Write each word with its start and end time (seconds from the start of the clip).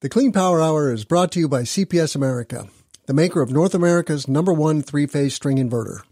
The 0.00 0.08
Clean 0.08 0.30
Power 0.30 0.62
Hour 0.62 0.92
is 0.92 1.04
brought 1.04 1.32
to 1.32 1.40
you 1.40 1.48
by 1.48 1.62
CPS 1.62 2.14
America, 2.14 2.68
the 3.06 3.12
maker 3.12 3.42
of 3.42 3.50
North 3.50 3.74
America's 3.74 4.28
number 4.28 4.52
one 4.52 4.80
three 4.80 5.06
phase 5.06 5.34
string 5.34 5.56
inverter, 5.56 6.02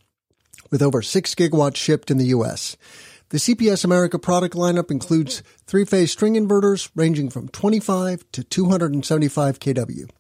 with 0.73 0.83
over 0.83 1.03
6 1.03 1.35
gigawatts 1.37 1.77
shipped 1.77 2.11
in 2.11 2.19
the 2.19 2.35
U.S. 2.35 2.77
The 3.29 3.39
CPS 3.39 3.85
America 3.85 4.19
product 4.19 4.57
lineup 4.57 4.91
includes 4.91 5.45
three 5.69 5.85
phase 5.85 6.11
string 6.11 6.35
inverters 6.35 6.91
ranging 6.97 7.31
from 7.31 7.47
25 7.47 8.25
to 8.33 8.43
275 8.43 9.61
kW. 9.61 10.11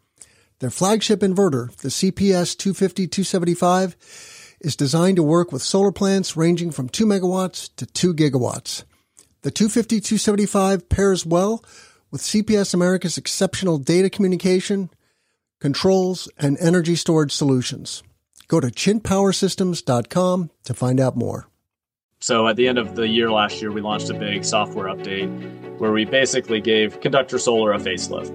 Their 0.61 0.71
flagship 0.71 1.19
inverter, 1.19 1.75
the 1.79 1.89
CPS 1.89 2.57
250 2.57 3.09
275, 3.09 3.97
is 4.61 4.77
designed 4.77 5.17
to 5.17 5.25
work 5.25 5.51
with 5.51 5.63
solar 5.63 5.91
plants 5.91 6.37
ranging 6.37 6.71
from 6.71 6.89
2 6.89 7.05
megawatts 7.05 7.75
to 7.75 7.85
2 7.85 8.15
gigawatts. 8.15 8.85
The 9.43 9.51
250 9.51 10.01
275 10.01 10.89
pairs 10.89 11.27
well 11.27 11.65
with 12.11 12.23
CPS 12.23 12.75
America's 12.75 13.19
exceptional 13.19 13.79
data 13.79 14.11
communication, 14.11 14.91
controls, 15.61 16.29
and 16.39 16.57
energy 16.59 16.95
storage 16.95 17.33
solutions. 17.33 18.03
Go 18.49 18.61
to 18.61 18.69
chintpowersystems.com 18.69 20.51
to 20.65 20.75
find 20.75 21.01
out 21.01 21.17
more. 21.17 21.49
So, 22.21 22.49
at 22.49 22.57
the 22.57 22.67
end 22.67 22.79
of 22.79 22.97
the 22.97 23.07
year 23.07 23.31
last 23.31 23.61
year, 23.61 23.71
we 23.71 23.81
launched 23.81 24.09
a 24.09 24.15
big 24.15 24.45
software 24.45 24.87
update 24.87 25.79
where 25.79 25.93
we 25.93 26.05
basically 26.05 26.61
gave 26.61 27.01
Conductor 27.01 27.39
Solar 27.39 27.73
a 27.73 27.79
facelift. 27.79 28.33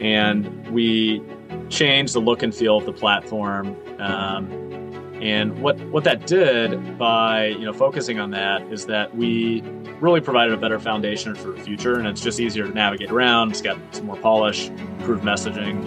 And 0.00 0.68
we 0.70 1.22
changed 1.70 2.14
the 2.14 2.20
look 2.20 2.42
and 2.42 2.54
feel 2.54 2.78
of 2.78 2.84
the 2.84 2.92
platform. 2.92 3.76
Um, 3.98 4.91
and 5.22 5.62
what, 5.62 5.78
what 5.90 6.02
that 6.02 6.26
did 6.26 6.98
by 6.98 7.46
you 7.46 7.64
know 7.64 7.72
focusing 7.72 8.18
on 8.18 8.32
that 8.32 8.60
is 8.72 8.86
that 8.86 9.14
we 9.16 9.62
really 10.00 10.20
provided 10.20 10.52
a 10.52 10.56
better 10.56 10.80
foundation 10.80 11.36
for 11.36 11.52
the 11.52 11.62
future, 11.62 11.96
and 11.96 12.08
it's 12.08 12.20
just 12.20 12.40
easier 12.40 12.66
to 12.66 12.74
navigate 12.74 13.12
around. 13.12 13.52
It's 13.52 13.62
got 13.62 13.78
some 13.92 14.06
more 14.06 14.16
polish, 14.16 14.68
improved 14.68 15.22
messaging. 15.22 15.80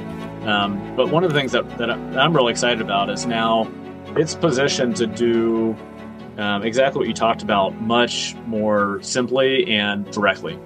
Um, 0.47 0.95
but 0.95 1.09
one 1.09 1.25
of 1.25 1.33
the 1.33 1.37
things 1.37 1.51
that, 1.51 1.77
that 1.77 1.91
I'm 1.91 2.33
really 2.33 2.51
excited 2.51 2.79
about 2.79 3.09
is 3.09 3.25
now 3.25 3.69
it's 4.15 4.35
positioned 4.35 4.95
to 4.97 5.07
do 5.07 5.75
um, 6.37 6.63
exactly 6.63 6.99
what 6.99 7.07
you 7.09 7.13
talked 7.13 7.43
about, 7.43 7.81
much 7.81 8.35
more 8.45 9.01
simply 9.01 9.69
and 9.69 10.09
directly. 10.11 10.57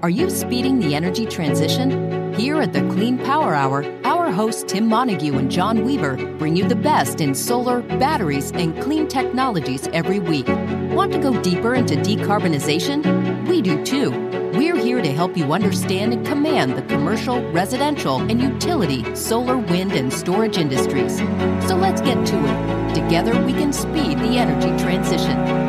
Are 0.00 0.10
you 0.10 0.30
speeding 0.30 0.78
the 0.78 0.94
energy 0.94 1.26
transition? 1.26 2.32
Here 2.34 2.60
at 2.60 2.72
the 2.72 2.82
Clean 2.82 3.18
Power 3.18 3.52
Hour, 3.52 3.84
our 4.04 4.30
hosts 4.30 4.62
Tim 4.62 4.86
Montague 4.86 5.36
and 5.36 5.50
John 5.50 5.84
Weaver 5.84 6.16
bring 6.38 6.54
you 6.54 6.68
the 6.68 6.76
best 6.76 7.20
in 7.20 7.34
solar, 7.34 7.80
batteries, 7.80 8.52
and 8.52 8.80
clean 8.80 9.08
technologies 9.08 9.88
every 9.88 10.20
week. 10.20 10.46
Want 10.94 11.12
to 11.14 11.18
go 11.18 11.42
deeper 11.42 11.74
into 11.74 11.96
decarbonization? 11.96 13.48
We 13.48 13.60
do 13.60 13.84
too. 13.84 14.10
We're 14.56 14.76
here 14.76 15.02
to 15.02 15.12
help 15.12 15.36
you 15.36 15.52
understand 15.52 16.12
and 16.12 16.24
command 16.24 16.76
the 16.76 16.82
commercial, 16.82 17.42
residential, 17.50 18.18
and 18.18 18.40
utility 18.40 19.16
solar, 19.16 19.58
wind, 19.58 19.94
and 19.94 20.12
storage 20.12 20.58
industries. 20.58 21.18
So 21.66 21.74
let's 21.74 22.02
get 22.02 22.24
to 22.24 22.36
it. 22.36 22.94
Together, 22.94 23.44
we 23.44 23.52
can 23.52 23.72
speed 23.72 24.18
the 24.18 24.38
energy 24.38 24.80
transition. 24.80 25.67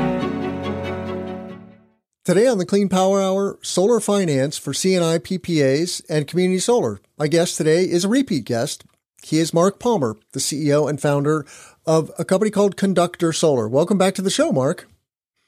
Today 2.29 2.45
on 2.45 2.59
the 2.59 2.65
Clean 2.67 2.87
Power 2.87 3.19
Hour, 3.19 3.57
solar 3.63 3.99
finance 3.99 4.55
for 4.55 4.71
C&I 4.71 5.17
PPAs 5.17 6.03
and 6.07 6.27
community 6.27 6.59
solar. 6.59 7.01
My 7.17 7.27
guest 7.27 7.57
today 7.57 7.85
is 7.85 8.05
a 8.05 8.07
repeat 8.07 8.45
guest. 8.45 8.85
He 9.23 9.39
is 9.39 9.51
Marc 9.51 9.79
Palmer, 9.79 10.15
the 10.33 10.39
CEO 10.39 10.87
and 10.87 11.01
founder 11.01 11.47
of 11.87 12.11
a 12.19 12.23
company 12.23 12.51
called 12.51 12.77
Conductor 12.77 13.33
Solar. 13.33 13.67
Welcome 13.67 13.97
back 13.97 14.13
to 14.13 14.21
the 14.21 14.29
show, 14.29 14.51
Marc. 14.51 14.87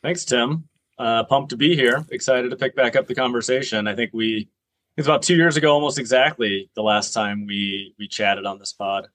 Thanks, 0.02 0.26
Tim. 0.26 0.70
Uh, 0.98 1.24
pumped 1.26 1.52
to 1.52 1.56
be 1.56 1.76
here. 1.76 2.04
Excited 2.10 2.50
to 2.50 2.56
pick 2.56 2.76
back 2.76 2.96
up 2.96 3.06
the 3.06 3.14
conversation. 3.14 3.86
I 3.86 3.94
think 3.94 4.10
we 4.12 4.50
it's 4.98 5.06
about 5.06 5.22
two 5.22 5.36
years 5.36 5.58
ago, 5.58 5.72
almost 5.72 6.00
exactly, 6.00 6.72
the 6.74 6.82
last 6.82 7.14
time 7.14 7.46
we 7.46 7.94
we 8.00 8.08
chatted 8.08 8.48
on 8.48 8.58
this 8.58 8.74
pod. 8.74 9.08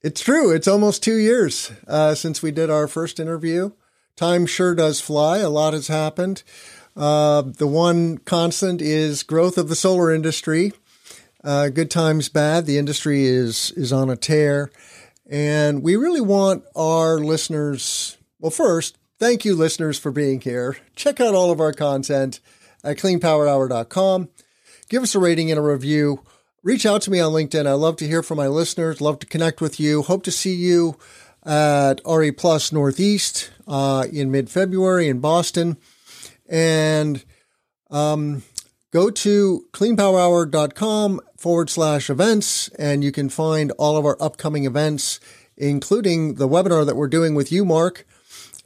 It's 0.00 0.22
true. 0.22 0.50
It's 0.52 0.66
almost 0.66 1.02
two 1.02 1.18
years 1.18 1.70
uh, 1.86 2.14
since 2.14 2.40
we 2.40 2.50
did 2.50 2.70
our 2.70 2.88
first 2.88 3.20
interview. 3.20 3.72
Time 4.16 4.46
sure 4.46 4.74
does 4.74 5.00
fly. 5.00 5.38
A 5.38 5.48
lot 5.48 5.74
has 5.74 5.86
happened. 5.86 6.42
Uh, 6.98 7.42
the 7.42 7.66
one 7.66 8.18
constant 8.18 8.82
is 8.82 9.22
growth 9.22 9.56
of 9.56 9.68
the 9.68 9.76
solar 9.76 10.12
industry. 10.12 10.72
Uh, 11.44 11.68
good 11.68 11.92
times, 11.92 12.28
bad. 12.28 12.66
The 12.66 12.76
industry 12.76 13.24
is 13.24 13.70
is 13.76 13.92
on 13.92 14.10
a 14.10 14.16
tear, 14.16 14.72
and 15.30 15.84
we 15.84 15.94
really 15.94 16.20
want 16.20 16.64
our 16.74 17.18
listeners. 17.18 18.18
Well, 18.40 18.50
first, 18.50 18.98
thank 19.20 19.44
you, 19.44 19.54
listeners, 19.54 19.96
for 19.96 20.10
being 20.10 20.40
here. 20.40 20.76
Check 20.96 21.20
out 21.20 21.34
all 21.34 21.52
of 21.52 21.60
our 21.60 21.72
content 21.72 22.40
at 22.82 22.96
cleanpowerhour.com. 22.96 24.28
Give 24.88 25.02
us 25.04 25.14
a 25.14 25.20
rating 25.20 25.52
and 25.52 25.58
a 25.58 25.62
review. 25.62 26.24
Reach 26.64 26.84
out 26.84 27.02
to 27.02 27.12
me 27.12 27.20
on 27.20 27.32
LinkedIn. 27.32 27.68
I 27.68 27.74
love 27.74 27.96
to 27.98 28.08
hear 28.08 28.24
from 28.24 28.38
my 28.38 28.48
listeners. 28.48 29.00
Love 29.00 29.20
to 29.20 29.26
connect 29.26 29.60
with 29.60 29.78
you. 29.78 30.02
Hope 30.02 30.24
to 30.24 30.32
see 30.32 30.54
you 30.54 30.98
at 31.46 32.00
RE 32.04 32.32
Plus 32.32 32.72
Northeast 32.72 33.52
uh, 33.68 34.06
in 34.12 34.32
mid 34.32 34.50
February 34.50 35.08
in 35.08 35.20
Boston. 35.20 35.76
And 36.48 37.24
um, 37.90 38.42
go 38.92 39.10
to 39.10 39.66
cleanpowerhour.com 39.72 41.20
forward 41.36 41.70
slash 41.70 42.10
events, 42.10 42.68
and 42.70 43.04
you 43.04 43.12
can 43.12 43.28
find 43.28 43.70
all 43.72 43.96
of 43.96 44.04
our 44.04 44.16
upcoming 44.20 44.64
events, 44.64 45.20
including 45.56 46.34
the 46.34 46.48
webinar 46.48 46.84
that 46.86 46.96
we're 46.96 47.08
doing 47.08 47.34
with 47.34 47.52
you, 47.52 47.64
Marc. 47.64 48.06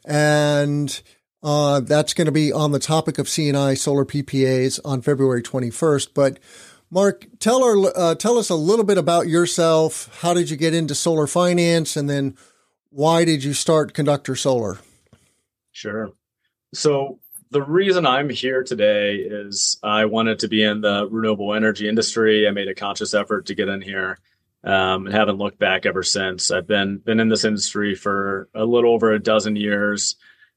And 0.05 1.01
uh, 1.43 1.81
that's 1.81 2.15
going 2.15 2.27
to 2.27 2.33
be 2.33 2.53
on 2.53 2.73
the 2.73 2.79
topic 2.79 3.19
of 3.19 3.29
C&I 3.29 3.75
solar 3.75 4.05
PPAs 4.05 4.81
on 4.85 5.03
February 5.03 5.43
21st. 5.43 6.09
But 6.15 6.39
Marc, 6.91 7.27
tell 7.39 7.65
our 7.65 7.77
uh, 7.97 8.15
tell 8.15 8.39
us 8.39 8.51
a 8.51 8.55
little 8.55 8.85
bit 8.85 8.99
about 8.99 9.27
yourself. 9.27 10.15
How 10.21 10.35
did 10.35 10.51
you 10.51 10.59
get 10.59 10.75
into 10.75 10.95
solar 10.95 11.27
finance, 11.27 11.97
and 11.97 12.09
then 12.09 12.37
why 12.91 13.25
did 13.25 13.43
you 13.43 13.55
start 13.55 13.95
Conductor 13.95 14.37
Solar? 14.37 14.79
Sure. 15.71 16.13
So 16.75 17.19
the 17.53 17.63
reason 17.63 18.07
I'm 18.07 18.31
here 18.31 18.65
today 18.65 19.17
is 19.17 19.79
I 19.83 20.07
wanted 20.07 20.39
to 20.39 20.49
be 20.49 20.63
in 20.63 20.81
the 20.81 21.07
renewable 21.11 21.53
energy 21.53 21.87
industry. 21.87 22.49
I 22.49 22.51
made 22.51 22.69
a 22.69 22.75
conscious 22.75 23.13
effort 23.13 23.47
to 23.47 23.55
get 23.55 23.69
in 23.69 23.83
here 23.83 24.19
um, 24.65 25.07
and 25.07 25.15
haven't 25.15 25.37
looked 25.37 25.59
back 25.59 25.85
ever 25.85 26.03
since. 26.03 26.51
I've 26.51 26.67
been 26.67 26.97
been 26.97 27.21
in 27.21 27.29
this 27.29 27.45
industry 27.45 27.95
for 27.95 28.49
a 28.55 28.65
little 28.65 28.95
over 28.95 29.13
a 29.13 29.19
dozen 29.19 29.55
years. 29.57 30.17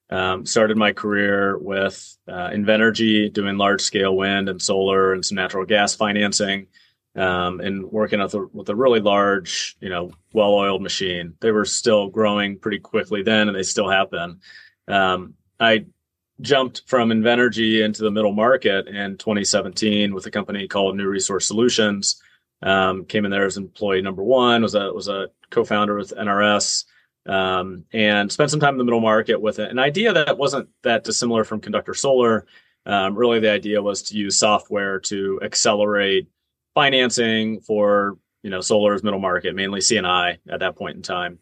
Um, 0.10 0.46
started 0.46 0.78
my 0.78 0.94
career 0.94 1.58
with 1.58 2.18
uh, 2.30 2.50
Invenergy, 2.50 3.32
doing 3.34 3.58
large 3.58 3.82
scale 3.82 4.16
wind 4.16 4.48
and 4.48 4.62
solar 4.62 5.14
and 5.14 5.26
some 5.26 5.36
natural 5.36 5.66
gas 5.66 5.96
financing, 5.96 6.68
um, 7.16 7.60
and 7.60 7.92
working 7.92 8.22
with 8.22 8.36
a, 8.36 8.48
with 8.54 8.70
a 8.70 8.76
really 8.76 9.02
large, 9.02 9.76
you 9.82 9.90
know, 9.90 10.12
well 10.32 10.54
oiled 10.54 10.82
machine. 10.82 11.34
They 11.42 11.52
were 11.52 11.66
still 11.66 12.08
growing 12.08 12.58
pretty 12.58 12.80
quickly 12.80 13.22
then, 13.22 13.50
and 13.50 13.58
they 13.58 13.64
still 13.64 13.90
have 13.90 14.12
been. 14.12 14.40
Um, 14.88 15.34
I 15.60 15.86
jumped 16.42 16.84
from 16.86 17.10
Invenergy 17.10 17.84
into 17.84 18.04
the 18.04 18.12
middle 18.12 18.34
market 18.34 18.88
in 18.88 19.18
2017 19.18 20.14
with 20.14 20.26
a 20.26 20.32
company 20.32 20.68
called 20.68 20.98
New 20.98 21.08
Resource 21.08 21.48
Solutions. 21.48 22.22
Um, 22.62 23.06
came 23.06 23.26
in 23.26 23.32
there 23.32 23.46
as 23.46 23.58
employee 23.58 24.02
number 24.02 24.24
one. 24.24 24.62
Was 24.62 24.76
a 24.76 24.92
was 24.92 25.08
a 25.08 25.30
co-founder 25.50 25.96
with 25.96 26.14
NRS, 26.18 26.86
um, 27.26 27.86
and 27.94 28.32
spent 28.32 28.52
some 28.52 28.60
time 28.60 28.74
in 28.74 28.78
the 28.78 28.84
middle 28.84 29.02
market 29.02 29.40
with 29.40 29.60
it. 29.60 29.70
an 29.70 29.80
idea 29.80 30.14
that 30.14 30.38
wasn't 30.38 30.70
that 30.84 31.04
dissimilar 31.04 31.44
from 31.44 31.62
Conductor 31.62 31.94
Solar. 31.94 32.46
Um, 32.86 33.16
really, 33.16 33.40
the 33.40 33.52
idea 33.52 33.82
was 33.82 34.04
to 34.04 34.18
use 34.18 34.38
software 34.38 35.00
to 35.02 35.40
accelerate 35.44 36.28
financing 36.74 37.62
for 37.62 38.18
you 38.44 38.50
know 38.50 38.62
solar's 38.62 39.04
middle 39.04 39.20
market, 39.20 39.56
mainly 39.56 39.82
C&I 39.82 40.38
at 40.50 40.60
that 40.60 40.76
point 40.76 40.96
in 40.96 41.02
time. 41.02 41.40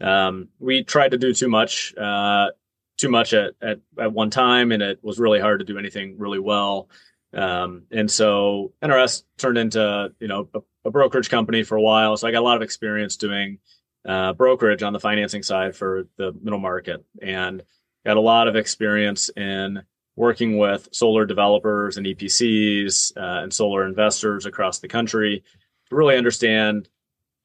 Um, 0.00 0.48
we 0.58 0.84
tried 0.84 1.12
to 1.12 1.18
do 1.18 1.32
too 1.32 1.48
much. 1.48 1.94
Uh, 1.96 2.50
too 2.96 3.08
much 3.08 3.34
at, 3.34 3.54
at, 3.60 3.78
at 3.98 4.12
one 4.12 4.30
time 4.30 4.72
and 4.72 4.82
it 4.82 4.98
was 5.02 5.18
really 5.18 5.40
hard 5.40 5.60
to 5.60 5.64
do 5.64 5.78
anything 5.78 6.16
really 6.18 6.38
well. 6.38 6.88
Um, 7.32 7.84
and 7.90 8.08
so 8.10 8.72
NRS 8.82 9.24
turned 9.38 9.58
into, 9.58 10.12
you 10.20 10.28
know, 10.28 10.48
a, 10.54 10.60
a, 10.84 10.90
brokerage 10.90 11.28
company 11.28 11.64
for 11.64 11.76
a 11.76 11.82
while. 11.82 12.16
So 12.16 12.28
I 12.28 12.30
got 12.30 12.40
a 12.40 12.44
lot 12.44 12.56
of 12.56 12.62
experience 12.62 13.16
doing 13.16 13.58
uh, 14.06 14.34
brokerage 14.34 14.84
on 14.84 14.92
the 14.92 15.00
financing 15.00 15.42
side 15.42 15.74
for 15.74 16.06
the 16.16 16.32
middle 16.40 16.60
market 16.60 17.04
and 17.20 17.62
got 18.06 18.16
a 18.16 18.20
lot 18.20 18.46
of 18.46 18.54
experience 18.54 19.30
in 19.36 19.82
working 20.16 20.58
with 20.58 20.88
solar 20.92 21.26
developers 21.26 21.96
and 21.96 22.06
EPCs 22.06 23.16
uh, 23.16 23.42
and 23.42 23.52
solar 23.52 23.84
investors 23.84 24.46
across 24.46 24.78
the 24.78 24.88
country 24.88 25.42
to 25.88 25.96
really 25.96 26.16
understand 26.16 26.88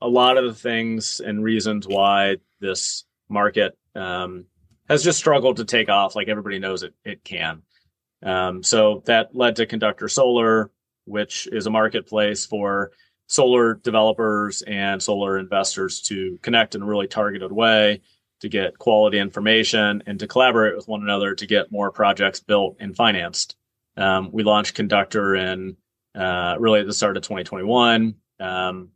a 0.01 0.07
lot 0.07 0.37
of 0.37 0.45
the 0.45 0.53
things 0.53 1.19
and 1.19 1.43
reasons 1.43 1.87
why 1.87 2.37
this 2.59 3.05
market 3.27 3.77
um, 3.95 4.45
has 4.89 5.03
just 5.03 5.19
struggled 5.19 5.57
to 5.57 5.65
take 5.65 5.87
off 5.87 6.15
like 6.15 6.27
everybody 6.27 6.59
knows 6.59 6.83
it 6.83 6.93
it 7.05 7.23
can. 7.23 7.61
Um, 8.23 8.63
so 8.63 9.03
that 9.05 9.35
led 9.35 9.55
to 9.57 9.65
Conductor 9.65 10.09
Solar, 10.09 10.71
which 11.05 11.47
is 11.51 11.67
a 11.67 11.71
marketplace 11.71 12.45
for 12.45 12.91
solar 13.27 13.75
developers 13.75 14.63
and 14.63 15.01
solar 15.01 15.37
investors 15.37 16.01
to 16.01 16.39
connect 16.41 16.75
in 16.75 16.81
a 16.81 16.85
really 16.85 17.07
targeted 17.07 17.51
way 17.51 18.01
to 18.41 18.49
get 18.49 18.77
quality 18.79 19.19
information 19.19 20.01
and 20.07 20.19
to 20.19 20.27
collaborate 20.27 20.75
with 20.75 20.87
one 20.87 21.03
another 21.03 21.35
to 21.35 21.45
get 21.45 21.71
more 21.71 21.91
projects 21.91 22.39
built 22.39 22.77
and 22.79 22.95
financed. 22.95 23.55
Um, 23.97 24.31
we 24.31 24.43
launched 24.43 24.75
Conductor 24.75 25.35
in 25.35 25.77
uh, 26.15 26.55
really 26.59 26.79
at 26.79 26.87
the 26.87 26.93
start 26.93 27.17
of 27.17 27.23
2021. 27.23 28.15
Um, 28.39 28.89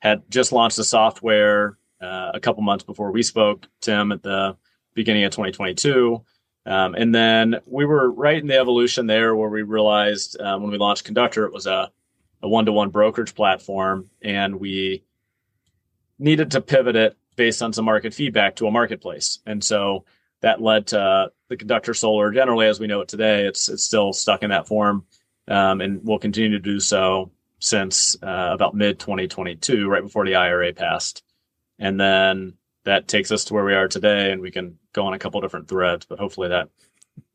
had 0.00 0.22
just 0.30 0.52
launched 0.52 0.76
the 0.76 0.84
software 0.84 1.78
uh, 2.00 2.30
a 2.34 2.40
couple 2.40 2.62
months 2.62 2.84
before 2.84 3.10
we 3.10 3.22
spoke, 3.22 3.66
Tim, 3.80 4.12
at 4.12 4.22
the 4.22 4.56
beginning 4.94 5.24
of 5.24 5.32
2022. 5.32 6.24
Um, 6.66 6.94
and 6.94 7.14
then 7.14 7.56
we 7.66 7.84
were 7.84 8.10
right 8.10 8.38
in 8.38 8.46
the 8.46 8.58
evolution 8.58 9.06
there 9.06 9.36
where 9.36 9.50
we 9.50 9.62
realized 9.62 10.40
um, 10.40 10.62
when 10.62 10.70
we 10.70 10.78
launched 10.78 11.04
Conductor, 11.04 11.44
it 11.44 11.52
was 11.52 11.66
a, 11.66 11.90
one-to-one 12.40 12.90
brokerage 12.90 13.34
platform, 13.34 14.10
and 14.20 14.56
we 14.56 15.02
needed 16.18 16.50
to 16.50 16.60
pivot 16.60 16.94
it 16.94 17.16
based 17.36 17.62
on 17.62 17.72
some 17.72 17.86
market 17.86 18.12
feedback 18.12 18.56
to 18.56 18.66
a 18.66 18.70
marketplace. 18.70 19.38
And 19.46 19.64
so 19.64 20.04
that 20.42 20.60
led 20.60 20.88
to 20.88 21.32
the 21.48 21.56
Conductor 21.56 21.94
Solar. 21.94 22.30
Generally, 22.32 22.66
as 22.66 22.78
we 22.78 22.86
know 22.86 23.00
it 23.00 23.08
today, 23.08 23.46
it's 23.46 23.70
it's 23.70 23.84
still 23.84 24.12
stuck 24.12 24.42
in 24.42 24.50
that 24.50 24.68
form, 24.68 25.06
um, 25.48 25.80
and 25.80 26.04
will 26.04 26.18
continue 26.18 26.50
to 26.50 26.58
do 26.58 26.80
so 26.80 27.30
since 27.60 28.14
uh, 28.22 28.50
about 28.52 28.74
mid 28.74 28.98
2022, 28.98 29.88
right 29.88 30.02
before 30.02 30.26
the 30.26 30.34
IRA 30.34 30.74
passed. 30.74 31.22
And 31.78 31.98
then 31.98 32.54
that 32.84 33.08
takes 33.08 33.32
us 33.32 33.44
to 33.44 33.54
where 33.54 33.64
we 33.64 33.74
are 33.74 33.88
today, 33.88 34.30
and 34.30 34.40
we 34.40 34.50
can 34.50 34.78
go 34.92 35.06
on 35.06 35.14
a 35.14 35.18
couple 35.18 35.40
different 35.40 35.68
threads. 35.68 36.06
But 36.06 36.18
hopefully 36.18 36.48
that 36.48 36.68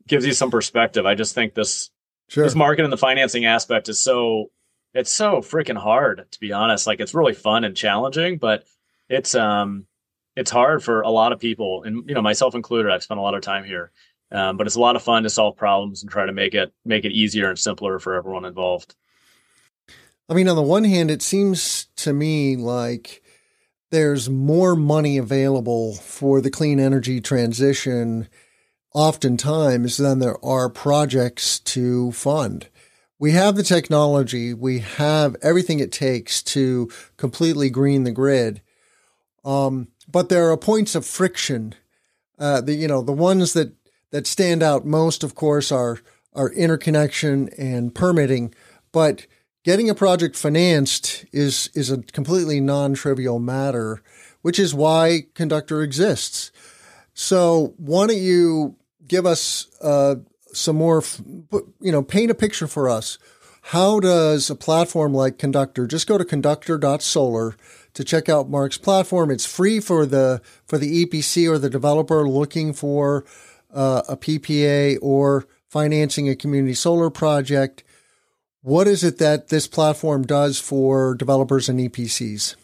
gives 0.08 0.26
you 0.26 0.34
some 0.34 0.52
perspective. 0.52 1.06
I 1.06 1.16
just 1.16 1.36
think 1.36 1.54
this 1.54 1.90
sure. 2.28 2.44
this 2.44 2.56
market 2.56 2.84
and 2.84 2.94
the 2.94 2.98
financing 2.98 3.46
aspect 3.46 3.90
is 3.90 4.02
so 4.02 4.52
it's 4.94 5.12
so 5.12 5.38
freaking 5.38 5.78
hard 5.78 6.26
to 6.32 6.40
be 6.40 6.52
honest. 6.52 6.88
Like 6.88 7.00
it's 7.00 7.14
really 7.14 7.34
fun 7.34 7.64
and 7.64 7.76
challenging, 7.76 8.38
but 8.38 8.66
it's 9.08 9.36
um 9.36 9.86
it's 10.36 10.52
hard 10.52 10.84
for 10.84 11.02
a 11.02 11.10
lot 11.10 11.34
of 11.34 11.40
people, 11.40 11.84
and 11.84 12.08
you 12.08 12.16
know 12.16 12.22
myself 12.22 12.56
included. 12.56 12.92
I've 12.92 13.04
spent 13.04 13.20
a 13.20 13.24
lot 13.24 13.36
of 13.36 13.42
time 13.42 13.64
here, 13.64 13.92
um, 14.32 14.58
but 14.58 14.68
it's 14.68 14.76
a 14.76 14.82
lot 14.82 14.96
of 14.96 15.04
fun 15.04 15.24
to 15.24 15.30
solve 15.30 15.58
problems 15.58 16.02
and 16.02 16.12
try 16.12 16.26
to 16.26 16.32
make 16.34 16.54
it 16.54 16.74
make 16.86 17.06
it 17.06 17.12
easier 17.12 17.50
and 17.50 17.60
simpler 17.60 18.00
for 18.00 18.16
everyone 18.16 18.46
involved. 18.46 18.96
I 20.30 20.36
mean, 20.36 20.48
on 20.48 20.56
the 20.56 20.62
one 20.62 20.84
hand, 20.84 21.10
it 21.10 21.24
seems 21.24 21.88
to 21.98 22.14
me 22.14 22.56
like 22.56 23.24
there's 23.92 24.30
more 24.30 24.76
money 24.76 25.18
available 25.18 25.96
for 25.96 26.42
the 26.42 26.52
clean 26.52 26.80
energy 26.80 27.20
transition 27.22 28.28
oftentimes 28.94 29.98
than 29.98 30.20
there 30.20 30.44
are 30.44 30.70
projects 30.70 31.60
to 31.60 32.12
fund. 32.12 32.68
We 33.20 33.32
have 33.32 33.56
the 33.56 33.64
technology, 33.64 34.54
we 34.54 34.80
have 34.80 35.36
everything 35.42 35.80
it 35.80 35.92
takes 35.92 36.42
to 36.44 36.90
completely 37.18 37.70
green 37.70 38.04
the 38.04 38.12
grid. 38.12 38.62
Um, 39.44 39.90
but 40.08 40.30
there 40.30 40.50
are 40.52 40.58
points 40.58 40.96
of 40.96 41.06
friction. 41.06 41.76
Uh, 42.38 42.62
the 42.62 42.74
you 42.74 42.88
know 42.88 43.02
the 43.02 43.12
ones 43.12 43.54
that 43.54 43.74
that 44.12 44.26
stand 44.26 44.64
out 44.64 44.86
most, 44.86 45.24
of 45.24 45.36
course, 45.36 45.72
are 45.72 46.00
are 46.34 46.52
interconnection 46.54 47.50
and 47.58 47.94
permitting. 47.94 48.54
But 48.92 49.28
getting 49.64 49.90
a 49.90 49.96
project 49.96 50.36
financed 50.36 51.26
is 51.32 51.70
is 51.74 51.92
a 51.92 52.02
completely 52.02 52.60
non-trivial 52.60 53.40
matter, 53.40 54.02
which 54.42 54.60
is 54.60 54.74
why 54.74 55.26
Conductor 55.34 55.82
exists. 55.82 56.52
So 57.14 57.74
why 57.78 58.08
don't 58.08 58.18
you 58.18 58.76
give 59.08 59.26
us 59.26 59.68
uh, 59.82 60.16
some 60.54 60.78
more, 60.78 61.04
you 61.82 61.92
know, 61.92 62.02
paint 62.02 62.32
a 62.32 62.36
picture 62.36 62.68
for 62.68 62.88
us. 62.88 63.18
How 63.62 64.00
does 64.00 64.50
a 64.50 64.56
platform 64.56 65.14
like 65.14 65.38
Conductor, 65.38 65.86
just 65.86 66.08
go 66.08 66.18
to 66.18 66.26
conductor.solar 66.26 67.56
to 67.94 68.04
check 68.04 68.30
out 68.30 68.50
Marc's 68.50 68.78
platform. 68.78 69.32
It's 69.32 69.46
free 69.46 69.80
for 69.80 70.06
the, 70.06 70.42
for 70.66 70.78
the 70.78 71.06
EPC 71.06 71.50
or 71.50 71.58
the 71.58 71.70
developer 71.70 72.28
looking 72.28 72.74
for 72.74 73.26
uh, 73.74 74.04
a 74.08 74.16
PPA 74.16 74.98
or 75.02 75.46
financing 75.68 76.30
a 76.30 76.36
community 76.36 76.74
solar 76.74 77.10
project. 77.10 77.84
What 78.62 78.88
is 78.88 79.04
it 79.04 79.20
that 79.20 79.48
this 79.48 79.68
platform 79.68 80.24
does 80.24 80.60
for 80.60 81.16
developers 81.16 81.70
and 81.70 81.80
EPCs? 81.80 82.56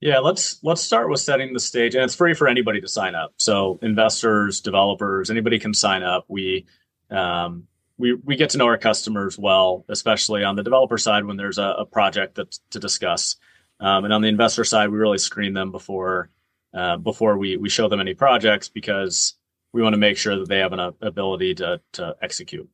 Yeah, 0.00 0.20
let's 0.20 0.60
let's 0.62 0.80
start 0.80 1.10
with 1.10 1.18
setting 1.18 1.52
the 1.52 1.58
stage, 1.58 1.96
and 1.96 2.04
it's 2.04 2.14
free 2.14 2.34
for 2.34 2.46
anybody 2.46 2.80
to 2.80 2.88
sign 2.88 3.16
up. 3.16 3.34
So 3.36 3.80
investors, 3.82 4.60
developers, 4.60 5.28
anybody 5.28 5.58
can 5.58 5.74
sign 5.74 6.04
up. 6.04 6.24
We 6.28 6.66
um, 7.10 7.66
we 7.98 8.14
we 8.14 8.36
get 8.36 8.50
to 8.50 8.58
know 8.58 8.66
our 8.66 8.78
customers 8.78 9.36
well, 9.36 9.84
especially 9.88 10.44
on 10.44 10.54
the 10.54 10.62
developer 10.62 10.98
side 10.98 11.24
when 11.24 11.36
there's 11.36 11.58
a, 11.58 11.74
a 11.80 11.84
project 11.84 12.36
that's 12.36 12.60
to 12.70 12.78
discuss, 12.78 13.36
um, 13.80 14.04
and 14.04 14.12
on 14.12 14.22
the 14.22 14.28
investor 14.28 14.62
side, 14.62 14.90
we 14.90 14.98
really 14.98 15.18
screen 15.18 15.52
them 15.52 15.72
before 15.72 16.30
uh, 16.72 16.96
before 16.96 17.36
we 17.36 17.56
we 17.56 17.68
show 17.68 17.88
them 17.88 18.00
any 18.00 18.14
projects 18.14 18.68
because 18.68 19.34
we 19.72 19.82
want 19.82 19.94
to 19.94 20.00
make 20.00 20.16
sure 20.16 20.38
that 20.38 20.48
they 20.48 20.58
have 20.58 20.72
an 20.72 20.94
ability 21.02 21.56
to 21.56 21.80
to 21.94 22.14
execute. 22.22 22.70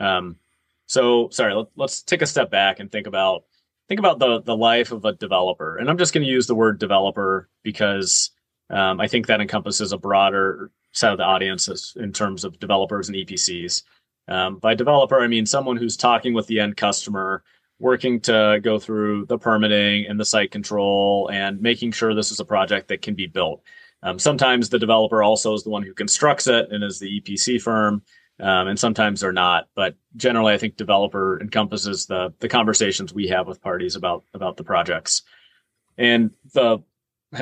Um, 0.00 0.38
so 0.86 1.28
sorry, 1.30 1.54
let, 1.54 1.66
let's 1.76 2.02
take 2.02 2.22
a 2.22 2.26
step 2.26 2.50
back 2.50 2.80
and 2.80 2.90
think 2.90 3.06
about 3.06 3.44
think 3.88 3.98
about 3.98 4.18
the 4.18 4.42
the 4.42 4.56
life 4.56 4.92
of 4.92 5.04
a 5.04 5.12
developer. 5.12 5.76
And 5.76 5.88
I'm 5.88 5.98
just 5.98 6.14
going 6.14 6.24
to 6.24 6.30
use 6.30 6.46
the 6.46 6.54
word 6.54 6.78
developer 6.78 7.48
because 7.62 8.30
um, 8.70 9.00
I 9.00 9.08
think 9.08 9.26
that 9.26 9.40
encompasses 9.40 9.92
a 9.92 9.98
broader 9.98 10.70
set 10.92 11.12
of 11.12 11.18
the 11.18 11.24
audiences 11.24 11.94
in 11.96 12.12
terms 12.12 12.44
of 12.44 12.58
developers 12.58 13.08
and 13.08 13.16
EPCs. 13.16 13.82
Um, 14.28 14.58
by 14.58 14.74
developer, 14.74 15.20
I 15.20 15.26
mean 15.26 15.44
someone 15.44 15.76
who's 15.76 15.96
talking 15.96 16.32
with 16.32 16.46
the 16.46 16.60
end 16.60 16.76
customer, 16.76 17.42
working 17.78 18.20
to 18.20 18.60
go 18.62 18.78
through 18.78 19.26
the 19.26 19.38
permitting 19.38 20.06
and 20.06 20.18
the 20.18 20.24
site 20.24 20.50
control 20.50 21.28
and 21.32 21.60
making 21.60 21.92
sure 21.92 22.14
this 22.14 22.30
is 22.30 22.40
a 22.40 22.44
project 22.44 22.88
that 22.88 23.02
can 23.02 23.14
be 23.14 23.26
built. 23.26 23.62
Um, 24.02 24.18
sometimes 24.18 24.68
the 24.68 24.78
developer 24.78 25.22
also 25.22 25.54
is 25.54 25.64
the 25.64 25.70
one 25.70 25.82
who 25.82 25.94
constructs 25.94 26.46
it 26.46 26.70
and 26.70 26.84
is 26.84 26.98
the 26.98 27.20
EPC 27.20 27.60
firm 27.60 28.02
um, 28.40 28.68
and 28.68 28.78
sometimes 28.78 29.20
they're 29.20 29.32
not. 29.32 29.68
But 29.74 29.96
generally, 30.16 30.52
I 30.52 30.58
think 30.58 30.76
developer 30.76 31.40
encompasses 31.40 32.06
the 32.06 32.32
the 32.40 32.48
conversations 32.48 33.14
we 33.14 33.28
have 33.28 33.46
with 33.46 33.62
parties 33.62 33.96
about 33.96 34.24
about 34.34 34.56
the 34.56 34.64
projects. 34.64 35.22
And 35.96 36.32
the 36.52 36.78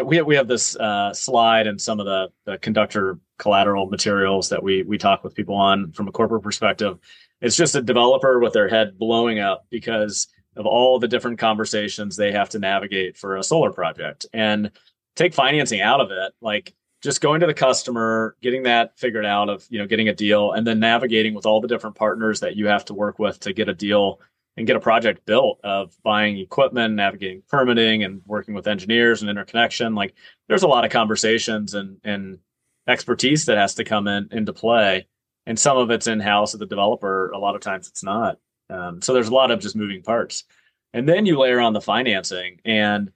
we 0.05 0.17
have, 0.17 0.27
we 0.27 0.37
have 0.37 0.49
this 0.49 0.77
uh, 0.77 1.13
slide 1.13 1.67
and 1.67 1.81
some 1.81 2.01
of 2.01 2.07
the, 2.07 2.29
the 2.47 2.59
conductor 2.59 3.19
collateral 3.39 3.87
materials 3.87 4.49
that 4.49 4.63
we 4.63 4.83
we 4.85 4.99
talk 4.99 5.25
with 5.25 5.35
people 5.35 5.55
on 5.55 5.93
from 5.93 6.09
a 6.09 6.13
corporate 6.13 6.43
perspective. 6.43 6.99
It's 7.41 7.57
just 7.57 7.75
a 7.75 7.83
developer 7.83 8.39
with 8.39 8.53
their 8.53 8.69
head 8.69 8.99
blowing 8.99 9.41
up 9.41 9.67
because 9.71 10.29
of 10.57 10.67
all 10.67 10.99
the 10.99 11.09
different 11.09 11.39
conversations 11.39 12.17
they 12.17 12.33
have 12.33 12.51
to 12.51 12.59
navigate 12.59 13.17
for 13.17 13.37
a 13.37 13.43
solar 13.43 13.73
project 13.73 14.27
and 14.33 14.71
take 15.17 15.35
financing 15.35 15.81
out 15.81 16.01
of 16.01 16.11
it. 16.11 16.33
Like 16.41 16.75
just 17.03 17.21
going 17.21 17.41
to 17.41 17.47
the 17.47 17.55
customer, 17.55 18.37
getting 18.43 18.63
that 18.63 18.99
figured 18.99 19.27
out 19.27 19.49
of, 19.49 19.67
you 19.71 19.79
know, 19.79 19.87
getting 19.87 20.09
a 20.09 20.15
deal 20.15 20.53
and 20.53 20.67
then 20.67 20.79
navigating 20.79 21.35
with 21.35 21.47
all 21.47 21.61
the 21.61 21.69
different 21.69 21.97
partners 21.97 22.41
that 22.41 22.57
you 22.57 22.67
have 22.69 22.85
to 22.85 22.95
work 22.95 23.19
with 23.19 23.41
to 23.41 23.53
get 23.53 23.69
a 23.69 23.75
deal 23.75 24.21
and 24.57 24.67
get 24.67 24.77
a 24.77 24.81
project 24.81 25.25
built 25.27 25.59
of 25.65 25.97
buying 26.03 26.39
equipment, 26.39 26.95
navigating 26.95 27.43
permitting 27.49 28.05
and 28.05 28.23
working 28.27 28.55
with 28.55 28.69
engineers 28.69 29.21
and 29.21 29.31
interconnection. 29.31 29.95
Like 29.95 30.15
there's 30.49 30.63
a 30.63 30.69
lot 30.69 30.85
of 30.85 30.93
conversations 30.93 31.75
and, 31.75 31.99
and 32.05 32.39
expertise 32.87 33.47
that 33.47 33.59
has 33.59 33.75
to 33.75 33.85
come 33.85 34.07
in 34.07 34.29
into 34.31 34.53
play. 34.53 35.09
And 35.47 35.59
some 35.59 35.77
of 35.77 35.91
it's 35.91 36.07
in 36.07 36.21
house 36.21 36.55
at 36.55 36.61
the 36.61 36.67
developer. 36.67 37.31
A 37.31 37.39
lot 37.39 37.57
of 37.57 37.63
times 37.63 37.89
it's 37.89 38.05
not. 38.05 38.39
Um, 38.71 39.03
so 39.03 39.13
there's 39.13 39.29
a 39.29 39.35
lot 39.35 39.51
of 39.51 39.61
just 39.61 39.75
moving 39.75 40.03
parts. 40.03 40.45
And 40.93 41.09
then 41.09 41.27
you 41.27 41.39
layer 41.39 41.59
on 41.59 41.73
the 41.73 41.81
financing 41.81 42.61
and 42.65 43.11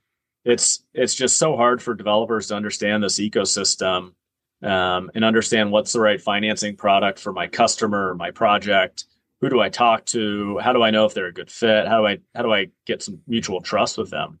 it's 0.47 0.85
it's 0.93 1.13
just 1.13 1.37
so 1.37 1.57
hard 1.57 1.81
for 1.81 1.93
developers 1.93 2.47
to 2.47 2.55
understand 2.55 3.03
this 3.03 3.19
ecosystem 3.19 4.13
um, 4.63 5.11
and 5.13 5.25
understand 5.25 5.71
what's 5.71 5.91
the 5.91 5.99
right 5.99 6.21
financing 6.21 6.77
product 6.77 7.19
for 7.19 7.33
my 7.33 7.47
customer 7.47 8.15
my 8.15 8.31
project. 8.31 9.05
Who 9.41 9.49
do 9.49 9.59
i 9.59 9.69
talk 9.69 10.05
to? 10.07 10.57
How 10.59 10.73
do 10.73 10.81
i 10.81 10.89
know 10.89 11.05
if 11.05 11.13
they're 11.13 11.27
a 11.27 11.33
good 11.33 11.51
fit? 11.51 11.87
How 11.87 11.99
do 11.99 12.07
i 12.07 12.19
how 12.33 12.43
do 12.43 12.53
i 12.53 12.67
get 12.85 13.03
some 13.03 13.19
mutual 13.27 13.61
trust 13.61 13.97
with 13.97 14.09
them? 14.09 14.39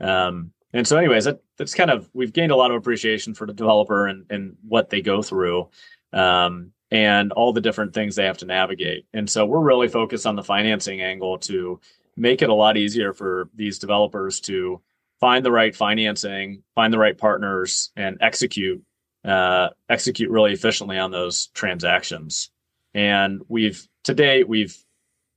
Um, 0.00 0.52
and 0.74 0.86
so 0.86 0.98
anyways 0.98 1.24
that, 1.24 1.40
that's 1.56 1.74
kind 1.74 1.90
of 1.90 2.10
we've 2.12 2.34
gained 2.34 2.52
a 2.52 2.56
lot 2.56 2.70
of 2.70 2.76
appreciation 2.76 3.32
for 3.32 3.46
the 3.46 3.54
developer 3.54 4.06
and, 4.06 4.26
and 4.30 4.56
what 4.68 4.90
they 4.90 5.00
go 5.00 5.22
through 5.22 5.70
um, 6.12 6.72
and 6.90 7.32
all 7.32 7.54
the 7.54 7.62
different 7.62 7.94
things 7.94 8.14
they 8.14 8.26
have 8.26 8.38
to 8.38 8.46
navigate. 8.46 9.06
And 9.14 9.28
so 9.28 9.46
we're 9.46 9.60
really 9.60 9.88
focused 9.88 10.26
on 10.26 10.36
the 10.36 10.44
financing 10.44 11.00
angle 11.00 11.38
to 11.38 11.80
make 12.16 12.42
it 12.42 12.50
a 12.50 12.54
lot 12.54 12.76
easier 12.76 13.14
for 13.14 13.48
these 13.54 13.78
developers 13.78 14.40
to 14.40 14.82
find 15.20 15.44
the 15.44 15.52
right 15.52 15.74
financing, 15.74 16.62
find 16.74 16.92
the 16.92 16.98
right 16.98 17.16
partners, 17.16 17.90
and 17.96 18.18
execute 18.20 18.82
uh, 19.24 19.68
execute 19.88 20.30
really 20.30 20.52
efficiently 20.52 20.98
on 20.98 21.10
those 21.10 21.48
transactions. 21.48 22.50
And 22.94 23.42
we've 23.48 23.86
to 24.04 24.14
date 24.14 24.48
we've 24.48 24.76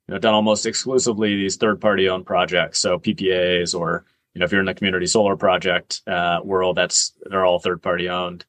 you 0.07 0.13
know 0.13 0.19
done 0.19 0.33
almost 0.33 0.65
exclusively 0.65 1.35
these 1.35 1.57
third 1.57 1.81
party 1.81 2.09
owned 2.09 2.25
projects, 2.25 2.79
so 2.79 2.99
PPAs 2.99 3.77
or 3.77 4.05
you 4.33 4.39
know 4.39 4.45
if 4.45 4.51
you're 4.51 4.61
in 4.61 4.65
the 4.65 4.73
community 4.73 5.07
solar 5.07 5.35
project 5.35 6.01
uh, 6.07 6.39
world, 6.43 6.77
that's 6.77 7.13
they're 7.29 7.45
all 7.45 7.59
third 7.59 7.81
party 7.81 8.09
owned, 8.09 8.45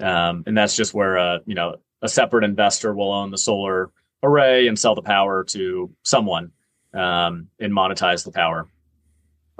um, 0.00 0.44
and 0.46 0.56
that's 0.56 0.76
just 0.76 0.94
where 0.94 1.18
uh, 1.18 1.38
you 1.46 1.54
know 1.54 1.76
a 2.02 2.08
separate 2.08 2.44
investor 2.44 2.94
will 2.94 3.12
own 3.12 3.30
the 3.30 3.38
solar 3.38 3.90
array 4.22 4.68
and 4.68 4.78
sell 4.78 4.94
the 4.94 5.02
power 5.02 5.44
to 5.44 5.90
someone 6.02 6.50
um, 6.92 7.48
and 7.60 7.72
monetize 7.72 8.24
the 8.24 8.32
power. 8.32 8.68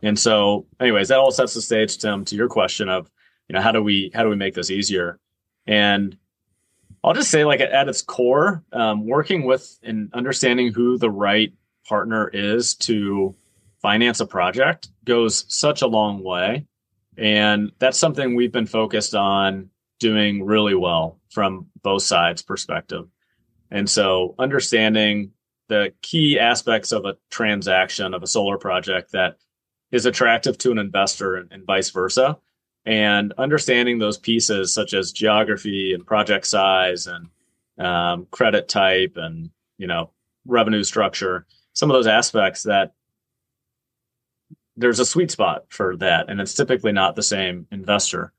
And 0.05 0.19
so, 0.19 0.67
anyways, 0.79 1.09
that 1.09 1.19
all 1.19 1.31
sets 1.31 1.55
the 1.55 1.63
stage, 1.63 1.97
Tim, 1.97 2.27
to 2.27 2.37
your 2.37 2.49
question 2.49 2.91
of, 2.91 3.11
you 3.49 3.55
know, 3.55 3.63
how 3.63 3.73
do 3.73 3.83
we 3.83 4.11
how 4.15 4.23
do 4.23 4.29
we 4.29 4.37
make 4.37 4.55
this 4.55 4.71
easier? 4.71 5.19
And 5.67 6.17
I'll 7.03 7.15
just 7.15 7.31
say, 7.31 7.45
like 7.45 7.61
at, 7.61 7.89
its 7.89 8.03
core, 8.03 8.63
um, 8.73 9.07
working 9.07 9.45
with 9.45 9.79
and 9.83 10.13
understanding 10.13 10.75
who 10.75 10.99
the 10.99 11.11
right 11.11 11.55
partner 11.89 12.29
is 12.29 12.75
to 12.77 13.35
finance 13.81 14.21
a 14.21 14.27
project 14.27 14.89
goes 15.05 15.47
such 15.49 15.81
a 15.81 15.87
long 15.87 16.23
way. 16.23 16.67
And 17.17 17.73
that's 17.79 17.99
something 17.99 18.35
we've 18.35 18.53
been 18.53 18.67
focused 18.67 19.15
on 19.15 19.71
doing 20.01 20.45
really 20.45 20.75
well 20.75 21.19
from 21.31 21.67
both 21.83 22.03
sides 22.03 22.43
perspective. 22.43 23.07
And 23.71 23.89
so 23.89 24.35
understanding 24.39 25.33
the 25.69 25.95
key 26.03 26.39
aspects 26.39 26.93
of 26.93 27.07
a 27.07 27.17
transaction 27.31 28.13
of 28.13 28.23
a 28.23 28.27
solar 28.27 28.59
project 28.59 29.13
that 29.13 29.37
is 29.93 30.07
attractive 30.07 30.59
to 30.59 30.73
an 30.73 30.79
investor 30.79 31.37
and, 31.37 31.53
and 31.53 31.65
vice 31.65 31.91
versa. 31.91 32.39
And 32.87 33.33
understanding 33.39 33.99
those 33.99 34.19
pieces 34.19 34.73
such 34.73 34.93
as 34.93 35.13
geography 35.13 35.95
and 35.95 36.07
project 36.07 36.47
size 36.47 37.07
and 37.07 37.29
um, 37.79 38.27
credit 38.31 38.69
type 38.69 39.15
and 39.17 39.51
you 39.79 39.87
know 39.87 40.11
revenue 40.47 40.85
structure 40.85 41.47
some 41.73 41.91
of 41.91 41.95
those 41.95 42.07
aspects 42.07 42.63
that 42.63 42.95
there's 44.77 45.01
a 45.01 45.05
sweet 45.05 45.31
spot 45.31 45.65
for 45.69 45.97
that 45.97 46.29
and 46.29 46.41
it's 46.41 46.55
typically 46.55 46.93
not 46.93 47.15
the 47.15 47.23
same 47.23 47.67
investor. 47.71 48.33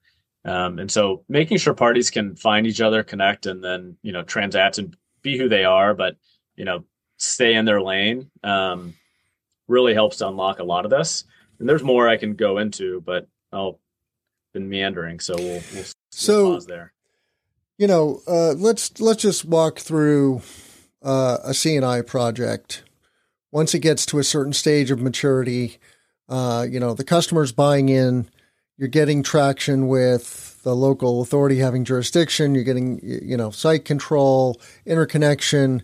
Um, 0.44 0.80
and 0.80 0.92
so 0.92 1.24
making 1.28 1.58
sure 1.58 1.74
parties 1.74 2.12
can 2.12 2.36
find 2.36 2.68
each 2.68 2.82
other 2.82 3.04
connect 3.04 3.46
and 3.46 3.64
then 3.64 3.98
you 4.04 4.12
know 4.12 4.24
transact 4.24 4.78
and 4.78 4.96
be 5.22 5.38
who 5.38 5.50
they 5.50 5.64
are 5.64 5.94
but 5.94 6.18
you 6.56 6.66
know 6.66 6.86
stay 7.18 7.56
in 7.56 7.66
their 7.66 7.82
lane 7.82 8.30
um, 8.44 8.94
really 9.68 9.94
helps 9.94 10.18
to 10.18 10.28
unlock 10.28 10.60
a 10.60 10.64
lot 10.64 10.86
of 10.86 10.92
this 10.92 11.24
and 11.60 11.70
there's 11.70 11.84
more 11.84 12.08
I 12.08 12.18
can 12.18 12.36
go 12.36 12.58
into, 12.58 13.02
but 13.02 13.28
I'll 13.52 13.80
been 14.56 14.70
meandering, 14.70 15.20
so 15.20 15.36
we'll, 15.38 15.62
we'll, 15.74 15.84
so 16.12 16.54
pause 16.54 16.66
there. 16.66 16.94
You 17.78 17.88
know, 17.88 18.22
uh, 18.26 18.54
let's 18.54 19.00
let's 19.02 19.22
just 19.22 19.46
walk 19.46 19.80
through 19.80 20.42
uh, 21.04 21.38
a 21.44 21.54
C&I 21.54 22.02
project. 22.02 22.84
Once 23.52 23.74
it 23.74 23.80
gets 23.80 24.06
to 24.08 24.18
a 24.18 24.24
certain 24.24 24.54
stage 24.54 24.92
of 24.92 25.00
maturity, 25.00 25.78
uh, 26.30 26.66
you 26.70 26.80
know, 26.80 26.94
the 26.94 27.04
customer's 27.04 27.52
buying 27.52 27.90
in. 27.90 28.30
You're 28.78 28.88
getting 28.88 29.24
traction 29.24 29.88
with 29.88 30.62
the 30.64 30.76
local 30.76 31.22
authority 31.22 31.60
having 31.60 31.86
jurisdiction. 31.86 32.56
You're 32.56 32.64
getting, 32.64 33.00
you 33.04 33.38
know, 33.38 33.52
site 33.52 33.86
control, 33.86 34.60
interconnection, 34.86 35.84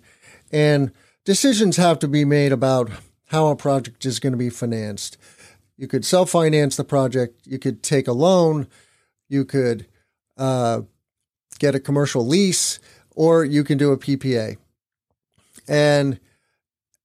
and 0.52 0.92
decisions 1.24 1.78
have 1.78 2.00
to 2.00 2.08
be 2.08 2.26
made 2.26 2.52
about 2.52 2.90
how 3.28 3.48
a 3.48 3.56
project 3.56 4.06
is 4.06 4.20
going 4.20 4.34
to 4.34 4.38
be 4.38 4.50
financed. 4.50 5.18
You 5.82 5.88
could 5.88 6.06
self 6.06 6.30
finance 6.30 6.76
the 6.76 6.84
project. 6.84 7.48
You 7.48 7.58
could 7.58 7.82
take 7.82 8.08
a 8.08 8.14
loan. 8.14 8.68
You 9.30 9.44
could 9.44 9.88
uh, 10.38 10.82
get 11.58 11.74
a 11.74 11.80
commercial 11.80 12.24
lease, 12.24 12.80
or 13.16 13.44
you 13.44 13.64
can 13.64 13.80
do 13.80 13.92
a 13.92 13.98
PPA. 13.98 14.58
And 15.68 16.20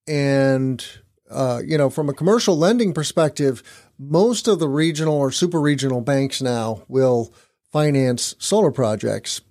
and 0.07 0.85
uh, 1.27 1.63
you 1.65 1.75
know, 1.75 1.89
from 1.89 2.07
a 2.07 2.13
commercial 2.13 2.55
lending 2.55 2.93
perspective, 2.93 3.63
most 3.97 4.47
of 4.47 4.59
the 4.59 4.69
regional 4.69 5.15
or 5.15 5.31
super 5.31 5.59
regional 5.59 6.01
banks 6.01 6.39
now 6.39 6.83
will 6.87 7.33
finance 7.71 8.35
solar 8.37 8.71
projects. 8.71 9.41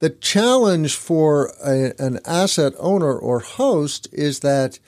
The 0.00 0.10
challenge 0.10 0.94
for 0.94 1.54
a, 1.64 1.94
an 1.98 2.20
asset 2.26 2.74
owner 2.78 3.16
or 3.16 3.40
host 3.40 4.08
is 4.12 4.40
that 4.40 4.78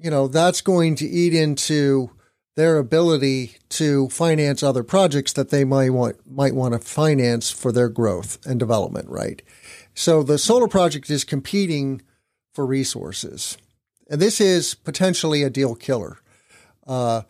you 0.00 0.10
know, 0.10 0.28
that's 0.28 0.60
going 0.60 0.94
to 0.96 1.06
eat 1.06 1.34
into 1.34 2.10
their 2.58 2.78
ability 2.78 3.56
to 3.68 4.08
finance 4.08 4.62
other 4.62 4.82
projects 4.82 5.32
that 5.32 5.50
they 5.50 5.64
might 5.64 5.90
want 5.90 6.16
might 6.28 6.54
want 6.54 6.74
to 6.74 6.80
finance 6.80 7.50
for 7.50 7.70
their 7.70 7.88
growth 7.88 8.44
and 8.44 8.58
development, 8.58 9.08
right? 9.08 9.42
So 9.94 10.22
the 10.22 10.38
solar 10.38 10.68
project 10.68 11.08
is 11.08 11.22
competing 11.22 12.02
for 12.52 12.66
resources, 12.66 13.58
and 14.10 14.20
this 14.20 14.40
is 14.40 14.74
potentially 14.74 15.42
a 15.42 15.50
deal 15.50 15.74
killer. 15.74 16.18
Uh, 16.86 17.22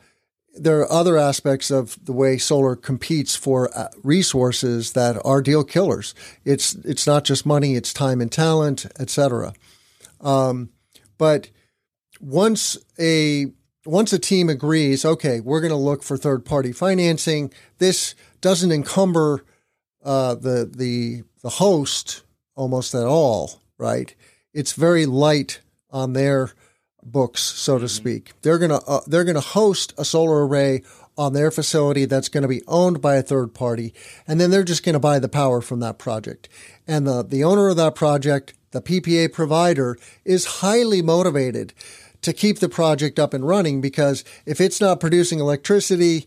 there 0.54 0.80
are 0.80 0.90
other 0.90 1.18
aspects 1.18 1.70
of 1.70 2.02
the 2.04 2.12
way 2.12 2.38
solar 2.38 2.74
competes 2.74 3.36
for 3.36 3.68
uh, 3.76 3.88
resources 4.02 4.92
that 4.92 5.20
are 5.24 5.42
deal 5.42 5.62
killers. 5.62 6.14
It's 6.44 6.74
it's 6.76 7.06
not 7.06 7.24
just 7.24 7.44
money; 7.44 7.74
it's 7.74 7.92
time 7.92 8.22
and 8.22 8.32
talent, 8.32 8.86
etc. 8.98 9.52
Um, 10.22 10.70
but 11.18 11.50
once 12.20 12.76
a 12.98 13.46
once 13.86 14.12
a 14.12 14.18
team 14.18 14.48
agrees, 14.48 15.04
okay, 15.04 15.40
we're 15.40 15.60
going 15.60 15.70
to 15.70 15.76
look 15.76 16.02
for 16.02 16.16
third 16.16 16.44
party 16.44 16.72
financing. 16.72 17.50
This 17.78 18.14
doesn't 18.40 18.72
encumber 18.72 19.44
uh, 20.04 20.34
the 20.34 20.70
the 20.70 21.22
the 21.42 21.50
host 21.50 22.22
almost 22.54 22.94
at 22.94 23.04
all, 23.04 23.60
right? 23.78 24.14
It's 24.52 24.72
very 24.72 25.06
light 25.06 25.60
on 25.90 26.12
their 26.12 26.52
books, 27.02 27.42
so 27.42 27.78
to 27.78 27.84
mm-hmm. 27.84 27.88
speak. 27.88 28.32
They're 28.42 28.58
gonna 28.58 28.80
uh, 28.86 29.00
they're 29.06 29.24
gonna 29.24 29.40
host 29.40 29.94
a 29.96 30.04
solar 30.04 30.46
array 30.46 30.82
on 31.16 31.32
their 31.32 31.50
facility 31.50 32.04
that's 32.04 32.28
going 32.28 32.42
to 32.42 32.48
be 32.48 32.62
owned 32.68 33.02
by 33.02 33.16
a 33.16 33.22
third 33.22 33.52
party, 33.52 33.92
and 34.26 34.40
then 34.40 34.50
they're 34.50 34.62
just 34.62 34.84
going 34.84 34.92
to 34.92 35.00
buy 35.00 35.18
the 35.18 35.28
power 35.28 35.60
from 35.60 35.80
that 35.80 35.98
project. 35.98 36.48
And 36.86 37.06
the 37.06 37.22
the 37.22 37.42
owner 37.42 37.68
of 37.68 37.76
that 37.76 37.94
project, 37.94 38.54
the 38.70 38.82
PPA 38.82 39.32
provider, 39.32 39.98
is 40.24 40.60
highly 40.60 41.02
motivated 41.02 41.72
to 42.22 42.32
keep 42.32 42.58
the 42.58 42.68
project 42.68 43.18
up 43.18 43.34
and 43.34 43.46
running 43.46 43.80
because 43.80 44.24
if 44.46 44.60
it's 44.60 44.80
not 44.80 45.00
producing 45.00 45.40
electricity, 45.40 46.26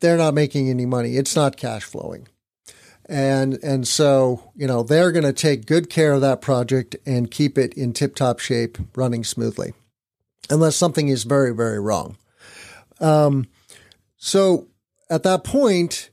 they're 0.00 0.16
not 0.16 0.34
making 0.34 0.68
any 0.70 0.86
money. 0.86 1.16
It's 1.16 1.34
not 1.34 1.56
cash 1.56 1.84
flowing. 1.84 2.28
And 3.08 3.54
and 3.62 3.86
so, 3.86 4.50
you 4.56 4.66
know, 4.66 4.82
they're 4.82 5.12
going 5.12 5.24
to 5.24 5.32
take 5.32 5.66
good 5.66 5.88
care 5.88 6.12
of 6.12 6.20
that 6.22 6.40
project 6.40 6.96
and 7.06 7.30
keep 7.30 7.56
it 7.56 7.72
in 7.74 7.92
tip-top 7.92 8.40
shape, 8.40 8.78
running 8.96 9.22
smoothly. 9.22 9.74
Unless 10.50 10.76
something 10.76 11.08
is 11.08 11.24
very 11.24 11.54
very 11.54 11.80
wrong. 11.80 12.16
Um 13.00 13.46
so 14.16 14.68
at 15.08 15.22
that 15.22 15.44
point, 15.44 16.10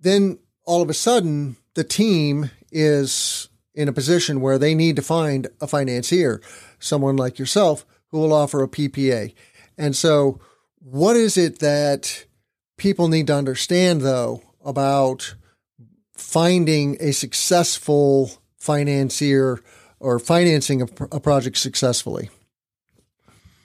then 0.00 0.38
all 0.64 0.82
of 0.82 0.90
a 0.90 0.94
sudden 0.94 1.56
the 1.74 1.84
team 1.84 2.50
is 2.70 3.48
in 3.74 3.88
a 3.88 3.92
position 3.92 4.40
where 4.40 4.58
they 4.58 4.74
need 4.74 4.96
to 4.96 5.02
find 5.02 5.48
a 5.60 5.66
financier, 5.66 6.40
someone 6.78 7.16
like 7.16 7.38
yourself 7.38 7.84
who 8.14 8.20
will 8.20 8.32
offer 8.32 8.62
a 8.62 8.68
PPA. 8.68 9.34
And 9.76 9.96
so, 9.96 10.38
what 10.78 11.16
is 11.16 11.36
it 11.36 11.58
that 11.58 12.26
people 12.76 13.08
need 13.08 13.26
to 13.26 13.34
understand, 13.34 14.02
though, 14.02 14.40
about 14.64 15.34
finding 16.16 16.96
a 17.00 17.10
successful 17.10 18.30
financier 18.56 19.58
or 19.98 20.20
financing 20.20 20.82
a, 20.82 20.86
a 21.10 21.18
project 21.18 21.56
successfully? 21.56 22.30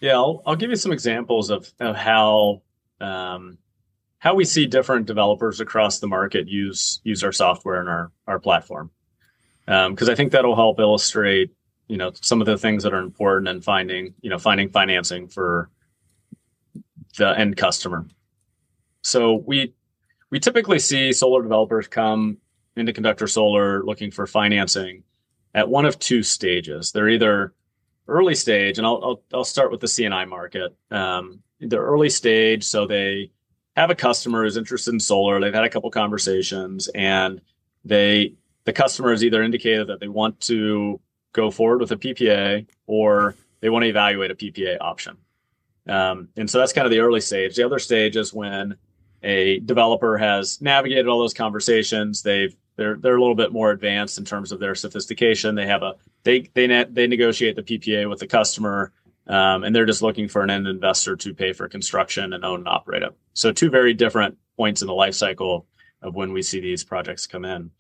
Yeah, 0.02 0.16
I'll, 0.16 0.42
I'll 0.48 0.56
give 0.56 0.72
you 0.72 0.78
some 0.78 0.94
examples 0.94 1.52
of, 1.52 1.72
of 1.80 1.96
how 1.96 2.64
um, 3.00 3.60
how 4.18 4.34
we 4.34 4.46
see 4.46 4.66
different 4.66 5.06
developers 5.06 5.60
across 5.60 6.00
the 6.00 6.08
market 6.08 6.48
use 6.48 7.02
use 7.04 7.24
our 7.24 7.32
software 7.32 7.80
and 7.82 7.88
our 7.88 8.12
our 8.26 8.40
platform 8.40 8.90
because 9.68 10.10
um, 10.10 10.12
I 10.12 10.16
think 10.16 10.32
that'll 10.32 10.56
help 10.56 10.80
illustrate 10.80 11.52
you 11.90 11.98
know 11.98 12.12
some 12.22 12.40
of 12.40 12.46
the 12.46 12.58
things 12.58 12.84
that 12.84 12.94
are 12.94 13.00
important 13.00 13.50
in 13.50 13.60
finding 13.62 14.14
you 14.22 14.30
know 14.30 14.40
finding 14.40 14.70
financing 14.70 15.28
for 15.28 15.70
the 17.18 17.38
end 17.38 17.58
customer. 17.58 18.06
So 19.02 19.44
we 19.46 19.74
we 20.30 20.40
typically 20.40 20.80
see 20.80 21.12
solar 21.12 21.42
developers 21.42 21.88
come 21.88 22.38
into 22.78 22.94
conductor 22.94 23.28
solar 23.28 23.84
looking 23.84 24.12
for 24.12 24.28
financing 24.28 25.04
at 25.54 25.68
one 25.68 25.86
of 25.86 26.00
two 26.00 26.24
stages. 26.24 26.92
They're 26.92 27.10
either 27.10 27.54
early 28.08 28.34
stage 28.34 28.80
and 28.80 28.88
i'll 28.88 29.00
i'll, 29.04 29.24
I'll 29.34 29.44
start 29.44 29.70
with 29.70 29.82
the 29.82 29.88
C&I 29.88 30.26
market. 30.26 30.76
Um, 30.90 31.42
the 31.60 31.78
early 31.78 32.10
stage 32.10 32.64
so 32.64 32.88
they 32.88 33.32
have 33.76 33.90
a 33.90 33.96
customer 33.96 34.44
who's 34.44 34.58
interested 34.58 34.94
in 34.94 35.00
solar 35.00 35.40
they've 35.40 35.54
had 35.54 35.66
a 35.66 35.70
couple 35.70 35.92
conversations 35.92 36.88
and 36.96 37.42
they 37.84 38.34
the 38.64 38.74
customer 38.74 39.12
has 39.12 39.24
either 39.24 39.44
indicated 39.44 39.88
that 39.88 40.00
they 40.00 40.08
want 40.08 40.40
to 40.40 41.00
go 41.34 41.52
forward 41.52 41.82
with 41.82 41.92
a 41.92 41.98
PPA 41.98 42.68
or 42.88 43.36
they 43.62 43.70
want 43.70 43.84
to 43.84 43.90
evaluate 43.90 44.32
a 44.32 44.36
PPA 44.36 44.78
option. 44.82 45.18
Um, 45.88 46.30
and 46.38 46.50
so 46.50 46.60
that's 46.60 46.74
kind 46.74 46.86
of 46.86 46.92
the 46.92 47.00
early 47.00 47.22
stage. 47.22 47.56
The 47.56 47.66
other 47.66 47.80
stage 47.80 48.16
is 48.16 48.34
when 48.34 48.76
a 49.24 49.60
developer 49.60 50.18
has 50.18 50.62
navigated 50.62 51.08
all 51.08 51.20
those 51.20 51.34
conversations. 51.34 52.22
They've 52.22 52.56
they're 52.78 52.96
they're 52.96 53.18
a 53.18 53.20
little 53.20 53.36
bit 53.36 53.52
more 53.52 53.72
advanced 53.72 54.18
in 54.18 54.26
terms 54.26 54.52
of 54.52 54.60
their 54.60 54.76
sophistication. 54.76 55.56
They 55.56 55.68
have 55.68 55.84
a 55.84 55.96
they 56.24 56.50
they 56.54 56.86
they 56.90 57.08
negotiate 57.08 57.56
the 57.56 57.64
PPA 57.64 58.10
with 58.10 58.20
the 58.20 58.28
customer, 58.28 58.94
um, 59.28 59.64
and 59.64 59.76
they're 59.76 59.86
just 59.86 60.02
looking 60.02 60.30
for 60.30 60.44
an 60.44 60.50
end 60.50 60.68
investor 60.68 61.16
to 61.18 61.34
pay 61.34 61.52
for 61.52 61.68
construction 61.68 62.34
and 62.34 62.46
own 62.46 62.60
and 62.60 62.68
operate 62.68 63.04
it. 63.04 63.14
So 63.34 63.52
two 63.52 63.70
very 63.70 63.94
different 63.94 64.38
points 64.56 64.82
in 64.82 64.88
the 64.88 64.94
life 64.94 65.16
cycle 65.16 65.66
of 66.02 66.16
when 66.16 66.32
we 66.32 66.42
see 66.42 66.62
these 66.62 66.84
projects 66.84 67.28
come 67.28 67.44
in. 67.44 67.72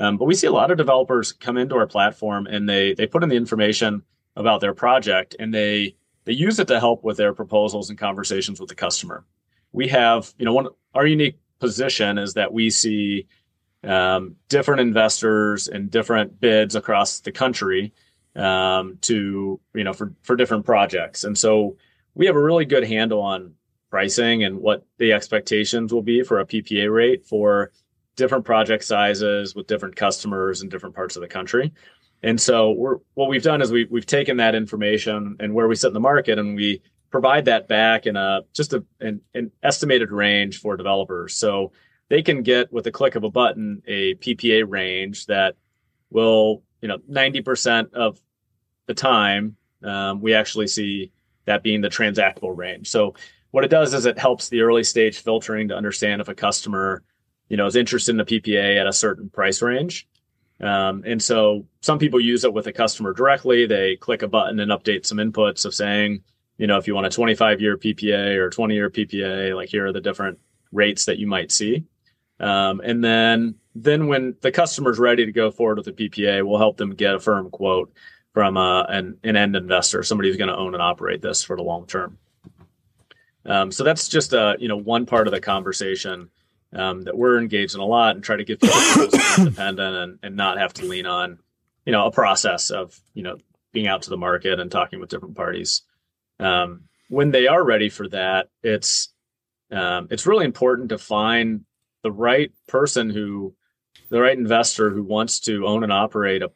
Um, 0.00 0.16
but 0.16 0.24
we 0.24 0.34
see 0.34 0.46
a 0.46 0.52
lot 0.52 0.70
of 0.70 0.78
developers 0.78 1.30
come 1.30 1.58
into 1.58 1.76
our 1.76 1.86
platform 1.86 2.46
and 2.46 2.68
they 2.68 2.94
they 2.94 3.06
put 3.06 3.22
in 3.22 3.28
the 3.28 3.36
information 3.36 4.02
about 4.34 4.60
their 4.60 4.74
project 4.74 5.36
and 5.38 5.52
they 5.52 5.94
they 6.24 6.32
use 6.32 6.58
it 6.58 6.68
to 6.68 6.80
help 6.80 7.04
with 7.04 7.18
their 7.18 7.34
proposals 7.34 7.90
and 7.90 7.98
conversations 7.98 8.58
with 8.58 8.70
the 8.70 8.74
customer. 8.74 9.24
We 9.72 9.88
have, 9.88 10.32
you 10.38 10.46
know, 10.46 10.54
one 10.54 10.68
our 10.94 11.06
unique 11.06 11.38
position 11.60 12.18
is 12.18 12.34
that 12.34 12.52
we 12.52 12.70
see 12.70 13.26
um, 13.84 14.36
different 14.48 14.80
investors 14.80 15.68
and 15.68 15.90
different 15.90 16.40
bids 16.40 16.74
across 16.74 17.20
the 17.20 17.32
country, 17.32 17.92
um, 18.36 18.98
to 19.02 19.60
you 19.74 19.84
know 19.84 19.92
for 19.92 20.14
for 20.22 20.34
different 20.34 20.64
projects, 20.64 21.24
and 21.24 21.36
so 21.36 21.76
we 22.14 22.26
have 22.26 22.36
a 22.36 22.42
really 22.42 22.64
good 22.64 22.84
handle 22.84 23.20
on 23.20 23.54
pricing 23.90 24.44
and 24.44 24.58
what 24.58 24.86
the 24.98 25.12
expectations 25.12 25.92
will 25.92 26.02
be 26.02 26.22
for 26.22 26.40
a 26.40 26.46
PPA 26.46 26.92
rate 26.92 27.26
for 27.26 27.72
different 28.20 28.44
project 28.44 28.84
sizes 28.84 29.54
with 29.54 29.66
different 29.66 29.96
customers 29.96 30.62
in 30.62 30.68
different 30.68 30.94
parts 30.94 31.16
of 31.16 31.22
the 31.22 31.28
country. 31.28 31.72
And 32.22 32.40
so 32.40 32.72
we're 32.72 32.98
what 33.14 33.28
we've 33.28 33.42
done 33.42 33.62
is 33.62 33.72
we 33.72 33.86
we've 33.90 34.06
taken 34.06 34.36
that 34.36 34.54
information 34.54 35.36
and 35.40 35.54
where 35.54 35.66
we 35.66 35.74
sit 35.74 35.88
in 35.88 35.94
the 35.94 36.00
market 36.00 36.38
and 36.38 36.54
we 36.54 36.82
provide 37.10 37.46
that 37.46 37.66
back 37.66 38.06
in 38.06 38.16
a 38.16 38.42
just 38.52 38.74
a, 38.74 38.84
an, 39.00 39.20
an 39.34 39.50
estimated 39.62 40.12
range 40.12 40.60
for 40.60 40.76
developers. 40.76 41.34
So 41.34 41.72
they 42.08 42.22
can 42.22 42.42
get 42.42 42.72
with 42.72 42.84
the 42.84 42.92
click 42.92 43.14
of 43.14 43.24
a 43.24 43.30
button 43.30 43.82
a 43.86 44.14
PPA 44.16 44.64
range 44.68 45.26
that 45.26 45.56
will, 46.10 46.62
you 46.82 46.88
know, 46.88 46.98
90% 47.10 47.94
of 47.94 48.20
the 48.86 48.94
time 48.94 49.56
um, 49.82 50.20
we 50.20 50.34
actually 50.34 50.66
see 50.66 51.10
that 51.46 51.62
being 51.62 51.80
the 51.80 51.88
transactable 51.88 52.54
range. 52.54 52.90
So 52.90 53.14
what 53.50 53.64
it 53.64 53.68
does 53.68 53.94
is 53.94 54.06
it 54.06 54.18
helps 54.18 54.48
the 54.48 54.60
early 54.60 54.84
stage 54.84 55.18
filtering 55.22 55.68
to 55.68 55.76
understand 55.76 56.20
if 56.20 56.28
a 56.28 56.34
customer, 56.34 57.02
you 57.50 57.56
know, 57.56 57.66
is 57.66 57.76
interested 57.76 58.12
in 58.12 58.16
the 58.16 58.24
PPA 58.24 58.80
at 58.80 58.86
a 58.86 58.92
certain 58.92 59.28
price 59.28 59.60
range. 59.60 60.08
Um, 60.60 61.02
and 61.06 61.22
so 61.22 61.66
some 61.80 61.98
people 61.98 62.20
use 62.20 62.44
it 62.44 62.52
with 62.52 62.66
a 62.66 62.72
customer 62.72 63.12
directly. 63.12 63.66
They 63.66 63.96
click 63.96 64.22
a 64.22 64.28
button 64.28 64.60
and 64.60 64.70
update 64.70 65.04
some 65.04 65.18
inputs 65.18 65.64
of 65.64 65.74
saying, 65.74 66.22
you 66.58 66.66
know, 66.66 66.78
if 66.78 66.86
you 66.86 66.94
want 66.94 67.06
a 67.06 67.10
25 67.10 67.60
year 67.60 67.76
PPA 67.76 68.36
or 68.36 68.50
20 68.50 68.74
year 68.74 68.88
PPA, 68.88 69.54
like 69.56 69.68
here 69.68 69.86
are 69.86 69.92
the 69.92 70.00
different 70.00 70.38
rates 70.72 71.06
that 71.06 71.18
you 71.18 71.26
might 71.26 71.50
see. 71.50 71.84
Um, 72.38 72.80
and 72.84 73.02
then, 73.02 73.56
then 73.74 74.06
when 74.06 74.36
the 74.40 74.52
customer's 74.52 74.98
ready 74.98 75.26
to 75.26 75.32
go 75.32 75.50
forward 75.50 75.78
with 75.78 75.86
the 75.86 76.08
PPA, 76.08 76.46
we'll 76.46 76.58
help 76.58 76.76
them 76.76 76.94
get 76.94 77.14
a 77.14 77.20
firm 77.20 77.50
quote 77.50 77.92
from 78.32 78.56
uh, 78.56 78.84
an, 78.84 79.18
an 79.24 79.36
end 79.36 79.56
investor, 79.56 80.02
somebody 80.02 80.28
who's 80.28 80.36
going 80.36 80.48
to 80.48 80.56
own 80.56 80.74
and 80.74 80.82
operate 80.82 81.20
this 81.20 81.42
for 81.42 81.56
the 81.56 81.62
long 81.62 81.86
term. 81.86 82.16
Um, 83.44 83.72
so 83.72 83.82
that's 83.84 84.08
just 84.08 84.34
a 84.34 84.56
you 84.58 84.68
know 84.68 84.76
one 84.76 85.06
part 85.06 85.26
of 85.26 85.32
the 85.32 85.40
conversation 85.40 86.30
um, 86.72 87.02
that 87.02 87.16
we're 87.16 87.40
engaged 87.40 87.74
in 87.74 87.80
a 87.80 87.84
lot 87.84 88.14
and 88.14 88.24
try 88.24 88.36
to 88.36 88.44
give 88.44 88.60
people 88.60 88.78
independent 89.38 89.96
and, 89.96 90.18
and 90.22 90.36
not 90.36 90.58
have 90.58 90.72
to 90.74 90.84
lean 90.84 91.06
on 91.06 91.38
you 91.84 91.92
know 91.92 92.06
a 92.06 92.12
process 92.12 92.70
of 92.70 92.98
you 93.14 93.22
know 93.22 93.36
being 93.72 93.86
out 93.86 94.02
to 94.02 94.10
the 94.10 94.16
market 94.16 94.60
and 94.60 94.70
talking 94.70 95.00
with 95.00 95.10
different 95.10 95.36
parties. 95.36 95.82
Um, 96.38 96.82
when 97.08 97.30
they 97.30 97.46
are 97.46 97.64
ready 97.64 97.88
for 97.88 98.08
that, 98.08 98.48
it's 98.62 99.08
um, 99.70 100.08
it's 100.10 100.26
really 100.26 100.44
important 100.44 100.88
to 100.90 100.98
find 100.98 101.64
the 102.02 102.12
right 102.12 102.52
person 102.66 103.10
who 103.10 103.54
the 104.08 104.20
right 104.20 104.36
investor 104.36 104.90
who 104.90 105.02
wants 105.02 105.40
to 105.40 105.66
own 105.66 105.82
and 105.84 105.92
operate 105.92 106.42
a, 106.42 106.50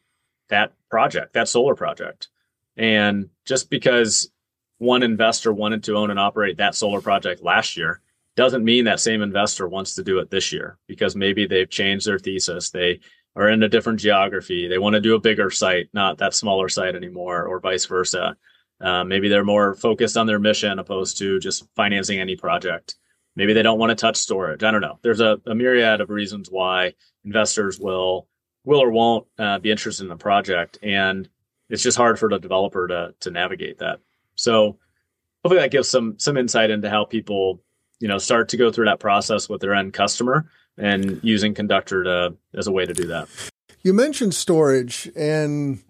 that 0.49 0.73
project, 0.91 1.35
that 1.35 1.49
solar 1.49 1.75
project. 1.75 2.29
And 2.77 3.31
just 3.45 3.71
because 3.71 4.31
one 4.79 5.03
investor 5.03 5.53
wanted 5.53 5.85
to 5.85 5.97
own 5.97 6.11
and 6.11 6.19
operate 6.19 6.57
that 6.59 6.75
solar 6.75 7.01
project 7.01 7.43
last 7.43 7.77
year 7.77 8.01
doesn't 8.37 8.65
mean 8.65 8.85
that 8.85 9.01
same 9.01 9.23
investor 9.23 9.69
wants 9.69 9.95
to 9.95 10.03
do 10.03 10.19
it 10.19 10.31
this 10.31 10.53
year 10.53 10.79
because 10.89 11.15
maybe 11.15 11.47
they've 11.47 11.71
changed 11.71 12.07
their 12.07 12.19
thesis. 12.19 12.71
They 12.71 13.01
are 13.37 13.49
in 13.49 13.63
a 13.63 13.69
different 13.69 14.01
geography. 14.01 14.69
They 14.69 14.79
want 14.79 14.95
to 14.95 15.01
do 15.01 15.15
a 15.15 15.21
bigger 15.21 15.51
site, 15.51 15.89
not 15.93 16.19
that 16.19 16.35
smaller 16.35 16.69
site 16.69 16.95
anymore, 16.95 17.47
or 17.47 17.61
vice 17.61 17.87
versa. 17.87 18.37
Uh, 18.81 19.05
maybe 19.05 19.29
they're 19.29 19.45
more 19.45 19.75
focused 19.75 20.17
on 20.17 20.27
their 20.27 20.39
mission 20.39 20.79
opposed 20.79 21.19
to 21.19 21.39
just 21.39 21.65
financing 21.75 22.21
any 22.21 22.37
project. 22.37 22.97
Maybe 23.37 23.53
they 23.53 23.63
don't 23.63 23.79
want 23.79 23.91
to 23.91 23.97
touch 23.97 24.17
storage. 24.17 24.63
I 24.63 24.71
don't 24.71 24.81
know. 24.81 24.99
There's 25.03 25.21
a, 25.21 25.41
a 25.47 25.55
myriad 25.55 26.01
of 26.01 26.11
reasons 26.11 26.49
why 26.51 26.95
investors 27.25 27.79
will 27.79 28.29
will 28.65 28.83
or 28.83 28.91
won't 28.91 29.27
uh, 29.39 29.59
be 29.59 29.71
interested 29.71 30.07
in 30.07 30.13
a 30.13 30.17
project, 30.17 30.79
and 30.83 31.29
it's 31.69 31.83
just 31.83 31.97
hard 31.97 32.19
for 32.19 32.29
the 32.29 32.39
developer 32.39 32.87
to 32.89 33.15
to 33.21 33.31
navigate 33.31 33.79
that. 33.79 34.01
So 34.35 34.79
hopefully 35.43 35.61
that 35.61 35.71
gives 35.71 35.89
some 35.89 36.19
some 36.19 36.37
insight 36.37 36.71
into 36.71 36.91
how 36.91 37.05
people 37.05 37.63
you 38.01 38.09
know 38.09 38.19
start 38.19 38.49
to 38.51 38.57
go 38.57 38.71
through 38.71 38.87
that 38.87 39.01
process 39.01 39.49
with 39.49 39.61
their 39.61 39.75
end 39.75 39.93
customer 39.93 40.47
and 40.77 41.21
using 41.23 41.55
conductor 41.55 42.05
to 42.05 42.35
as 42.55 42.67
a 42.67 42.73
way 42.73 42.85
to 42.87 42.93
do 42.93 43.07
that. 43.07 43.29
You 43.83 43.93
mentioned 43.93 44.35
storage 44.35 45.11
and 45.15 45.81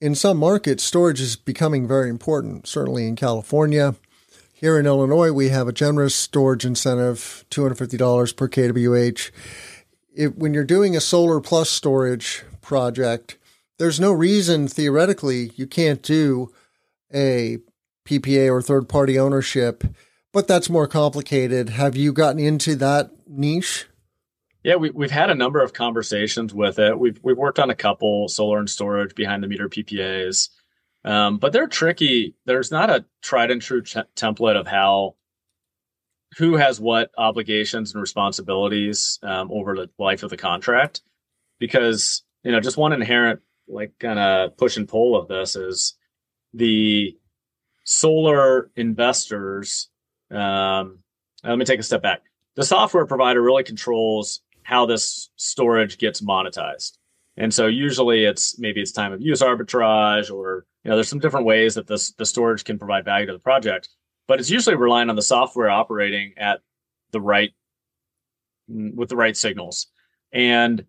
in 0.00 0.14
some 0.14 0.36
markets 0.36 0.82
storage 0.82 1.20
is 1.20 1.36
becoming 1.36 1.86
very 1.86 2.10
important, 2.10 2.66
certainly 2.66 3.06
in 3.06 3.16
California. 3.16 3.94
Here 4.52 4.78
in 4.78 4.86
Illinois, 4.86 5.32
we 5.32 5.48
have 5.48 5.68
a 5.68 5.72
generous 5.72 6.14
storage 6.14 6.64
incentive, 6.64 7.44
$250 7.50 8.36
per 8.36 8.48
kWh. 8.48 9.30
When 10.36 10.54
you're 10.54 10.64
doing 10.64 10.96
a 10.96 11.00
solar 11.00 11.40
plus 11.40 11.68
storage 11.68 12.44
project, 12.60 13.38
there's 13.78 13.98
no 13.98 14.12
reason 14.12 14.68
theoretically 14.68 15.50
you 15.56 15.66
can't 15.66 16.02
do 16.02 16.52
a 17.12 17.58
PPA 18.04 18.50
or 18.50 18.62
third 18.62 18.88
party 18.88 19.18
ownership, 19.18 19.84
but 20.32 20.48
that's 20.48 20.70
more 20.70 20.86
complicated. 20.86 21.70
Have 21.70 21.96
you 21.96 22.12
gotten 22.12 22.40
into 22.40 22.74
that 22.76 23.10
niche? 23.26 23.86
Yeah, 24.64 24.76
we, 24.76 24.90
we've 24.90 25.10
had 25.10 25.30
a 25.30 25.34
number 25.34 25.60
of 25.60 25.72
conversations 25.72 26.54
with 26.54 26.78
it. 26.78 26.98
We've 26.98 27.18
we've 27.22 27.36
worked 27.36 27.58
on 27.58 27.70
a 27.70 27.74
couple 27.74 28.28
solar 28.28 28.58
and 28.58 28.70
storage 28.70 29.14
behind 29.14 29.42
the 29.42 29.48
meter 29.48 29.68
PPAs, 29.68 30.50
um, 31.04 31.38
but 31.38 31.52
they're 31.52 31.66
tricky. 31.66 32.36
There's 32.46 32.70
not 32.70 32.88
a 32.88 33.04
tried 33.22 33.50
and 33.50 33.60
true 33.60 33.82
ch- 33.82 33.96
template 34.16 34.56
of 34.56 34.66
how 34.66 35.16
who 36.38 36.56
has 36.56 36.80
what 36.80 37.10
obligations 37.18 37.92
and 37.92 38.00
responsibilities 38.00 39.18
um, 39.22 39.50
over 39.50 39.74
the 39.74 39.90
life 39.98 40.22
of 40.22 40.30
the 40.30 40.36
contract, 40.36 41.02
because 41.58 42.22
you 42.44 42.52
know 42.52 42.60
just 42.60 42.76
one 42.76 42.92
inherent 42.92 43.40
like 43.66 43.92
kind 43.98 44.18
of 44.18 44.56
push 44.56 44.76
and 44.76 44.88
pull 44.88 45.16
of 45.16 45.26
this 45.26 45.56
is 45.56 45.94
the 46.54 47.16
solar 47.84 48.70
investors. 48.76 49.88
Um, 50.32 50.98
let 51.44 51.58
me 51.58 51.64
take 51.64 51.80
a 51.80 51.84
step 51.84 52.02
back. 52.02 52.22
The 52.54 52.64
software 52.64 53.06
provider 53.06 53.42
really 53.42 53.64
controls 53.64 54.40
how 54.62 54.86
this 54.86 55.30
storage 55.36 55.98
gets 55.98 56.20
monetized. 56.20 56.98
And 57.36 57.52
so 57.52 57.66
usually 57.66 58.24
it's 58.24 58.58
maybe 58.58 58.80
it's 58.80 58.92
time 58.92 59.12
of 59.12 59.22
use 59.22 59.42
arbitrage 59.42 60.30
or 60.32 60.66
you 60.84 60.90
know 60.90 60.96
there's 60.96 61.08
some 61.08 61.18
different 61.18 61.46
ways 61.46 61.74
that 61.74 61.86
this 61.86 62.12
the 62.12 62.26
storage 62.26 62.64
can 62.64 62.78
provide 62.78 63.04
value 63.04 63.26
to 63.26 63.32
the 63.32 63.38
project, 63.38 63.88
but 64.28 64.38
it's 64.38 64.50
usually 64.50 64.76
relying 64.76 65.08
on 65.08 65.16
the 65.16 65.22
software 65.22 65.70
operating 65.70 66.34
at 66.36 66.60
the 67.10 67.20
right 67.20 67.52
with 68.68 69.08
the 69.08 69.16
right 69.16 69.36
signals. 69.36 69.88
And 70.32 70.84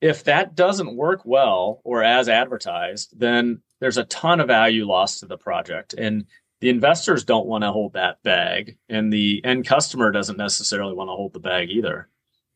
if 0.00 0.24
that 0.24 0.54
doesn't 0.54 0.96
work 0.96 1.22
well 1.24 1.80
or 1.84 2.04
as 2.04 2.28
advertised, 2.28 3.18
then 3.18 3.62
there's 3.80 3.98
a 3.98 4.04
ton 4.04 4.40
of 4.40 4.46
value 4.46 4.86
lost 4.86 5.20
to 5.20 5.26
the 5.26 5.38
project. 5.38 5.94
And 5.94 6.26
the 6.60 6.68
investors 6.68 7.24
don't 7.24 7.46
want 7.46 7.62
to 7.62 7.72
hold 7.72 7.92
that 7.92 8.22
bag, 8.22 8.78
and 8.88 9.12
the 9.12 9.40
end 9.44 9.66
customer 9.66 10.10
doesn't 10.10 10.38
necessarily 10.38 10.94
want 10.94 11.08
to 11.08 11.14
hold 11.14 11.32
the 11.32 11.40
bag 11.40 11.70
either. 11.70 12.08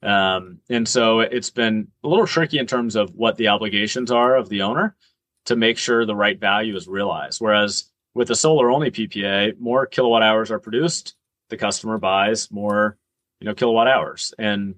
Um, 0.02 0.58
and 0.68 0.88
so 0.88 1.20
it's 1.20 1.50
been 1.50 1.88
a 2.02 2.08
little 2.08 2.26
tricky 2.26 2.58
in 2.58 2.66
terms 2.66 2.96
of 2.96 3.14
what 3.14 3.36
the 3.36 3.48
obligations 3.48 4.10
are 4.10 4.34
of 4.34 4.48
the 4.48 4.62
owner 4.62 4.96
to 5.44 5.56
make 5.56 5.78
sure 5.78 6.04
the 6.04 6.16
right 6.16 6.38
value 6.38 6.74
is 6.74 6.88
realized. 6.88 7.40
Whereas 7.40 7.90
with 8.14 8.30
a 8.30 8.34
solar 8.34 8.70
only 8.70 8.90
PPA, 8.90 9.58
more 9.58 9.86
kilowatt 9.86 10.22
hours 10.22 10.50
are 10.50 10.58
produced, 10.58 11.14
the 11.50 11.56
customer 11.56 11.98
buys 11.98 12.50
more, 12.50 12.98
you 13.40 13.46
know, 13.46 13.54
kilowatt 13.54 13.86
hours, 13.86 14.34
and 14.38 14.74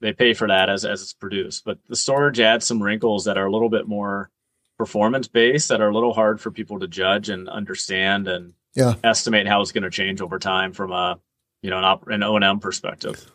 they 0.00 0.12
pay 0.12 0.34
for 0.34 0.48
that 0.48 0.70
as 0.70 0.84
as 0.84 1.02
it's 1.02 1.12
produced. 1.12 1.64
But 1.64 1.78
the 1.88 1.96
storage 1.96 2.40
adds 2.40 2.66
some 2.66 2.82
wrinkles 2.82 3.24
that 3.24 3.38
are 3.38 3.46
a 3.46 3.52
little 3.52 3.70
bit 3.70 3.86
more 3.86 4.30
performance 4.76 5.28
based 5.28 5.68
that 5.68 5.80
are 5.80 5.88
a 5.88 5.94
little 5.94 6.12
hard 6.12 6.40
for 6.40 6.50
people 6.50 6.80
to 6.80 6.88
judge 6.88 7.28
and 7.28 7.48
understand 7.48 8.28
and 8.28 8.54
yeah. 8.74 8.94
estimate 9.02 9.46
how 9.46 9.60
it's 9.60 9.72
going 9.72 9.84
to 9.84 9.90
change 9.90 10.20
over 10.20 10.38
time 10.38 10.72
from 10.72 10.92
a 10.92 11.18
you 11.62 11.70
know 11.70 11.78
an, 11.78 11.84
op- 11.84 12.08
an 12.08 12.22
O&M 12.22 12.60
perspective. 12.60 13.30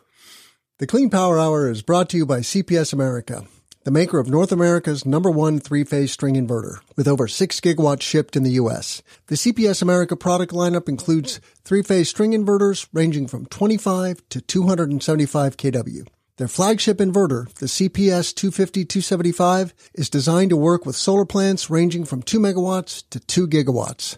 The 0.78 0.86
Clean 0.86 1.10
Power 1.10 1.38
Hour 1.38 1.70
is 1.70 1.82
brought 1.82 2.08
to 2.10 2.16
you 2.16 2.24
by 2.24 2.40
CPS 2.40 2.92
America, 2.92 3.44
the 3.84 3.90
maker 3.90 4.18
of 4.18 4.28
North 4.28 4.52
America's 4.52 5.04
number 5.04 5.30
one 5.30 5.58
three-phase 5.58 6.12
string 6.12 6.36
inverter 6.36 6.78
with 6.96 7.08
over 7.08 7.28
6 7.28 7.60
gigawatts 7.60 8.02
shipped 8.02 8.36
in 8.36 8.44
the 8.44 8.52
US. 8.52 9.02
The 9.26 9.34
CPS 9.34 9.82
America 9.82 10.16
product 10.16 10.52
lineup 10.52 10.88
includes 10.88 11.40
three-phase 11.64 12.08
string 12.08 12.32
inverters 12.32 12.88
ranging 12.92 13.26
from 13.26 13.46
25 13.46 14.22
to 14.30 14.40
275 14.40 15.56
kW. 15.56 16.06
Their 16.40 16.48
flagship 16.48 16.96
inverter, 17.00 17.52
the 17.56 17.66
CPS 17.66 18.32
250-275, 18.32 19.74
is 19.92 20.08
designed 20.08 20.48
to 20.48 20.56
work 20.56 20.86
with 20.86 20.96
solar 20.96 21.26
plants 21.26 21.68
ranging 21.68 22.06
from 22.06 22.22
2 22.22 22.40
megawatts 22.40 23.04
to 23.10 23.20
2 23.20 23.46
gigawatts. 23.46 24.16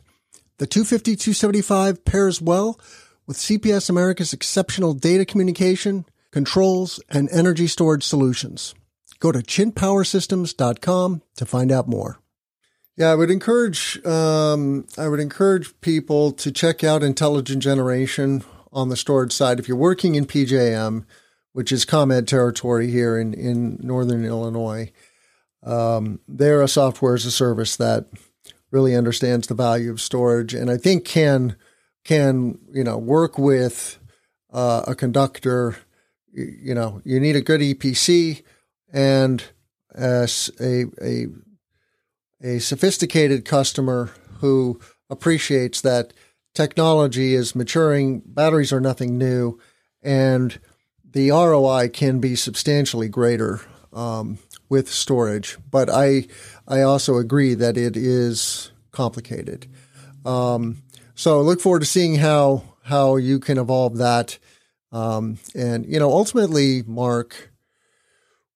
The 0.58 0.68
250-275 0.68 2.04
pairs 2.04 2.40
well 2.40 2.78
with 3.26 3.38
CPS 3.38 3.90
America's 3.90 4.32
exceptional 4.32 4.94
data 4.94 5.24
communication, 5.24 6.04
controls, 6.30 7.00
and 7.10 7.28
energy 7.32 7.66
storage 7.66 8.04
solutions. 8.04 8.76
Go 9.18 9.32
to 9.32 9.40
chintpowersystems.com 9.40 11.22
to 11.34 11.44
find 11.44 11.72
out 11.72 11.88
more. 11.88 12.20
Yeah, 12.96 13.10
I 13.10 13.16
would 13.16 13.32
encourage 13.32 13.98
um, 14.06 14.86
I 14.96 15.08
would 15.08 15.18
encourage 15.18 15.72
people 15.80 16.30
to 16.30 16.52
check 16.52 16.84
out 16.84 17.02
Intelligent 17.02 17.64
Generation 17.64 18.44
on 18.72 18.90
the 18.90 18.96
storage 18.96 19.32
side. 19.32 19.58
If 19.58 19.66
you're 19.66 19.76
working 19.76 20.14
in 20.14 20.24
PJM, 20.24 21.04
which 21.52 21.72
is 21.72 21.84
ComEd 21.84 22.26
territory 22.26 22.90
here 22.90 23.18
in, 23.18 23.34
in 23.34 23.78
northern 23.82 24.24
Illinois. 24.24 24.90
Um, 25.62 26.20
they're 26.26 26.62
a 26.62 26.68
software 26.68 27.14
as 27.14 27.24
a 27.24 27.30
service 27.30 27.76
that 27.76 28.06
really 28.70 28.96
understands 28.96 29.46
the 29.46 29.54
value 29.54 29.90
of 29.90 30.00
storage, 30.00 30.54
and 30.54 30.70
I 30.70 30.76
think 30.76 31.04
can 31.04 31.56
can 32.04 32.58
you 32.72 32.82
know 32.82 32.98
work 32.98 33.38
with 33.38 33.98
uh, 34.52 34.82
a 34.86 34.94
conductor. 34.94 35.76
You, 36.34 36.74
know, 36.74 37.02
you 37.04 37.20
need 37.20 37.36
a 37.36 37.42
good 37.42 37.60
EPC 37.60 38.42
and 38.92 39.44
a 39.94 40.26
a 40.60 41.26
a 42.42 42.58
sophisticated 42.58 43.44
customer 43.44 44.10
who 44.38 44.80
appreciates 45.10 45.82
that 45.82 46.12
technology 46.54 47.34
is 47.34 47.54
maturing, 47.54 48.22
batteries 48.24 48.72
are 48.72 48.80
nothing 48.80 49.16
new, 49.16 49.60
and 50.02 50.58
the 51.12 51.30
ROI 51.30 51.88
can 51.88 52.18
be 52.18 52.34
substantially 52.36 53.08
greater 53.08 53.60
um, 53.92 54.38
with 54.68 54.90
storage. 54.90 55.58
But 55.70 55.88
I 55.90 56.26
I 56.66 56.82
also 56.82 57.16
agree 57.16 57.54
that 57.54 57.76
it 57.76 57.96
is 57.96 58.72
complicated. 58.90 59.66
Um, 60.24 60.82
so 61.14 61.40
look 61.40 61.60
forward 61.60 61.80
to 61.80 61.86
seeing 61.86 62.16
how 62.16 62.64
how 62.84 63.16
you 63.16 63.38
can 63.38 63.58
evolve 63.58 63.98
that. 63.98 64.38
Um, 64.90 65.38
and 65.54 65.86
you 65.86 65.98
know, 65.98 66.10
ultimately, 66.10 66.82
Marc, 66.86 67.52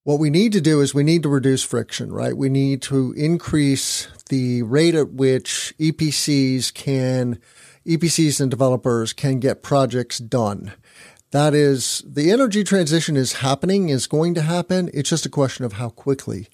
what 0.04 0.18
we 0.20 0.30
need 0.30 0.52
to 0.52 0.60
do 0.60 0.80
is 0.80 0.94
we 0.94 1.02
need 1.02 1.22
to 1.24 1.28
reduce 1.28 1.62
friction, 1.62 2.12
right? 2.12 2.36
We 2.36 2.48
need 2.48 2.82
to 2.82 3.12
increase 3.16 4.08
the 4.28 4.62
rate 4.62 4.94
at 4.94 5.12
which 5.12 5.74
EPCs 5.80 6.72
can, 6.74 7.40
EPCs 7.86 8.40
and 8.40 8.50
developers 8.50 9.12
can 9.12 9.40
get 9.40 9.62
projects 9.62 10.18
done. 10.18 10.74
That 11.36 11.52
is, 11.52 12.02
the 12.06 12.30
energy 12.30 12.64
transition 12.64 13.14
is 13.14 13.34
happening, 13.34 13.90
is 13.90 14.06
going 14.06 14.32
to 14.36 14.40
happen. 14.40 14.88
It's 14.94 15.10
just 15.10 15.26
a 15.26 15.28
question 15.28 15.66
of 15.66 15.74
how 15.74 15.90
quickly. 15.90 16.48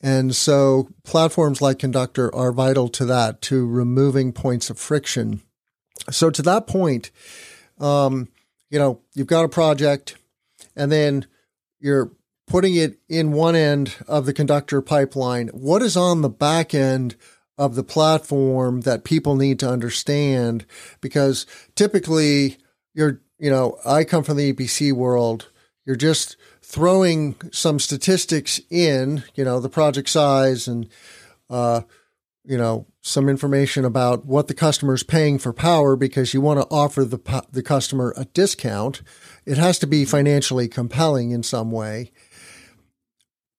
And 0.00 0.32
so 0.32 0.90
platforms 1.02 1.60
like 1.60 1.80
Conductor 1.80 2.32
are 2.32 2.52
vital 2.52 2.88
to 2.90 3.04
that, 3.06 3.42
to 3.42 3.66
removing 3.66 4.32
points 4.32 4.70
of 4.70 4.78
friction. 4.78 5.42
So 6.08 6.30
to 6.30 6.40
that 6.42 6.68
point, 6.68 7.10
um, 7.80 8.28
you 8.70 8.78
know, 8.78 9.00
you've 9.14 9.26
got 9.26 9.44
a 9.44 9.48
project 9.48 10.16
and 10.76 10.92
then 10.92 11.26
you're 11.80 12.12
putting 12.46 12.76
it 12.76 13.00
in 13.08 13.32
one 13.32 13.56
end 13.56 13.96
of 14.06 14.24
the 14.24 14.32
conductor 14.32 14.80
pipeline, 14.80 15.48
what 15.48 15.82
is 15.82 15.96
on 15.96 16.22
the 16.22 16.28
back 16.28 16.74
end 16.74 17.16
of 17.58 17.74
the 17.74 17.82
platform 17.82 18.82
that 18.82 19.02
people 19.02 19.34
need 19.34 19.58
to 19.58 19.68
understand? 19.68 20.64
Because 21.00 21.44
typically 21.74 22.58
you're, 22.94 23.20
you 23.38 23.50
know, 23.50 23.78
I 23.84 24.04
come 24.04 24.24
from 24.24 24.36
the 24.36 24.52
EPC 24.52 24.92
world. 24.92 25.50
You're 25.84 25.96
just 25.96 26.36
throwing 26.62 27.36
some 27.52 27.78
statistics 27.78 28.60
in, 28.70 29.24
you 29.34 29.44
know, 29.44 29.60
the 29.60 29.68
project 29.68 30.08
size 30.08 30.66
and, 30.66 30.88
uh, 31.48 31.82
you 32.44 32.58
know, 32.58 32.86
some 33.02 33.28
information 33.28 33.84
about 33.84 34.24
what 34.24 34.48
the 34.48 34.54
customer 34.54 34.94
is 34.94 35.02
paying 35.02 35.38
for 35.38 35.52
power 35.52 35.96
because 35.96 36.34
you 36.34 36.40
want 36.40 36.60
to 36.60 36.66
offer 36.70 37.04
the 37.04 37.44
the 37.52 37.62
customer 37.62 38.14
a 38.16 38.24
discount. 38.26 39.02
It 39.44 39.58
has 39.58 39.78
to 39.80 39.86
be 39.86 40.04
financially 40.04 40.68
compelling 40.68 41.30
in 41.30 41.42
some 41.42 41.70
way 41.70 42.12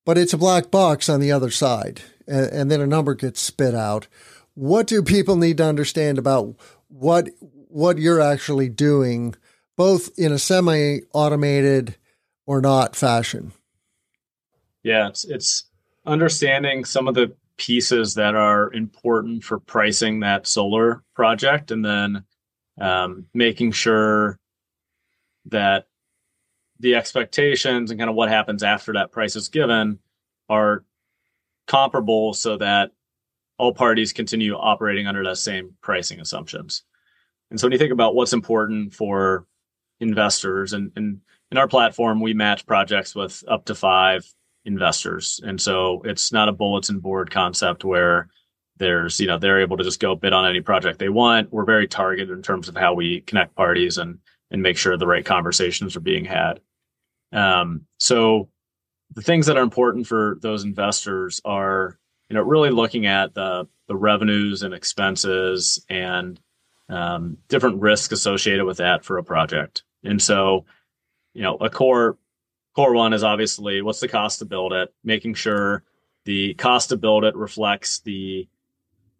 but 0.08 0.18
it's 0.18 0.32
a 0.32 0.38
black 0.38 0.72
box 0.72 1.10
on 1.10 1.20
the 1.20 1.34
other 1.34 1.52
side, 1.52 2.00
and, 2.26 2.46
and 2.46 2.72
then 2.72 2.80
a 2.80 2.88
number 2.88 3.14
gets 3.14 3.42
spit 3.42 3.76
out. 3.76 4.08
What 4.54 4.88
do 4.88 5.04
people 5.04 5.36
need 5.36 5.58
to 5.58 5.66
understand 5.66 6.18
about 6.18 6.56
what 6.88 7.28
what 7.42 7.98
you're 7.98 8.22
actually 8.22 8.70
doing, 8.70 9.36
both 9.78 10.10
in 10.18 10.32
a 10.32 10.40
semi-automated 10.40 11.96
or 12.46 12.60
not 12.60 12.96
fashion? 12.96 13.54
Yeah, 14.84 15.08
it's 15.08 15.24
it's 15.26 15.66
understanding 16.06 16.86
some 16.86 17.08
of 17.08 17.14
the 17.16 17.36
pieces 17.58 18.16
that 18.16 18.36
are 18.36 18.72
important 18.74 19.44
for 19.44 19.60
pricing 19.60 20.20
that 20.22 20.48
solar 20.48 21.04
project, 21.16 21.72
and 21.72 21.84
then 21.86 22.24
um, 22.80 23.26
making 23.34 23.72
sure 23.72 24.40
that 25.46 25.88
the 26.80 26.96
expectations 26.96 27.90
and 27.90 28.00
kind 28.00 28.10
of 28.10 28.16
what 28.16 28.30
happens 28.30 28.64
after 28.64 28.94
that 28.94 29.12
price 29.12 29.36
is 29.36 29.50
given 29.50 30.00
are 30.50 30.86
comparable 31.68 32.34
so 32.34 32.58
that 32.58 32.92
all 33.58 33.74
parties 33.74 34.14
continue 34.14 34.54
operating 34.54 35.08
under 35.08 35.24
the 35.24 35.36
same 35.36 35.74
pricing 35.82 36.20
assumptions. 36.20 36.84
And 37.50 37.60
so 37.60 37.66
when 37.66 37.72
you 37.72 37.80
think 37.80 37.94
about 37.94 38.14
what's 38.14 38.34
important 38.34 38.94
for 38.94 39.48
investors 40.00 40.74
and, 40.74 40.92
and 40.96 41.22
in 41.52 41.58
our 41.58 41.68
platform, 41.68 42.20
we 42.20 42.34
match 42.34 42.66
projects 42.66 43.16
with 43.16 43.44
up 43.48 43.66
to 43.66 43.76
five 43.76 44.26
investors. 44.66 45.40
And 45.44 45.60
so 45.60 46.02
it's 46.04 46.32
not 46.32 46.50
a 46.50 46.54
bulletin 46.54 47.00
board 47.00 47.32
concept 47.32 47.86
where 47.86 48.28
there's, 48.78 49.20
you 49.20 49.28
know, 49.28 49.38
they're 49.38 49.62
able 49.62 49.78
to 49.78 49.84
just 49.84 50.00
go 50.00 50.16
bid 50.16 50.34
on 50.34 50.46
any 50.46 50.62
project 50.62 51.00
they 51.00 51.10
want. 51.10 51.52
We're 51.52 51.66
very 51.66 51.88
targeted 51.88 52.30
in 52.30 52.44
terms 52.44 52.68
of 52.68 52.76
how 52.76 52.94
we 52.94 53.22
connect 53.22 53.56
parties 53.56 53.98
and 53.98 54.20
and 54.50 54.62
make 54.62 54.78
sure 54.78 54.96
the 54.98 55.08
right 55.08 55.26
conversations 55.26 55.96
are 55.98 56.02
being 56.02 56.24
had. 56.24 56.62
Um, 57.34 57.86
so 57.98 58.50
the 59.14 59.22
things 59.22 59.48
that 59.48 59.58
are 59.58 59.64
important 59.64 60.08
for 60.08 60.38
those 60.42 60.64
investors 60.64 61.42
are, 61.44 62.00
you 62.30 62.36
know, 62.36 62.44
really 62.44 62.70
looking 62.70 63.06
at 63.06 63.34
the 63.34 63.68
the 63.88 63.96
revenues 63.96 64.64
and 64.64 64.74
expenses 64.74 65.84
and 65.90 66.40
um, 66.90 67.38
different 67.48 67.82
risks 67.82 68.12
associated 68.12 68.66
with 68.66 68.78
that 68.78 69.06
for 69.06 69.18
a 69.18 69.24
project. 69.24 69.84
And 70.04 70.22
so, 70.22 70.66
you 71.34 71.42
know, 71.42 71.56
a 71.58 71.70
core 71.70 72.18
core 72.76 72.94
one 72.94 73.14
is 73.14 73.24
obviously 73.24 73.82
what's 73.82 74.00
the 74.00 74.08
cost 74.08 74.40
to 74.40 74.46
build 74.46 74.74
it, 74.74 74.94
making 75.04 75.34
sure 75.34 75.84
the 76.26 76.54
cost 76.56 76.90
to 76.90 76.98
build 76.98 77.24
it 77.24 77.36
reflects 77.36 78.00
the 78.00 78.48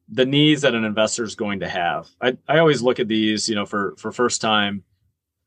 the 0.10 0.26
needs 0.26 0.62
that 0.62 0.74
an 0.74 0.86
investor 0.86 1.24
is 1.24 1.36
going 1.36 1.60
to 1.60 1.68
have. 1.68 2.08
I, 2.22 2.38
I 2.48 2.60
always 2.60 2.82
look 2.82 3.00
at 3.00 3.08
these, 3.08 3.50
you 3.50 3.56
know, 3.56 3.66
for 3.66 3.96
for 3.98 4.12
first 4.12 4.42
time 4.42 4.84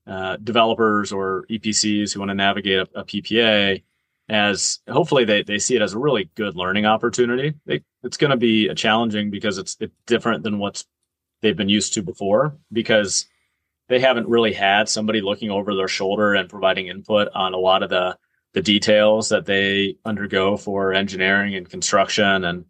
uh, 0.06 0.36
developers 0.36 1.12
or 1.12 1.46
EPCs 1.50 2.12
who 2.12 2.20
want 2.20 2.30
to 2.30 2.34
navigate 2.34 2.80
a, 2.80 3.00
a, 3.00 3.04
PPA 3.04 3.82
as 4.28 4.80
hopefully 4.88 5.24
they, 5.24 5.42
they 5.42 5.58
see 5.58 5.76
it 5.76 5.82
as 5.82 5.92
a 5.92 5.98
really 5.98 6.30
good 6.34 6.56
learning 6.56 6.86
opportunity. 6.86 7.54
They, 7.66 7.82
it's 8.02 8.16
going 8.16 8.30
to 8.30 8.36
be 8.36 8.72
challenging 8.74 9.30
because 9.30 9.58
it's, 9.58 9.76
it's 9.78 9.94
different 10.06 10.42
than 10.42 10.58
what's 10.58 10.86
they've 11.42 11.56
been 11.56 11.68
used 11.68 11.94
to 11.94 12.02
before 12.02 12.56
because 12.72 13.26
they 13.90 13.98
haven't 13.98 14.28
really 14.28 14.52
had 14.52 14.88
somebody 14.88 15.20
looking 15.20 15.50
over 15.50 15.74
their 15.74 15.88
shoulder 15.88 16.34
and 16.34 16.48
providing 16.48 16.86
input 16.86 17.28
on 17.34 17.52
a 17.52 17.58
lot 17.58 17.82
of 17.82 17.90
the 17.90 18.16
the 18.54 18.62
details 18.62 19.28
that 19.28 19.46
they 19.46 19.96
undergo 20.04 20.56
for 20.56 20.92
engineering 20.92 21.54
and 21.56 21.68
construction 21.68 22.44
and 22.44 22.64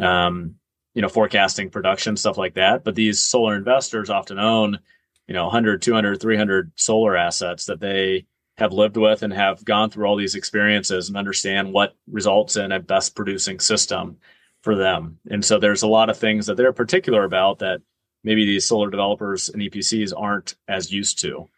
um, 0.00 0.56
you 0.92 1.00
know 1.00 1.08
forecasting 1.08 1.70
production 1.70 2.16
stuff 2.16 2.36
like 2.36 2.54
that. 2.54 2.82
But 2.82 2.96
these 2.96 3.20
solar 3.20 3.54
investors 3.54 4.10
often 4.10 4.40
own 4.40 4.80
you 5.28 5.34
know 5.34 5.44
100 5.44 5.80
200 5.80 6.20
300 6.20 6.72
solar 6.74 7.16
assets 7.16 7.66
that 7.66 7.78
they 7.78 8.26
have 8.58 8.72
lived 8.72 8.96
with 8.96 9.22
and 9.22 9.32
have 9.32 9.64
gone 9.64 9.90
through 9.90 10.06
all 10.06 10.16
these 10.16 10.34
experiences 10.34 11.08
and 11.08 11.16
understand 11.16 11.72
what 11.72 11.96
results 12.10 12.56
in 12.56 12.72
a 12.72 12.80
best 12.80 13.14
producing 13.14 13.60
system 13.60 14.16
for 14.62 14.74
them. 14.74 15.18
And 15.30 15.44
so 15.44 15.58
there's 15.60 15.82
a 15.82 15.88
lot 15.88 16.10
of 16.10 16.18
things 16.18 16.46
that 16.46 16.56
they're 16.56 16.72
particular 16.72 17.22
about 17.22 17.60
that 17.60 17.80
maybe 18.24 18.44
these 18.44 18.66
solar 18.66 18.90
developers 18.90 19.48
and 19.48 19.62
epcs 19.62 20.12
aren't 20.16 20.56
as 20.68 20.92
used 20.92 21.20
to 21.20 21.48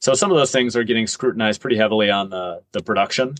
so 0.00 0.14
some 0.14 0.30
of 0.30 0.36
those 0.36 0.52
things 0.52 0.76
are 0.76 0.84
getting 0.84 1.06
scrutinized 1.06 1.60
pretty 1.60 1.76
heavily 1.76 2.10
on 2.10 2.30
the 2.30 2.62
the 2.72 2.82
production 2.82 3.34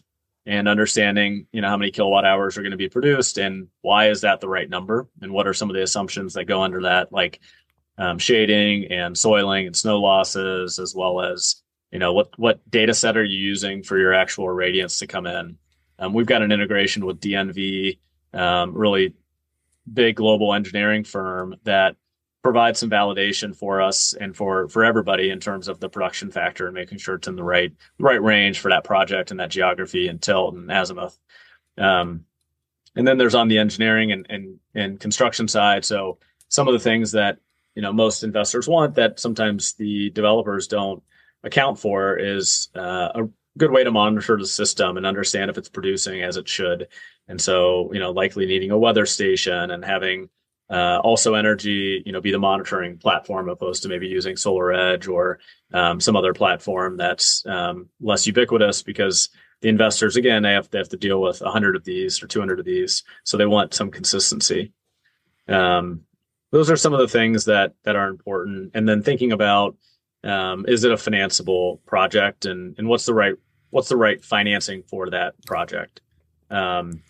and 0.46 0.68
understanding 0.68 1.46
you 1.52 1.60
know 1.60 1.68
how 1.68 1.76
many 1.76 1.90
kilowatt 1.90 2.24
hours 2.24 2.56
are 2.56 2.62
going 2.62 2.70
to 2.70 2.76
be 2.76 2.88
produced 2.88 3.38
and 3.38 3.68
why 3.82 4.08
is 4.08 4.22
that 4.22 4.40
the 4.40 4.48
right 4.48 4.68
number 4.68 5.06
and 5.20 5.32
what 5.32 5.46
are 5.46 5.54
some 5.54 5.70
of 5.70 5.76
the 5.76 5.82
assumptions 5.82 6.34
that 6.34 6.44
go 6.44 6.62
under 6.62 6.82
that 6.82 7.12
like 7.12 7.40
um, 8.00 8.18
shading 8.18 8.90
and 8.90 9.16
soiling 9.16 9.66
and 9.66 9.76
snow 9.76 10.00
losses, 10.00 10.78
as 10.78 10.94
well 10.94 11.20
as 11.20 11.62
you 11.92 11.98
know 11.98 12.14
what 12.14 12.36
what 12.38 12.68
data 12.70 12.94
set 12.94 13.16
are 13.16 13.24
you 13.24 13.38
using 13.38 13.82
for 13.82 13.98
your 13.98 14.14
actual 14.14 14.48
radiance 14.48 14.98
to 14.98 15.06
come 15.06 15.26
in. 15.26 15.58
Um, 15.98 16.14
we've 16.14 16.26
got 16.26 16.40
an 16.40 16.50
integration 16.50 17.04
with 17.04 17.20
DNV, 17.20 17.98
um, 18.32 18.72
really 18.72 19.14
big 19.92 20.16
global 20.16 20.54
engineering 20.54 21.04
firm 21.04 21.56
that 21.64 21.96
provides 22.42 22.78
some 22.78 22.90
validation 22.90 23.54
for 23.54 23.82
us 23.82 24.14
and 24.14 24.36
for 24.36 24.68
for 24.68 24.84
everybody 24.84 25.30
in 25.30 25.40
terms 25.40 25.68
of 25.68 25.78
the 25.80 25.88
production 25.88 26.30
factor 26.30 26.66
and 26.66 26.74
making 26.74 26.98
sure 26.98 27.16
it's 27.16 27.28
in 27.28 27.36
the 27.36 27.44
right 27.44 27.72
right 27.98 28.22
range 28.22 28.60
for 28.60 28.70
that 28.70 28.84
project 28.84 29.30
and 29.30 29.40
that 29.40 29.50
geography 29.50 30.08
and 30.08 30.22
tilt 30.22 30.54
and 30.54 30.70
azimuth. 30.70 31.18
Um, 31.76 32.24
and 32.96 33.06
then 33.06 33.18
there's 33.18 33.34
on 33.34 33.48
the 33.48 33.58
engineering 33.58 34.12
and, 34.12 34.26
and 34.30 34.58
and 34.74 35.00
construction 35.00 35.48
side. 35.48 35.84
So 35.84 36.18
some 36.48 36.66
of 36.66 36.72
the 36.72 36.80
things 36.80 37.12
that 37.12 37.38
you 37.74 37.82
know 37.82 37.92
most 37.92 38.22
investors 38.22 38.68
want 38.68 38.94
that 38.94 39.20
sometimes 39.20 39.74
the 39.74 40.10
developers 40.10 40.66
don't 40.66 41.02
account 41.42 41.78
for 41.78 42.16
is 42.16 42.68
uh, 42.74 43.08
a 43.14 43.28
good 43.58 43.70
way 43.70 43.84
to 43.84 43.90
monitor 43.90 44.36
the 44.36 44.46
system 44.46 44.96
and 44.96 45.06
understand 45.06 45.50
if 45.50 45.58
it's 45.58 45.68
producing 45.68 46.22
as 46.22 46.36
it 46.36 46.48
should. 46.48 46.88
And 47.28 47.40
so, 47.40 47.92
you 47.92 48.00
know, 48.00 48.10
likely 48.10 48.46
needing 48.46 48.70
a 48.70 48.78
weather 48.78 49.06
station 49.06 49.70
and 49.70 49.84
having 49.84 50.28
uh, 50.70 51.02
AlsoEnergy, 51.02 52.06
you 52.06 52.12
know, 52.12 52.20
be 52.20 52.30
the 52.30 52.38
monitoring 52.38 52.96
platform 52.96 53.48
opposed 53.48 53.82
to 53.82 53.88
maybe 53.88 54.06
using 54.06 54.36
SolarEdge 54.36 55.08
or 55.08 55.40
um, 55.72 56.00
some 56.00 56.16
other 56.16 56.32
platform 56.32 56.96
that's 56.96 57.44
um, 57.46 57.88
less 58.00 58.26
ubiquitous 58.26 58.82
because 58.82 59.30
the 59.62 59.68
investors 59.68 60.16
again 60.16 60.42
they 60.42 60.52
have 60.52 60.70
they 60.70 60.78
have 60.78 60.88
to 60.88 60.96
deal 60.96 61.20
with 61.20 61.40
100 61.42 61.76
of 61.76 61.84
these 61.84 62.22
or 62.22 62.26
200 62.26 62.58
of 62.60 62.64
these 62.64 63.02
so 63.24 63.36
they 63.36 63.46
want 63.46 63.74
some 63.74 63.90
consistency. 63.90 64.72
Um, 65.48 66.02
those 66.52 66.70
are 66.70 66.76
some 66.76 66.92
of 66.92 67.00
the 67.00 67.08
things 67.08 67.44
that 67.46 67.74
that 67.84 67.96
are 67.96 68.08
important. 68.08 68.70
And 68.74 68.88
then 68.88 69.02
thinking 69.02 69.32
about 69.32 69.76
um, 70.22 70.66
is 70.68 70.84
it 70.84 70.92
a 70.92 70.96
financeable 70.96 71.84
project 71.84 72.44
and 72.46 72.76
and 72.78 72.88
what's 72.88 73.06
the 73.06 73.14
right 73.14 73.34
what's 73.70 73.88
the 73.88 73.96
right 73.96 74.24
financing 74.24 74.84
for 74.84 75.10
that 75.10 75.34
project? 75.46 76.00
Um, 76.48 77.02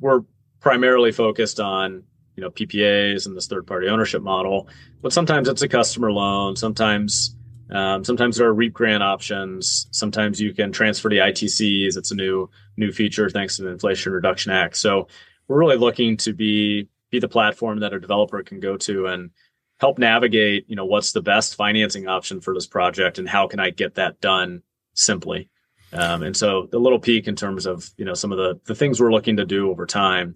we're 0.00 0.22
primarily 0.60 1.12
focused 1.12 1.60
on 1.60 2.04
you 2.40 2.46
know 2.46 2.50
PPAs 2.50 3.26
and 3.26 3.36
this 3.36 3.46
third 3.46 3.66
party 3.66 3.88
ownership 3.88 4.22
model, 4.22 4.66
but 5.02 5.12
sometimes 5.12 5.46
it's 5.46 5.60
a 5.60 5.68
customer 5.68 6.10
loan. 6.10 6.56
Sometimes 6.56 7.36
um, 7.70 8.02
sometimes 8.02 8.38
there 8.38 8.48
are 8.48 8.54
REAP 8.54 8.72
grant 8.72 9.02
options. 9.02 9.88
Sometimes 9.90 10.40
you 10.40 10.54
can 10.54 10.72
transfer 10.72 11.10
the 11.10 11.18
ITCs. 11.18 11.98
It's 11.98 12.10
a 12.10 12.14
new 12.14 12.48
new 12.78 12.92
feature 12.92 13.28
thanks 13.28 13.56
to 13.56 13.62
the 13.62 13.68
Inflation 13.68 14.12
Reduction 14.12 14.52
Act. 14.52 14.78
So 14.78 15.08
we're 15.48 15.58
really 15.58 15.76
looking 15.76 16.16
to 16.18 16.32
be 16.32 16.88
be 17.10 17.18
the 17.18 17.28
platform 17.28 17.80
that 17.80 17.92
a 17.92 18.00
developer 18.00 18.42
can 18.42 18.58
go 18.58 18.78
to 18.78 19.06
and 19.06 19.30
help 19.78 19.98
navigate. 19.98 20.64
You 20.66 20.76
know 20.76 20.86
what's 20.86 21.12
the 21.12 21.20
best 21.20 21.56
financing 21.56 22.08
option 22.08 22.40
for 22.40 22.54
this 22.54 22.66
project 22.66 23.18
and 23.18 23.28
how 23.28 23.48
can 23.48 23.60
I 23.60 23.68
get 23.68 23.96
that 23.96 24.22
done 24.22 24.62
simply. 24.94 25.50
Um, 25.92 26.22
and 26.22 26.36
so 26.36 26.68
the 26.70 26.78
little 26.78 27.00
peek 27.00 27.28
in 27.28 27.36
terms 27.36 27.66
of 27.66 27.90
you 27.98 28.06
know 28.06 28.14
some 28.14 28.32
of 28.32 28.38
the 28.38 28.60
the 28.64 28.74
things 28.74 28.98
we're 28.98 29.12
looking 29.12 29.36
to 29.36 29.44
do 29.44 29.70
over 29.70 29.84
time. 29.84 30.34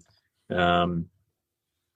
Um, 0.49 1.07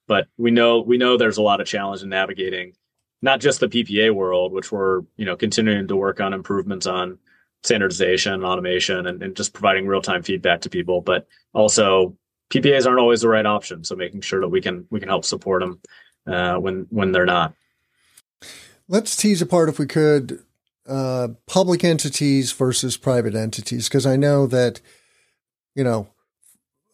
but 0.09 0.27
we 0.37 0.49
know 0.51 0.81
we 0.81 0.97
know 0.97 1.15
there's 1.15 1.37
a 1.37 1.41
lot 1.41 1.61
of 1.61 1.67
challenge 1.67 2.01
in 2.01 2.09
navigating 2.09 2.73
not 3.21 3.39
just 3.39 3.59
the 3.59 3.67
PPA 3.67 4.13
world, 4.13 4.51
which 4.51 4.71
we're 4.71 5.01
you 5.15 5.23
know 5.23 5.37
continuing 5.37 5.87
to 5.87 5.95
work 5.95 6.19
on 6.19 6.33
improvements 6.33 6.87
on 6.87 7.17
standardization, 7.63 8.43
automation, 8.43 9.05
and, 9.07 9.21
and 9.21 9.35
just 9.35 9.53
providing 9.53 9.85
real 9.85 10.01
time 10.01 10.23
feedback 10.23 10.61
to 10.61 10.69
people, 10.69 11.01
but 11.01 11.27
also 11.53 12.17
PPAs 12.49 12.87
aren't 12.87 12.99
always 12.99 13.21
the 13.21 13.29
right 13.29 13.45
option. 13.45 13.83
So 13.83 13.95
making 13.95 14.21
sure 14.21 14.41
that 14.41 14.49
we 14.49 14.59
can 14.59 14.85
we 14.89 14.99
can 14.99 15.09
help 15.09 15.23
support 15.23 15.61
them 15.61 15.79
uh, 16.27 16.55
when 16.55 16.87
when 16.89 17.11
they're 17.11 17.25
not. 17.25 17.53
Let's 18.87 19.15
tease 19.15 19.43
apart, 19.43 19.69
if 19.69 19.77
we 19.77 19.85
could, 19.85 20.43
uh, 20.87 21.27
public 21.45 21.83
entities 21.83 22.51
versus 22.51 22.97
private 22.97 23.35
entities, 23.35 23.87
because 23.87 24.07
I 24.07 24.15
know 24.15 24.47
that, 24.47 24.81
you 25.75 25.83
know, 25.83 26.07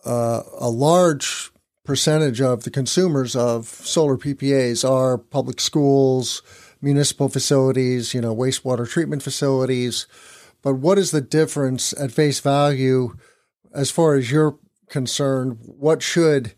uh, 0.04 0.42
a 0.60 0.70
large 0.70 1.54
percentage 1.86 2.42
of 2.42 2.64
the 2.64 2.72
consumers 2.72 3.36
of 3.36 3.68
solar 3.68 4.18
PPAs 4.18 4.88
are 4.90 5.18
public 5.18 5.60
schools, 5.62 6.42
municipal 6.82 7.30
facilities, 7.30 8.14
you 8.14 8.22
know, 8.22 8.36
wastewater 8.36 8.90
treatment 8.90 9.24
facilities. 9.24 10.08
But 10.62 10.76
what 10.76 10.98
is 10.98 11.12
the 11.12 11.22
difference 11.22 11.94
at 11.94 12.12
face 12.12 12.40
value 12.40 13.16
as 13.74 13.92
far 13.92 14.16
as 14.16 14.32
you're 14.32 14.58
concerned? 14.90 15.60
What 15.62 16.02
should 16.02 16.54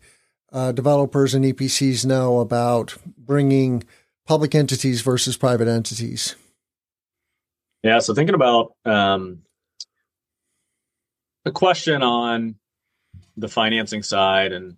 uh, 0.52 0.72
developers 0.72 1.34
and 1.34 1.44
EPCs 1.44 2.06
know 2.06 2.40
about 2.40 2.96
bringing 3.16 3.84
public 4.26 4.54
entities 4.54 5.02
versus 5.02 5.36
private 5.36 5.68
entities? 5.68 6.36
Yeah, 7.82 8.00
so 8.00 8.14
thinking 8.14 8.34
about 8.34 8.72
um, 8.84 9.42
the 11.44 11.52
question 11.52 12.02
on 12.02 12.56
the 13.36 13.48
financing 13.48 14.02
side, 14.02 14.52
and 14.52 14.76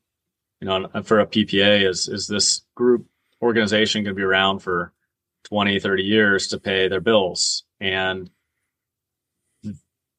you 0.60 0.68
know, 0.68 0.88
for 1.02 1.20
a 1.20 1.26
PPA, 1.26 1.88
is 1.88 2.08
is 2.08 2.26
this 2.26 2.62
group 2.74 3.06
organization 3.42 4.04
going 4.04 4.14
to 4.14 4.18
be 4.18 4.22
around 4.22 4.60
for 4.60 4.92
20, 5.44 5.80
30 5.80 6.02
years 6.02 6.48
to 6.48 6.60
pay 6.60 6.88
their 6.88 7.00
bills? 7.00 7.64
And 7.80 8.30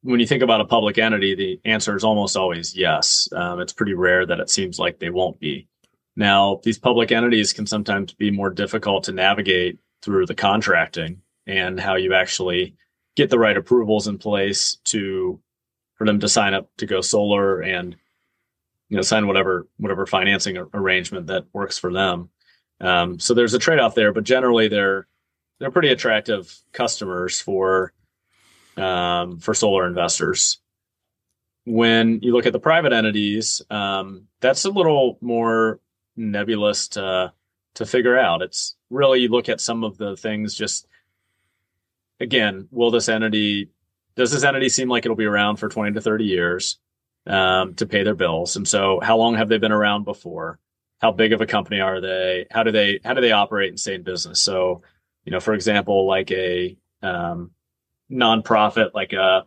when 0.03 0.19
you 0.19 0.25
think 0.25 0.41
about 0.41 0.61
a 0.61 0.65
public 0.65 0.97
entity, 0.97 1.35
the 1.35 1.61
answer 1.63 1.95
is 1.95 2.03
almost 2.03 2.35
always 2.35 2.75
yes. 2.75 3.29
Um, 3.33 3.59
it's 3.59 3.73
pretty 3.73 3.93
rare 3.93 4.25
that 4.25 4.39
it 4.39 4.49
seems 4.49 4.79
like 4.79 4.99
they 4.99 5.11
won't 5.11 5.39
be. 5.39 5.67
Now, 6.15 6.59
these 6.63 6.79
public 6.79 7.11
entities 7.11 7.53
can 7.53 7.67
sometimes 7.67 8.13
be 8.13 8.31
more 8.31 8.49
difficult 8.49 9.05
to 9.05 9.11
navigate 9.11 9.79
through 10.01 10.25
the 10.25 10.35
contracting 10.35 11.21
and 11.45 11.79
how 11.79 11.95
you 11.95 12.13
actually 12.13 12.75
get 13.15 13.29
the 13.29 13.39
right 13.39 13.57
approvals 13.57 14.07
in 14.07 14.17
place 14.17 14.77
to 14.85 15.39
for 15.95 16.07
them 16.07 16.19
to 16.19 16.27
sign 16.27 16.53
up 16.53 16.67
to 16.77 16.87
go 16.87 17.01
solar 17.01 17.61
and 17.61 17.95
you 18.91 18.97
know 18.97 19.01
sign 19.01 19.25
whatever 19.25 19.67
whatever 19.77 20.05
financing 20.05 20.57
arrangement 20.73 21.27
that 21.27 21.45
works 21.53 21.77
for 21.77 21.93
them. 21.93 22.29
Um, 22.81 23.19
so 23.19 23.33
there's 23.33 23.53
a 23.53 23.59
trade 23.59 23.79
off 23.79 23.95
there, 23.95 24.11
but 24.11 24.25
generally 24.25 24.67
they're 24.67 25.07
they're 25.59 25.71
pretty 25.71 25.89
attractive 25.89 26.53
customers 26.73 27.39
for 27.39 27.93
um, 28.75 29.39
for 29.39 29.53
solar 29.53 29.87
investors. 29.87 30.59
When 31.63 32.19
you 32.21 32.33
look 32.33 32.45
at 32.45 32.51
the 32.51 32.59
private 32.59 32.91
entities, 32.91 33.61
um, 33.69 34.27
that's 34.41 34.65
a 34.65 34.69
little 34.69 35.17
more 35.21 35.79
nebulous 36.17 36.89
to 36.89 37.31
to 37.75 37.85
figure 37.85 38.19
out. 38.19 38.41
It's 38.41 38.75
really 38.89 39.21
you 39.21 39.29
look 39.29 39.47
at 39.47 39.61
some 39.61 39.85
of 39.85 39.97
the 39.97 40.17
things 40.17 40.53
just 40.53 40.85
again, 42.19 42.67
will 42.71 42.91
this 42.91 43.07
entity 43.07 43.69
does 44.15 44.33
this 44.33 44.43
entity 44.43 44.67
seem 44.67 44.89
like 44.89 45.05
it'll 45.05 45.15
be 45.15 45.23
around 45.23 45.55
for 45.55 45.69
20 45.69 45.93
to 45.93 46.01
30 46.01 46.25
years 46.25 46.77
um, 47.27 47.75
to 47.75 47.85
pay 47.85 48.03
their 48.03 48.15
bills? 48.15 48.55
And 48.55 48.67
so 48.67 48.99
how 49.01 49.17
long 49.17 49.35
have 49.35 49.49
they 49.49 49.57
been 49.57 49.71
around 49.71 50.03
before? 50.03 50.59
How 50.99 51.11
big 51.11 51.33
of 51.33 51.41
a 51.41 51.47
company 51.47 51.79
are 51.79 51.99
they? 51.99 52.45
How 52.51 52.63
do 52.63 52.71
they 52.71 52.99
how 53.03 53.13
do 53.13 53.21
they 53.21 53.31
operate 53.31 53.69
and 53.69 53.79
stay 53.79 53.95
in 53.95 54.03
business? 54.03 54.41
So, 54.43 54.83
you 55.25 55.31
know, 55.31 55.39
for 55.39 55.53
example, 55.53 56.05
like 56.07 56.31
a 56.31 56.77
um, 57.01 57.51
nonprofit, 58.11 58.93
like 58.93 59.13
a 59.13 59.45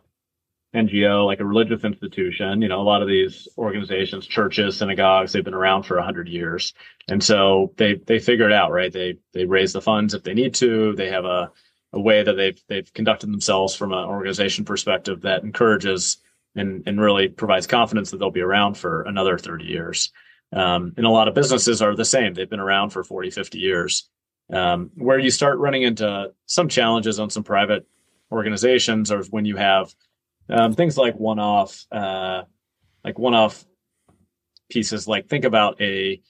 NGO, 0.75 1.25
like 1.25 1.39
a 1.39 1.45
religious 1.45 1.85
institution, 1.85 2.61
you 2.61 2.67
know, 2.67 2.81
a 2.81 2.83
lot 2.83 3.01
of 3.01 3.07
these 3.07 3.47
organizations, 3.57 4.27
churches, 4.27 4.77
synagogues, 4.77 5.31
they've 5.31 5.43
been 5.43 5.53
around 5.53 5.83
for 5.83 5.99
hundred 6.01 6.27
years. 6.27 6.73
And 7.07 7.23
so 7.23 7.73
they, 7.77 7.95
they 7.95 8.19
figure 8.19 8.47
it 8.47 8.53
out, 8.53 8.71
right? 8.71 8.91
They, 8.91 9.17
they 9.33 9.45
raise 9.45 9.71
the 9.71 9.81
funds 9.81 10.13
if 10.13 10.23
they 10.23 10.33
need 10.33 10.53
to. 10.55 10.93
They 10.95 11.09
have 11.09 11.23
a, 11.23 11.51
a 11.93 11.99
way 11.99 12.23
that 12.23 12.33
they've 12.33 12.61
they've 12.67 12.93
conducted 12.93 13.27
themselves 13.27 13.73
from 13.73 13.93
an 13.93 14.03
organization 14.03 14.65
perspective 14.65 15.21
that 15.21 15.43
encourages 15.43 16.17
and 16.55 16.83
and 16.87 16.99
really 16.99 17.27
provides 17.27 17.67
confidence 17.67 18.11
that 18.11 18.17
they'll 18.17 18.31
be 18.31 18.41
around 18.41 18.77
for 18.77 19.03
another 19.03 19.37
30 19.37 19.65
years. 19.65 20.11
Um, 20.53 20.93
and 20.97 21.05
a 21.05 21.09
lot 21.09 21.27
of 21.27 21.33
businesses 21.33 21.81
are 21.81 21.95
the 21.95 22.05
same. 22.05 22.33
They've 22.33 22.49
been 22.49 22.59
around 22.59 22.91
for 22.91 23.03
40, 23.03 23.31
50 23.31 23.59
years. 23.59 24.09
Um, 24.53 24.91
where 24.95 25.17
you 25.17 25.31
start 25.31 25.57
running 25.57 25.83
into 25.83 26.31
some 26.45 26.69
challenges 26.69 27.19
on 27.19 27.31
some 27.31 27.43
private 27.43 27.87
organizations 28.31 29.11
or 29.11 29.23
when 29.23 29.43
you 29.43 29.55
have 29.55 29.93
um, 30.49 30.73
things 30.73 30.97
like 30.97 31.15
one-off, 31.15 31.85
uh, 31.91 32.43
like 33.03 33.17
one-off 33.17 33.65
pieces. 34.69 35.07
Like 35.07 35.27
think 35.27 35.45
about 35.45 35.81
a 35.81 36.21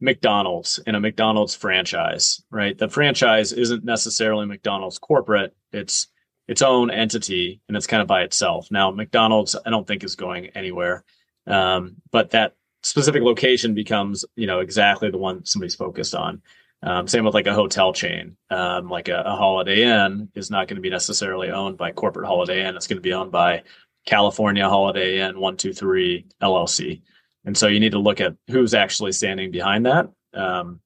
McDonald's 0.00 0.80
in 0.86 0.94
a 0.94 1.00
McDonald's 1.00 1.54
franchise, 1.54 2.42
right? 2.50 2.76
The 2.76 2.88
franchise 2.88 3.52
isn't 3.52 3.84
necessarily 3.84 4.46
McDonald's 4.46 4.98
corporate. 4.98 5.54
It's 5.72 6.08
its 6.50 6.62
own 6.62 6.90
entity 6.90 7.60
and 7.68 7.76
it's 7.76 7.86
kind 7.86 8.02
of 8.02 8.08
by 8.08 8.22
itself. 8.22 8.72
Now, 8.72 8.90
McDonald's, 8.90 9.54
I 9.64 9.70
don't 9.70 9.86
think 9.86 10.02
is 10.02 10.16
going 10.16 10.46
anywhere. 10.48 11.04
Um, 11.46 11.98
but 12.10 12.30
that 12.30 12.54
specific 12.82 13.22
location 13.22 13.72
becomes, 13.72 14.24
you 14.34 14.48
know, 14.48 14.58
exactly 14.58 15.12
the 15.12 15.16
one 15.16 15.46
somebody's 15.46 15.76
focused 15.76 16.12
on. 16.12 16.42
Um, 16.82 17.06
same 17.06 17.24
with 17.24 17.34
like 17.34 17.46
a 17.46 17.54
hotel 17.54 17.92
chain, 17.92 18.36
um, 18.50 18.88
like 18.88 19.06
a, 19.06 19.22
a, 19.24 19.36
Holiday 19.36 19.84
Inn 19.84 20.28
is 20.34 20.50
not 20.50 20.66
going 20.66 20.74
to 20.74 20.82
be 20.82 20.90
necessarily 20.90 21.50
owned 21.50 21.76
by 21.76 21.92
corporate 21.92 22.26
Holiday 22.26 22.66
Inn. 22.66 22.74
It's 22.74 22.88
going 22.88 22.96
to 22.96 23.02
be 23.02 23.12
owned 23.12 23.30
by 23.30 23.62
California 24.06 24.68
Holiday 24.68 25.20
Inn 25.20 25.38
One 25.38 25.56
Two 25.56 25.72
Three 25.72 26.26
LLC. 26.42 27.02
And 27.44 27.56
so 27.56 27.68
you 27.68 27.78
need 27.78 27.92
to 27.92 28.00
look 28.00 28.20
at 28.20 28.34
who's 28.48 28.74
actually 28.74 29.12
standing 29.12 29.52
behind 29.52 29.86
that 29.86 30.08
um, 30.34 30.80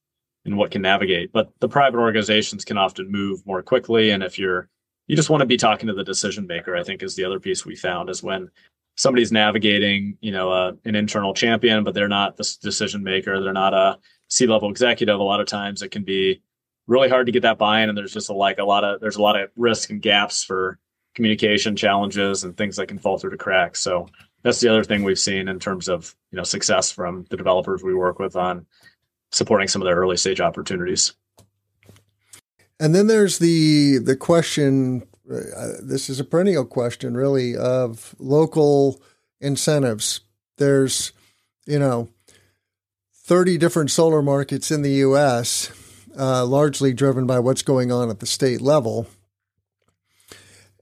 and 0.44 0.58
what 0.58 0.72
can 0.72 0.82
navigate. 0.82 1.32
But 1.32 1.52
the 1.60 1.68
private 1.68 2.00
organizations 2.00 2.66
can 2.66 2.76
often 2.76 3.10
move 3.10 3.46
more 3.46 3.62
quickly. 3.62 4.10
And 4.10 4.22
if 4.22 4.38
you're, 4.38 4.68
you 5.06 5.16
just 5.16 5.30
want 5.30 5.40
to 5.40 5.46
be 5.46 5.56
talking 5.56 5.86
to 5.86 5.94
the 5.94 6.04
decision 6.04 6.46
maker, 6.46 6.76
I 6.76 6.82
think 6.82 7.02
is 7.02 7.14
the 7.14 7.24
other 7.24 7.40
piece 7.40 7.66
we 7.66 7.76
found 7.76 8.08
is 8.10 8.22
when 8.22 8.50
somebody's 8.96 9.32
navigating, 9.32 10.16
you 10.20 10.32
know, 10.32 10.50
uh, 10.50 10.72
an 10.84 10.94
internal 10.94 11.34
champion, 11.34 11.84
but 11.84 11.94
they're 11.94 12.08
not 12.08 12.36
the 12.36 12.56
decision 12.62 13.02
maker, 13.02 13.42
they're 13.42 13.52
not 13.52 13.74
a 13.74 13.98
C 14.28 14.46
level 14.46 14.70
executive. 14.70 15.18
A 15.18 15.22
lot 15.22 15.40
of 15.40 15.46
times 15.46 15.82
it 15.82 15.90
can 15.90 16.04
be 16.04 16.40
really 16.86 17.08
hard 17.08 17.26
to 17.26 17.32
get 17.32 17.42
that 17.42 17.58
buy 17.58 17.82
in. 17.82 17.88
And 17.88 17.98
there's 17.98 18.14
just 18.14 18.30
a, 18.30 18.34
like 18.34 18.58
a 18.58 18.64
lot 18.64 18.84
of, 18.84 19.00
there's 19.00 19.16
a 19.16 19.22
lot 19.22 19.38
of 19.38 19.50
risk 19.56 19.90
and 19.90 20.00
gaps 20.00 20.44
for 20.44 20.78
communication 21.14 21.76
challenges 21.76 22.44
and 22.44 22.56
things 22.56 22.76
that 22.76 22.88
can 22.88 22.98
fall 22.98 23.18
through 23.18 23.30
the 23.30 23.36
cracks. 23.36 23.80
So 23.80 24.08
that's 24.44 24.60
the 24.60 24.68
other 24.68 24.84
thing 24.84 25.02
we've 25.02 25.18
seen 25.18 25.48
in 25.48 25.58
terms 25.58 25.88
of 25.88 26.14
you 26.30 26.36
know 26.36 26.44
success 26.44 26.92
from 26.92 27.24
the 27.30 27.36
developers 27.36 27.82
we 27.82 27.94
work 27.94 28.20
with 28.20 28.36
on 28.36 28.66
supporting 29.32 29.66
some 29.66 29.82
of 29.82 29.86
their 29.86 29.96
early 29.96 30.16
stage 30.16 30.40
opportunities. 30.40 31.14
And 32.80 32.94
then 32.94 33.06
there's 33.06 33.38
the 33.38 33.98
the 33.98 34.16
question. 34.16 35.06
Uh, 35.30 35.80
this 35.82 36.10
is 36.10 36.20
a 36.20 36.24
perennial 36.24 36.66
question, 36.66 37.16
really, 37.16 37.56
of 37.56 38.14
local 38.18 39.00
incentives. 39.40 40.20
There's, 40.58 41.12
you 41.66 41.78
know, 41.78 42.08
30 43.14 43.56
different 43.56 43.90
solar 43.90 44.20
markets 44.20 44.70
in 44.70 44.82
the 44.82 44.90
U.S., 44.90 45.70
uh, 46.18 46.44
largely 46.44 46.92
driven 46.92 47.26
by 47.26 47.38
what's 47.38 47.62
going 47.62 47.90
on 47.90 48.10
at 48.10 48.20
the 48.20 48.26
state 48.26 48.60
level. 48.60 49.06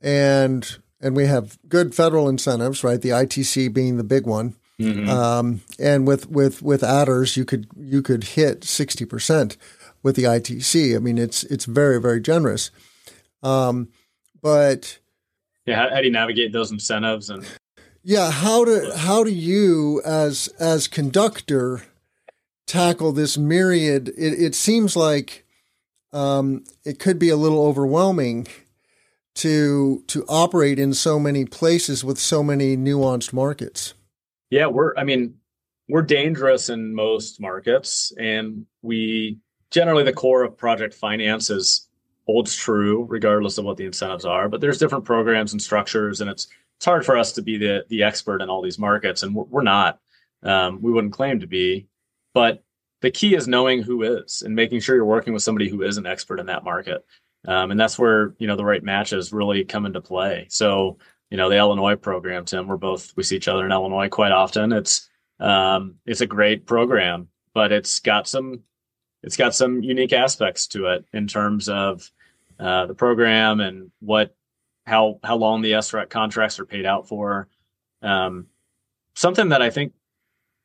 And 0.02 0.76
and 1.02 1.16
we 1.16 1.26
have 1.26 1.58
good 1.68 1.94
federal 1.94 2.28
incentives, 2.28 2.84
right? 2.84 3.00
The 3.00 3.10
ITC 3.10 3.72
being 3.74 3.96
the 3.96 4.04
big 4.04 4.24
one. 4.24 4.54
Mm-hmm. 4.78 5.08
Um, 5.08 5.60
and 5.78 6.06
with, 6.06 6.30
with, 6.30 6.62
with 6.62 6.82
adders, 6.82 7.36
you 7.36 7.44
could, 7.44 7.66
you 7.76 8.02
could 8.02 8.24
hit 8.24 8.60
60% 8.60 9.56
with 10.02 10.16
the 10.16 10.24
ITC. 10.24 10.96
I 10.96 10.98
mean, 10.98 11.18
it's, 11.18 11.44
it's 11.44 11.64
very, 11.64 12.00
very 12.00 12.20
generous. 12.20 12.70
Um, 13.42 13.88
but 14.40 14.98
yeah, 15.66 15.76
how, 15.76 15.90
how 15.90 16.00
do 16.00 16.06
you 16.06 16.12
navigate 16.12 16.52
those 16.52 16.70
incentives 16.70 17.30
and 17.30 17.46
yeah, 18.04 18.30
how 18.32 18.64
do 18.64 18.90
how 18.96 19.22
do 19.22 19.30
you 19.30 20.02
as 20.04 20.48
as 20.58 20.88
conductor 20.88 21.84
tackle 22.66 23.12
this 23.12 23.38
myriad? 23.38 24.08
It, 24.08 24.34
it 24.40 24.54
seems 24.54 24.96
like 24.96 25.46
um, 26.12 26.64
it 26.84 26.98
could 26.98 27.18
be 27.18 27.28
a 27.28 27.36
little 27.36 27.64
overwhelming 27.64 28.48
to 29.36 30.02
to 30.08 30.24
operate 30.28 30.80
in 30.80 30.94
so 30.94 31.18
many 31.20 31.44
places 31.44 32.04
with 32.04 32.18
so 32.18 32.42
many 32.42 32.76
nuanced 32.76 33.32
markets. 33.32 33.94
Yeah, 34.50 34.66
we're 34.66 34.94
I 34.96 35.04
mean, 35.04 35.36
we're 35.88 36.02
dangerous 36.02 36.70
in 36.70 36.94
most 36.94 37.40
markets 37.40 38.12
and 38.18 38.66
we 38.82 39.38
generally 39.72 40.04
the 40.04 40.12
core 40.12 40.44
of 40.44 40.56
project 40.56 40.94
finance 40.94 41.50
is 41.50 41.88
holds 42.26 42.54
true 42.54 43.04
regardless 43.08 43.58
of 43.58 43.64
what 43.64 43.76
the 43.76 43.84
incentives 43.84 44.24
are, 44.24 44.48
but 44.48 44.60
there's 44.60 44.78
different 44.78 45.04
programs 45.04 45.52
and 45.52 45.60
structures 45.60 46.20
and 46.20 46.30
it's 46.30 46.46
it's 46.76 46.84
hard 46.84 47.04
for 47.04 47.16
us 47.16 47.32
to 47.32 47.42
be 47.42 47.56
the 47.58 47.84
the 47.88 48.02
expert 48.02 48.42
in 48.42 48.48
all 48.48 48.62
these 48.62 48.78
markets 48.78 49.22
and 49.22 49.34
we're, 49.34 49.44
we're 49.44 49.62
not. 49.62 49.98
Um, 50.44 50.80
we 50.82 50.90
wouldn't 50.90 51.12
claim 51.12 51.40
to 51.40 51.46
be, 51.46 51.86
but 52.34 52.64
the 53.00 53.10
key 53.10 53.34
is 53.34 53.46
knowing 53.46 53.82
who 53.82 54.02
is 54.02 54.42
and 54.42 54.54
making 54.54 54.80
sure 54.80 54.96
you're 54.96 55.04
working 55.04 55.32
with 55.32 55.42
somebody 55.42 55.68
who 55.68 55.82
is 55.82 55.98
an 55.98 56.06
expert 56.06 56.40
in 56.40 56.46
that 56.46 56.64
market. 56.64 57.04
Um, 57.46 57.72
and 57.72 57.78
that's 57.78 57.98
where, 57.98 58.34
you 58.38 58.46
know, 58.46 58.56
the 58.56 58.64
right 58.64 58.82
matches 58.82 59.32
really 59.32 59.64
come 59.64 59.86
into 59.86 60.00
play. 60.00 60.46
So, 60.48 60.98
you 61.30 61.36
know, 61.36 61.48
the 61.48 61.58
Illinois 61.58 61.96
program, 61.96 62.44
Tim, 62.44 62.68
we're 62.68 62.76
both, 62.76 63.12
we 63.16 63.24
see 63.24 63.36
each 63.36 63.48
other 63.48 63.66
in 63.66 63.72
Illinois 63.72 64.08
quite 64.08 64.32
often. 64.32 64.72
It's, 64.72 65.08
um, 65.40 65.96
it's 66.06 66.20
a 66.20 66.26
great 66.26 66.66
program, 66.66 67.28
but 67.54 67.72
it's 67.72 67.98
got 67.98 68.28
some, 68.28 68.60
it's 69.22 69.36
got 69.36 69.54
some 69.54 69.82
unique 69.82 70.12
aspects 70.12 70.66
to 70.68 70.86
it 70.86 71.04
in 71.12 71.26
terms 71.26 71.68
of, 71.68 72.10
uh, 72.58 72.86
the 72.86 72.94
program 72.94 73.60
and 73.60 73.90
what, 74.00 74.34
how, 74.86 75.18
how 75.22 75.36
long 75.36 75.62
the 75.62 75.72
SREC 75.72 76.10
contracts 76.10 76.58
are 76.58 76.66
paid 76.66 76.86
out 76.86 77.08
for. 77.08 77.48
Um, 78.02 78.46
something 79.14 79.50
that 79.50 79.62
I 79.62 79.70
think 79.70 79.92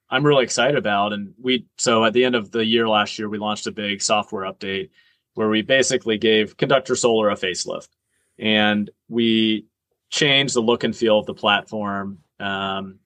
I'm 0.09 0.25
really 0.25 0.43
excited 0.43 0.77
about. 0.77 1.13
And 1.13 1.33
we, 1.41 1.65
so 1.77 2.05
at 2.05 2.13
the 2.13 2.23
end 2.23 2.35
of 2.35 2.51
the 2.51 2.65
year 2.65 2.87
last 2.87 3.19
year, 3.19 3.29
we 3.29 3.37
launched 3.37 3.67
a 3.67 3.71
big 3.71 4.01
software 4.01 4.51
update 4.51 4.89
where 5.33 5.49
we 5.49 5.61
basically 5.61 6.17
gave 6.17 6.57
Conductor 6.57 6.95
Solar 6.95 7.29
a 7.29 7.35
facelift 7.35 7.89
and 8.39 8.89
we 9.09 9.65
changed 10.09 10.55
the 10.55 10.61
look 10.61 10.83
and 10.83 10.95
feel 10.95 11.19
of 11.19 11.25
the 11.25 11.33
platform. 11.33 12.19
Um, 12.39 12.99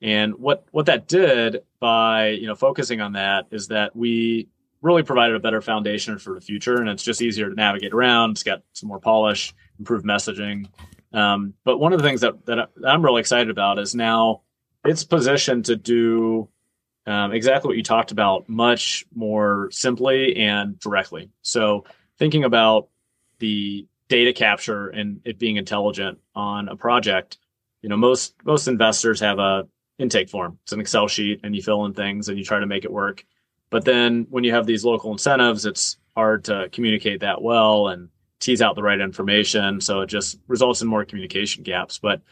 and 0.00 0.34
what, 0.36 0.64
what 0.70 0.86
that 0.86 1.08
did 1.08 1.62
by, 1.80 2.28
you 2.28 2.46
know, 2.46 2.54
focusing 2.54 3.00
on 3.00 3.12
that 3.12 3.46
is 3.50 3.68
that 3.68 3.94
we 3.94 4.48
really 4.80 5.02
provided 5.02 5.36
a 5.36 5.40
better 5.40 5.60
foundation 5.60 6.18
for 6.18 6.34
the 6.34 6.40
future 6.40 6.76
and 6.76 6.88
it's 6.88 7.02
just 7.02 7.22
easier 7.22 7.48
to 7.48 7.54
navigate 7.54 7.92
around. 7.92 8.32
It's 8.32 8.42
got 8.42 8.62
some 8.72 8.88
more 8.88 9.00
polish, 9.00 9.54
improved 9.78 10.06
messaging. 10.06 10.66
Um, 11.12 11.54
but 11.64 11.78
one 11.78 11.92
of 11.92 11.98
the 11.98 12.06
things 12.06 12.20
that, 12.20 12.44
that 12.46 12.70
I'm 12.86 13.04
really 13.04 13.20
excited 13.20 13.50
about 13.50 13.78
is 13.78 13.94
now 13.94 14.42
it's 14.84 15.04
positioned 15.04 15.66
to 15.66 15.76
do 15.76 16.48
um, 17.06 17.32
exactly 17.32 17.68
what 17.68 17.76
you 17.76 17.82
talked 17.82 18.12
about 18.12 18.48
much 18.48 19.06
more 19.14 19.70
simply 19.72 20.36
and 20.36 20.78
directly. 20.78 21.30
So 21.42 21.84
thinking 22.18 22.44
about 22.44 22.88
the 23.38 23.86
data 24.08 24.32
capture 24.32 24.88
and 24.88 25.20
it 25.24 25.38
being 25.38 25.56
intelligent 25.56 26.18
on 26.34 26.68
a 26.68 26.76
project, 26.76 27.38
you 27.82 27.88
know, 27.88 27.96
most 27.96 28.34
most 28.44 28.68
investors 28.68 29.20
have 29.20 29.38
a 29.38 29.66
intake 29.98 30.28
form. 30.28 30.58
It's 30.62 30.72
an 30.72 30.80
Excel 30.80 31.08
sheet 31.08 31.40
and 31.42 31.56
you 31.56 31.62
fill 31.62 31.84
in 31.86 31.94
things 31.94 32.28
and 32.28 32.38
you 32.38 32.44
try 32.44 32.60
to 32.60 32.66
make 32.66 32.84
it 32.84 32.92
work. 32.92 33.24
But 33.70 33.84
then 33.84 34.26
when 34.30 34.44
you 34.44 34.52
have 34.54 34.66
these 34.66 34.84
local 34.84 35.12
incentives, 35.12 35.66
it's 35.66 35.98
hard 36.16 36.44
to 36.44 36.68
communicate 36.72 37.20
that 37.20 37.42
well 37.42 37.88
and 37.88 38.08
tease 38.40 38.62
out 38.62 38.76
the 38.76 38.82
right 38.82 39.00
information. 39.00 39.80
So 39.80 40.00
it 40.00 40.06
just 40.06 40.38
results 40.46 40.80
in 40.82 40.88
more 40.88 41.04
communication 41.04 41.62
gaps. 41.62 41.98
But 41.98 42.22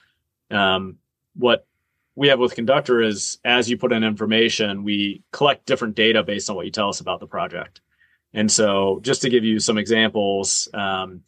um, 0.50 0.96
what 1.34 1.66
we 2.14 2.28
have 2.28 2.38
with 2.38 2.54
Conductor 2.54 3.02
is 3.02 3.38
as 3.44 3.68
you 3.68 3.76
put 3.76 3.92
in 3.92 4.02
information, 4.02 4.84
we 4.84 5.22
collect 5.32 5.66
different 5.66 5.94
data 5.94 6.22
based 6.22 6.48
on 6.48 6.56
what 6.56 6.64
you 6.64 6.72
tell 6.72 6.88
us 6.88 7.00
about 7.00 7.20
the 7.20 7.26
project. 7.26 7.80
And 8.32 8.50
so, 8.50 9.00
just 9.02 9.22
to 9.22 9.30
give 9.30 9.44
you 9.44 9.58
some 9.58 9.78
examples, 9.78 10.68
um, 10.74 11.22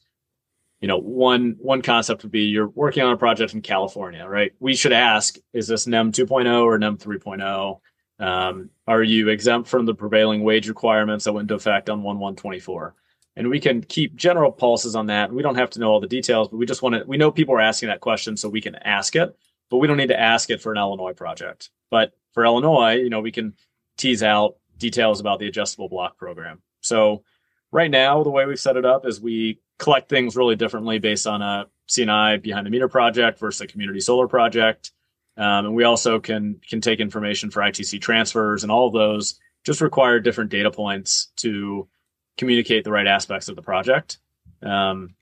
you 0.80 0.88
know, 0.88 0.98
one 0.98 1.56
one 1.58 1.82
concept 1.82 2.22
would 2.22 2.32
be 2.32 2.42
you're 2.42 2.68
working 2.68 3.02
on 3.02 3.12
a 3.12 3.16
project 3.16 3.54
in 3.54 3.62
California, 3.62 4.26
right? 4.26 4.52
We 4.60 4.74
should 4.74 4.92
ask: 4.92 5.36
Is 5.52 5.68
this 5.68 5.86
NEM 5.86 6.12
2.0 6.12 6.62
or 6.62 6.78
NEM 6.78 6.98
3.0? 6.98 7.80
Um, 8.18 8.70
are 8.86 9.02
you 9.02 9.28
exempt 9.28 9.68
from 9.68 9.86
the 9.86 9.94
prevailing 9.94 10.42
wage 10.42 10.68
requirements 10.68 11.24
that 11.24 11.32
went 11.32 11.44
into 11.44 11.54
effect 11.54 11.88
on 11.88 12.02
1 12.02 12.18
124? 12.18 12.94
And 13.36 13.48
we 13.48 13.60
can 13.60 13.82
keep 13.82 14.16
general 14.16 14.50
pulses 14.50 14.96
on 14.96 15.06
that. 15.06 15.32
We 15.32 15.42
don't 15.42 15.54
have 15.54 15.70
to 15.70 15.80
know 15.80 15.90
all 15.90 16.00
the 16.00 16.08
details, 16.08 16.48
but 16.48 16.56
we 16.56 16.66
just 16.66 16.82
want 16.82 16.96
to. 16.96 17.04
We 17.06 17.16
know 17.16 17.30
people 17.30 17.54
are 17.54 17.60
asking 17.60 17.88
that 17.88 18.00
question, 18.00 18.36
so 18.36 18.48
we 18.48 18.60
can 18.60 18.74
ask 18.74 19.14
it 19.14 19.36
but 19.70 19.78
we 19.78 19.86
don't 19.86 19.96
need 19.96 20.08
to 20.08 20.20
ask 20.20 20.50
it 20.50 20.60
for 20.60 20.72
an 20.72 20.78
Illinois 20.78 21.12
project. 21.12 21.70
But 21.90 22.12
for 22.32 22.44
Illinois, 22.44 22.94
you 22.94 23.10
know, 23.10 23.20
we 23.20 23.32
can 23.32 23.54
tease 23.96 24.22
out 24.22 24.56
details 24.76 25.20
about 25.20 25.38
the 25.38 25.48
adjustable 25.48 25.88
block 25.88 26.16
program. 26.16 26.62
So 26.80 27.24
right 27.72 27.90
now, 27.90 28.22
the 28.22 28.30
way 28.30 28.46
we've 28.46 28.60
set 28.60 28.76
it 28.76 28.84
up 28.84 29.06
is 29.06 29.20
we 29.20 29.60
collect 29.78 30.08
things 30.08 30.36
really 30.36 30.56
differently 30.56 30.98
based 30.98 31.26
on 31.26 31.42
a 31.42 31.66
C&I 31.86 32.36
behind 32.38 32.66
the 32.66 32.70
meter 32.70 32.88
project 32.88 33.38
versus 33.38 33.60
a 33.60 33.66
community 33.66 34.00
solar 34.00 34.28
project. 34.28 34.92
Um, 35.38 35.66
and 35.66 35.74
we 35.74 35.84
also 35.84 36.18
can 36.18 36.60
can 36.68 36.80
take 36.80 37.00
information 37.00 37.50
for 37.50 37.62
ITC 37.62 38.00
transfers 38.00 38.64
and 38.64 38.72
all 38.72 38.88
of 38.88 38.92
those 38.92 39.38
just 39.64 39.80
require 39.80 40.18
different 40.18 40.50
data 40.50 40.70
points 40.70 41.28
to 41.36 41.88
communicate 42.36 42.84
the 42.84 42.90
right 42.90 43.06
aspects 43.06 43.48
of 43.48 43.56
the 43.56 43.62
project. 43.62 44.18
Um, 44.62 45.14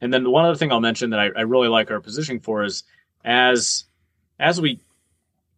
and 0.00 0.12
then 0.12 0.24
the 0.24 0.30
one 0.30 0.44
other 0.44 0.56
thing 0.56 0.72
I'll 0.72 0.80
mention 0.80 1.10
that 1.10 1.20
I, 1.20 1.30
I 1.36 1.42
really 1.42 1.68
like 1.68 1.90
our 1.90 2.00
positioning 2.00 2.40
for 2.40 2.64
is 2.64 2.84
as 3.24 3.84
as 4.38 4.60
we 4.60 4.80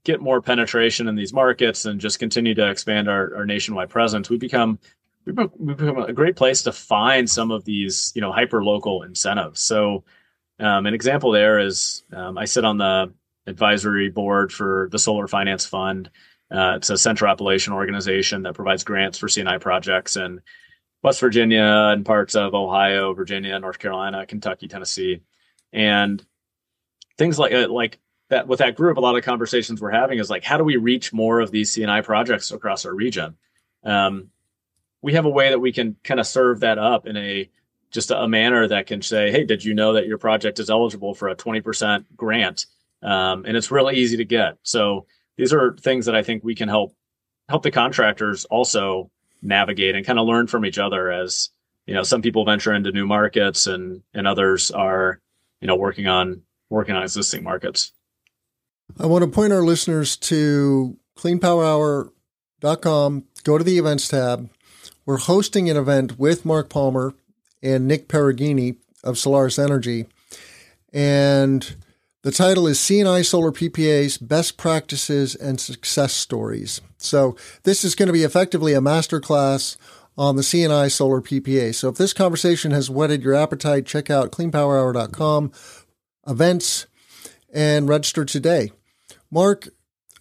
get 0.05 0.20
more 0.20 0.42
penetration 0.42 1.09
in 1.09 1.16
these 1.16 1.33
markets 1.33 1.87
and 1.87 1.98
just 1.98 2.18
continue 2.18 2.55
to 2.55 2.70
expand 2.70 3.09
our, 3.09 3.35
our 3.37 3.46
nationwide 3.46 3.88
presence, 3.88 4.29
we 4.29 4.37
become 4.37 4.79
we 5.24 5.33
become 5.33 5.98
a 5.98 6.12
great 6.12 6.37
place 6.37 6.62
to 6.62 6.72
find 6.72 7.29
some 7.29 7.50
of 7.50 7.64
these 7.64 8.12
you 8.14 8.20
know 8.20 8.31
hyper 8.31 8.62
local 8.62 9.03
incentives. 9.03 9.61
So 9.61 10.05
um, 10.61 10.87
an 10.87 10.94
example 10.94 11.33
there 11.33 11.59
is 11.59 12.05
um, 12.12 12.37
I 12.38 12.44
sit 12.44 12.64
on 12.64 12.79
the 12.79 13.12
advisory 13.46 14.11
board 14.11 14.52
for 14.52 14.88
the 14.90 14.98
Solar 14.98 15.28
Finance 15.28 15.66
Fund. 15.66 16.11
Uh, 16.50 16.74
it's 16.76 16.90
a 16.90 16.98
Central 16.98 17.30
Appalachian 17.30 17.72
organization 17.72 18.42
that 18.42 18.54
provides 18.54 18.85
grants 18.85 19.18
for 19.18 19.28
C&I 19.28 19.59
projects 19.59 20.16
in 20.16 20.40
West 21.02 21.20
Virginia 21.20 21.90
and 21.92 22.04
parts 22.04 22.35
of 22.35 22.54
Ohio, 22.54 23.12
Virginia, 23.12 23.59
North 23.59 23.78
Carolina, 23.78 24.26
Kentucky, 24.26 24.68
Tennessee, 24.68 25.20
and 25.72 26.24
things 27.18 27.38
like 27.38 27.52
uh, 27.52 27.68
like 27.68 27.98
that 28.30 28.48
with 28.48 28.61
that 28.61 28.74
group, 28.74 28.96
a 28.96 29.00
lot 29.00 29.16
of 29.16 29.24
conversations 29.24 29.80
we're 29.80 29.90
having 29.90 30.18
is 30.18 30.30
like, 30.30 30.44
how 30.44 30.57
do 30.57 30.64
we 30.64 30.76
reach 30.76 31.12
more 31.12 31.40
of 31.40 31.50
these 31.50 31.70
C&I 31.70 32.00
projects 32.00 32.50
across 32.50 32.87
our 32.87 32.94
region? 32.94 33.37
Um, 33.85 34.30
we 35.02 35.12
have 35.12 35.26
a 35.26 35.30
way 35.30 35.50
that 35.50 35.59
we 35.59 35.72
can 35.72 35.96
kind 36.02 36.18
of 36.18 36.26
serve 36.26 36.61
that 36.61 36.78
up 36.78 37.07
in 37.07 37.16
a 37.16 37.50
just 37.90 38.11
a, 38.11 38.22
a, 38.22 38.28
manner 38.28 38.66
that 38.66 38.87
can 38.87 39.02
say, 39.02 39.30
hey, 39.30 39.44
did 39.44 39.62
you 39.62 39.74
know 39.74 39.92
that 39.92 40.07
your 40.07 40.18
project 40.18 40.59
is 40.59 40.70
eligible 40.70 41.14
for 41.14 41.28
a 41.28 41.37
20% 41.37 42.07
grant? 42.16 42.66
Um, 43.05 43.45
and 43.47 43.57
it's 43.57 43.71
really 43.71 43.97
easy 43.97 44.17
to 44.17 44.25
get. 44.25 44.57
So 44.62 45.07
these 45.37 45.53
are 45.53 45.77
things 45.77 46.07
that 46.07 46.17
I 46.17 46.23
think 46.23 46.43
we 46.43 46.55
can 46.55 46.69
help 46.69 46.97
help 47.49 47.62
the 47.62 47.71
contractors 47.71 48.47
also 48.47 49.11
navigate 49.43 49.95
and 49.95 50.07
kind 50.07 50.19
of 50.19 50.27
learn 50.27 50.47
from 50.47 50.64
each 50.64 50.79
other 50.79 51.12
as 51.12 51.51
you 51.87 51.93
know 51.93 52.03
some 52.03 52.23
people 52.23 52.47
venture 52.47 52.73
into 52.73 52.90
new 52.90 53.07
markets 53.07 53.67
and 53.67 54.03
and 54.14 54.27
others 54.27 54.71
are 54.71 55.21
you 55.61 55.67
know 55.67 55.77
working 55.77 56.07
on 56.07 56.40
working 56.71 56.97
on 56.97 57.03
existing 57.03 57.45
markets 57.45 57.93
I 58.99 59.07
want 59.07 59.25
to 59.25 59.31
point 59.31 59.53
our 59.53 59.62
listeners 59.62 60.17
to 60.17 60.97
cleanpowerhour.com. 61.17 63.24
Go 63.43 63.59
to 63.59 63.64
the 63.64 63.78
events 63.78 64.09
tab. 64.09 64.51
We're 65.07 65.18
hosting 65.18 65.68
an 65.68 65.76
event 65.76 66.18
with 66.18 66.45
Marc 66.45 66.68
Palmer 66.68 67.14
and 67.62 67.89
Nick 67.89 68.09
Perugini 68.09 68.76
of 69.03 69.18
Solaris 69.18 69.59
Energy. 69.59 70.07
And 70.93 71.74
the 72.25 72.33
title 72.33 72.66
is 72.66 72.81
C&I 72.81 73.20
Solar 73.20 73.53
PPAs 73.53 74.16
Best 74.27 74.57
Practices 74.57 75.35
and 75.35 75.61
Success 75.61 76.14
Stories. 76.14 76.81
So 76.97 77.37
this 77.64 77.85
is 77.85 77.95
going 77.95 78.07
to 78.07 78.14
be 78.14 78.22
effectively 78.22 78.72
a 78.72 78.81
masterclass 78.81 79.77
on 80.16 80.37
the 80.37 80.43
C&I 80.43 80.89
Solar 80.89 81.20
PPA. 81.20 81.75
So 81.75 81.91
if 81.91 81.97
this 81.97 82.14
conversation 82.14 82.70
has 82.70 82.89
whetted 82.89 83.22
your 83.22 83.35
appetite, 83.35 83.85
check 83.85 84.09
out 84.09 84.33
cleanpowerhour.com 84.33 85.53
events 86.27 86.87
and 87.53 87.91
register 87.91 88.25
today. 88.25 88.72
Marc, 89.31 89.68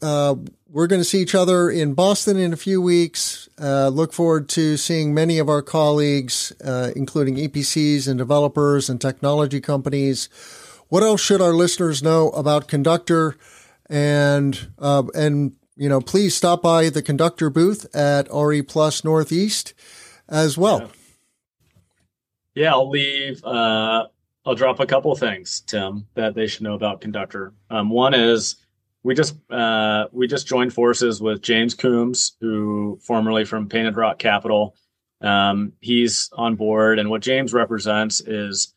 uh, 0.02 0.36
we're 0.68 0.88
going 0.88 1.00
to 1.00 1.06
see 1.06 1.22
each 1.22 1.36
other 1.36 1.70
in 1.70 1.94
Boston 1.94 2.36
in 2.36 2.52
a 2.52 2.58
few 2.58 2.82
weeks. 2.82 3.48
Uh, 3.58 3.88
look 3.88 4.12
forward 4.12 4.50
to 4.50 4.76
seeing 4.76 5.14
many 5.14 5.40
of 5.40 5.48
our 5.48 5.62
colleagues, 5.62 6.52
uh, 6.66 6.92
including 6.98 7.38
EPCs 7.38 8.10
and 8.10 8.18
developers 8.18 8.90
and 8.90 9.00
technology 9.00 9.62
companies. 9.62 10.28
What 10.94 11.02
else 11.02 11.22
should 11.22 11.42
our 11.42 11.54
listeners 11.54 12.04
know 12.04 12.30
about 12.30 12.68
Conductor? 12.68 13.36
And 13.90 14.68
uh, 14.78 15.02
and 15.16 15.54
you 15.76 15.90
know, 15.90 16.00
please 16.00 16.36
stop 16.36 16.62
by 16.62 16.92
the 16.92 17.02
Conductor 17.02 17.50
booth 17.50 17.88
at 17.96 18.28
RE 18.32 18.62
Plus 18.62 19.04
Northeast 19.04 19.74
as 20.30 20.56
well. 20.56 20.92
Yeah, 22.54 22.64
yeah 22.66 22.72
I'll 22.74 22.92
leave. 22.92 23.44
Uh, 23.44 24.06
I'll 24.46 24.54
drop 24.54 24.80
a 24.80 24.86
couple 24.86 25.16
things, 25.16 25.62
Tim, 25.62 26.06
that 26.14 26.36
they 26.36 26.46
should 26.46 26.62
know 26.62 26.76
about 26.76 27.02
Conductor. 27.02 27.56
Um, 27.72 27.90
one 27.90 28.14
is 28.14 28.58
we 29.02 29.16
just 29.16 29.36
uh, 29.50 30.06
we 30.12 30.28
just 30.28 30.46
joined 30.46 30.74
forces 30.74 31.20
with 31.20 31.42
James 31.42 31.74
Coombs, 31.74 32.38
who 32.40 33.00
formerly 33.02 33.46
from 33.46 33.68
Painted 33.68 33.98
Rock 33.98 34.20
Capital. 34.20 34.76
Um, 35.22 35.74
he's 35.80 36.30
on 36.34 36.56
board, 36.56 37.00
and 37.00 37.10
what 37.10 37.24
James 37.24 37.52
represents 37.52 38.22
is 38.22 38.76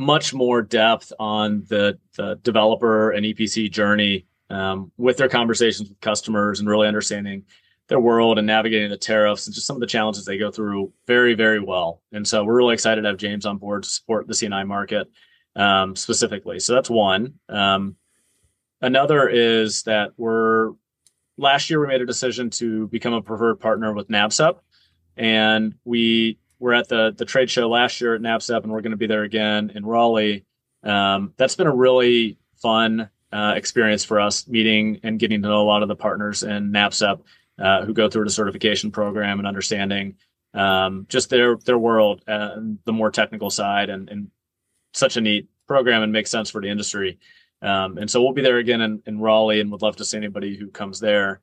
much 0.00 0.32
more 0.34 0.62
depth 0.62 1.12
on 1.18 1.64
the, 1.68 1.98
the 2.16 2.38
developer 2.42 3.10
and 3.10 3.24
EPC 3.24 3.70
journey 3.70 4.26
um, 4.48 4.90
with 4.96 5.16
their 5.16 5.28
conversations 5.28 5.88
with 5.88 6.00
customers 6.00 6.60
and 6.60 6.68
really 6.68 6.88
understanding 6.88 7.44
their 7.88 8.00
world 8.00 8.38
and 8.38 8.46
navigating 8.46 8.90
the 8.90 8.96
tariffs 8.96 9.46
and 9.46 9.54
just 9.54 9.66
some 9.66 9.76
of 9.76 9.80
the 9.80 9.86
challenges 9.86 10.24
they 10.24 10.38
go 10.38 10.50
through 10.50 10.92
very, 11.06 11.34
very 11.34 11.60
well. 11.60 12.02
And 12.12 12.26
so 12.26 12.44
we're 12.44 12.56
really 12.56 12.74
excited 12.74 13.02
to 13.02 13.08
have 13.08 13.16
James 13.16 13.46
on 13.46 13.58
board 13.58 13.82
to 13.82 13.88
support 13.88 14.26
the 14.26 14.34
C&I 14.34 14.64
market 14.64 15.08
um, 15.54 15.94
specifically. 15.94 16.60
So 16.60 16.74
that's 16.74 16.90
one. 16.90 17.34
Um, 17.48 17.96
Another 18.82 19.28
is 19.28 19.82
that 19.82 20.12
we're 20.16 20.72
last 21.36 21.68
year 21.68 21.80
we 21.80 21.86
made 21.86 22.00
a 22.00 22.06
decision 22.06 22.48
to 22.50 22.88
become 22.88 23.12
a 23.12 23.20
preferred 23.20 23.60
partner 23.60 23.92
with 23.92 24.08
NABCEP, 24.08 24.58
and 25.16 25.74
we 25.84 26.38
were 26.60 26.74
at 26.74 26.88
the 26.88 27.12
the 27.16 27.24
trade 27.24 27.50
show 27.50 27.68
last 27.68 28.00
year 28.00 28.14
at 28.14 28.20
NABCEP, 28.20 28.62
and 28.62 28.70
we're 28.70 28.82
going 28.82 28.92
to 28.92 28.96
be 28.96 29.08
there 29.08 29.24
again 29.24 29.72
in 29.74 29.84
Raleigh. 29.84 30.44
Um, 30.84 31.34
that's 31.36 31.56
been 31.56 31.66
a 31.66 31.74
really 31.74 32.38
fun 32.62 33.10
uh, 33.32 33.54
experience 33.56 34.04
for 34.04 34.20
us, 34.20 34.46
meeting 34.46 35.00
and 35.02 35.18
getting 35.18 35.42
to 35.42 35.48
know 35.48 35.62
a 35.62 35.64
lot 35.64 35.82
of 35.82 35.88
the 35.88 35.96
partners 35.96 36.42
in 36.42 36.70
NABCEP 36.70 37.20
uh, 37.58 37.84
who 37.84 37.94
go 37.94 38.08
through 38.08 38.24
the 38.24 38.30
certification 38.30 38.90
program 38.92 39.38
and 39.38 39.48
understanding 39.48 40.14
um, 40.54 41.06
just 41.08 41.30
their 41.30 41.56
their 41.56 41.78
world 41.78 42.22
and 42.26 42.78
the 42.84 42.92
more 42.92 43.10
technical 43.10 43.50
side, 43.50 43.90
and, 43.90 44.08
and 44.08 44.30
such 44.94 45.16
a 45.16 45.20
neat 45.20 45.48
program 45.66 46.02
and 46.02 46.12
makes 46.12 46.30
sense 46.30 46.50
for 46.50 46.60
the 46.60 46.68
industry. 46.68 47.18
Um, 47.62 47.98
and 47.98 48.10
so 48.10 48.22
we'll 48.22 48.32
be 48.32 48.42
there 48.42 48.58
again 48.58 48.80
in, 48.80 49.02
in, 49.06 49.20
Raleigh 49.20 49.60
and 49.60 49.70
would 49.70 49.82
love 49.82 49.96
to 49.96 50.04
see 50.04 50.16
anybody 50.16 50.56
who 50.56 50.68
comes 50.68 50.98
there. 50.98 51.40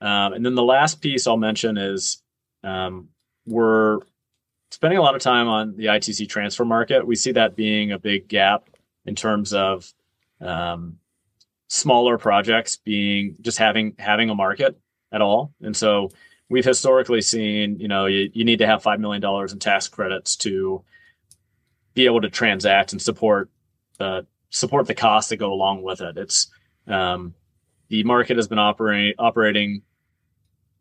Um, 0.00 0.32
and 0.32 0.44
then 0.44 0.54
the 0.54 0.62
last 0.62 1.02
piece 1.02 1.26
I'll 1.26 1.36
mention 1.36 1.76
is 1.76 2.22
um, 2.64 3.08
we're 3.46 4.00
spending 4.70 4.98
a 4.98 5.02
lot 5.02 5.14
of 5.14 5.22
time 5.22 5.48
on 5.48 5.76
the 5.76 5.86
ITC 5.86 6.28
transfer 6.28 6.64
market. 6.64 7.06
We 7.06 7.16
see 7.16 7.32
that 7.32 7.56
being 7.56 7.92
a 7.92 7.98
big 7.98 8.28
gap 8.28 8.68
in 9.06 9.14
terms 9.14 9.52
of 9.52 9.92
um, 10.40 10.98
smaller 11.68 12.18
projects 12.18 12.76
being 12.76 13.36
just 13.40 13.58
having 13.58 13.94
having 13.98 14.30
a 14.30 14.34
market 14.34 14.78
at 15.12 15.20
all. 15.20 15.54
And 15.60 15.76
so 15.76 16.10
we've 16.48 16.64
historically 16.64 17.20
seen, 17.20 17.78
you 17.78 17.88
know, 17.88 18.06
you, 18.06 18.30
you 18.32 18.44
need 18.44 18.58
to 18.58 18.66
have 18.66 18.82
$5 18.82 18.98
million 19.00 19.22
in 19.50 19.58
tax 19.58 19.88
credits 19.88 20.36
to 20.36 20.84
be 21.94 22.06
able 22.06 22.20
to 22.20 22.30
transact 22.30 22.92
and 22.92 23.02
support 23.02 23.50
the 23.98 24.26
support 24.50 24.86
the 24.86 24.94
costs 24.94 25.30
that 25.30 25.36
go 25.36 25.52
along 25.52 25.82
with 25.82 26.00
it. 26.00 26.16
It's 26.16 26.48
um, 26.86 27.34
the 27.88 28.04
market 28.04 28.36
has 28.36 28.48
been 28.48 28.58
operating 28.58 29.14
operating 29.18 29.82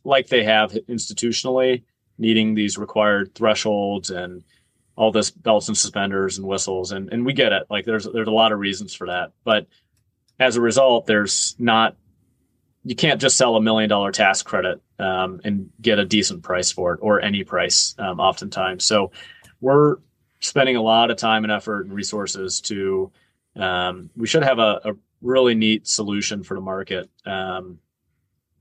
like 0.03 0.27
they 0.27 0.43
have 0.43 0.71
institutionally, 0.71 1.83
needing 2.17 2.55
these 2.55 2.77
required 2.77 3.33
thresholds 3.35 4.09
and 4.09 4.43
all 4.95 5.11
this 5.11 5.29
belts 5.29 5.67
and 5.67 5.77
suspenders 5.77 6.37
and 6.37 6.47
whistles, 6.47 6.91
and 6.91 7.11
and 7.13 7.25
we 7.25 7.33
get 7.33 7.53
it. 7.53 7.63
Like 7.69 7.85
there's 7.85 8.07
there's 8.11 8.27
a 8.27 8.31
lot 8.31 8.51
of 8.51 8.59
reasons 8.59 8.93
for 8.93 9.07
that, 9.07 9.31
but 9.43 9.67
as 10.39 10.55
a 10.55 10.61
result, 10.61 11.05
there's 11.05 11.55
not 11.59 11.95
you 12.83 12.95
can't 12.95 13.19
just 13.19 13.37
sell 13.37 13.55
a 13.55 13.61
million 13.61 13.89
dollar 13.89 14.11
tax 14.11 14.41
credit 14.41 14.81
um, 14.97 15.41
and 15.43 15.69
get 15.81 15.99
a 15.99 16.05
decent 16.05 16.41
price 16.41 16.71
for 16.71 16.93
it 16.93 16.99
or 17.01 17.21
any 17.21 17.43
price 17.43 17.93
um, 17.99 18.19
oftentimes. 18.19 18.85
So 18.85 19.11
we're 19.59 19.97
spending 20.39 20.77
a 20.77 20.81
lot 20.81 21.11
of 21.11 21.17
time 21.17 21.43
and 21.43 21.51
effort 21.51 21.85
and 21.85 21.93
resources 21.93 22.61
to 22.61 23.11
um, 23.57 24.09
we 24.15 24.27
should 24.27 24.43
have 24.43 24.59
a, 24.59 24.79
a, 24.85 24.93
really 25.19 25.55
neat 25.55 25.87
solution 25.87 26.43
for 26.43 26.53
the 26.53 26.61
market, 26.61 27.09
um, 27.25 27.79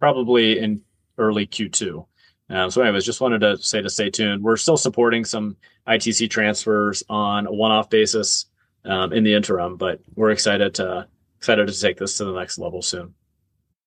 probably 0.00 0.58
in 0.58 0.80
early 1.18 1.46
Q2. 1.46 2.06
Um, 2.48 2.70
so, 2.70 2.82
anyways, 2.82 3.04
just 3.04 3.20
wanted 3.20 3.40
to 3.40 3.56
say 3.58 3.82
to 3.82 3.90
stay 3.90 4.10
tuned. 4.10 4.42
We're 4.42 4.56
still 4.56 4.76
supporting 4.76 5.24
some 5.24 5.56
ITC 5.86 6.30
transfers 6.30 7.02
on 7.08 7.46
a 7.46 7.52
one-off 7.52 7.90
basis 7.90 8.46
um, 8.84 9.12
in 9.12 9.24
the 9.24 9.34
interim, 9.34 9.76
but 9.76 10.00
we're 10.14 10.30
excited 10.30 10.74
to 10.74 11.08
excited 11.38 11.66
to 11.66 11.80
take 11.80 11.98
this 11.98 12.16
to 12.18 12.24
the 12.24 12.32
next 12.32 12.58
level 12.58 12.82
soon. 12.82 13.14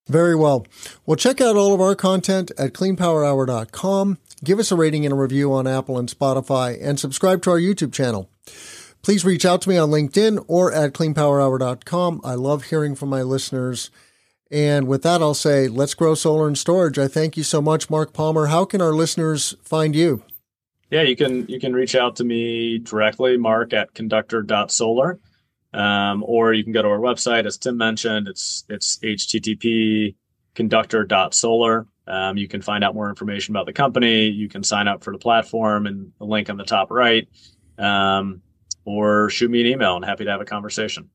Very 0.08 0.36
well. 0.36 0.66
Well, 1.06 1.16
check 1.16 1.40
out 1.40 1.56
all 1.56 1.74
of 1.74 1.82
our 1.82 1.96
content 1.96 2.52
at 2.58 2.74
cleanpowerhour.com. 2.74 4.18
Give 4.44 4.60
us 4.60 4.72
a 4.72 4.76
rating 4.76 5.06
and 5.06 5.14
a 5.14 5.18
review 5.18 5.54
on 5.54 5.68
Apple 5.68 5.98
and 5.98 6.10
Spotify, 6.10 6.78
and 6.82 7.00
subscribe 7.00 7.42
to 7.44 7.52
our 7.52 7.60
YouTube 7.60 7.94
channel. 7.94 8.30
Please 9.02 9.24
reach 9.24 9.46
out 9.46 9.62
to 9.62 9.70
me 9.70 9.78
on 9.78 9.92
LinkedIn 9.92 10.44
or 10.48 10.74
at 10.74 10.94
cleanpowerhour.com. 10.94 12.22
I 12.24 12.34
love 12.34 12.66
hearing 12.66 12.96
from 12.96 13.10
my 13.10 13.22
listeners. 13.22 13.92
And 14.52 14.88
with 14.88 15.04
that, 15.04 15.22
I'll 15.22 15.36
say, 15.36 15.68
let's 15.68 15.94
grow 15.94 16.16
solar 16.16 16.48
and 16.48 16.58
storage. 16.58 16.98
I 16.98 17.08
thank 17.08 17.38
you 17.38 17.44
so 17.44 17.62
much, 17.62 17.90
Marc 17.90 18.14
Palmer. 18.14 18.48
How 18.48 18.66
can 18.66 18.82
our 18.82 18.94
listeners 18.94 19.56
find 19.64 19.96
you? 19.96 20.24
Yeah, 20.90 21.04
you 21.04 21.16
can 21.16 21.48
you 21.48 21.60
can 21.60 21.74
reach 21.74 21.94
out 21.94 22.16
to 22.16 22.24
me 22.24 22.80
directly, 22.80 23.38
Marc 23.38 23.74
at 23.74 23.94
conductor.solar. 23.94 25.20
Um, 25.72 26.24
or 26.26 26.54
you 26.54 26.64
can 26.64 26.74
go 26.74 26.82
to 26.82 26.88
our 26.88 26.98
website, 26.98 27.46
as 27.46 27.60
Tim 27.60 27.78
mentioned. 27.78 28.28
It's 28.28 28.64
it's 28.70 28.98
http 28.98 30.16
conductor.solar. 30.56 31.86
Um, 32.08 32.38
you 32.38 32.48
can 32.48 32.64
find 32.64 32.84
out 32.84 32.96
more 32.96 33.08
information 33.08 33.56
about 33.56 33.68
the 33.68 33.74
company. 33.74 34.30
You 34.30 34.50
can 34.50 34.64
sign 34.64 34.88
up 34.88 35.04
for 35.04 35.14
the 35.14 35.20
platform 35.20 35.86
and 35.86 36.12
the 36.18 36.26
link 36.26 36.50
on 36.50 36.58
the 36.58 36.64
top 36.64 36.90
right. 36.90 37.28
Um, 37.78 38.42
or 38.84 39.30
shoot 39.30 39.52
me 39.52 39.62
an 39.62 39.68
email. 39.68 39.96
I'm 39.96 40.02
happy 40.02 40.26
to 40.26 40.32
have 40.32 40.42
a 40.42 40.46
conversation. 40.46 41.12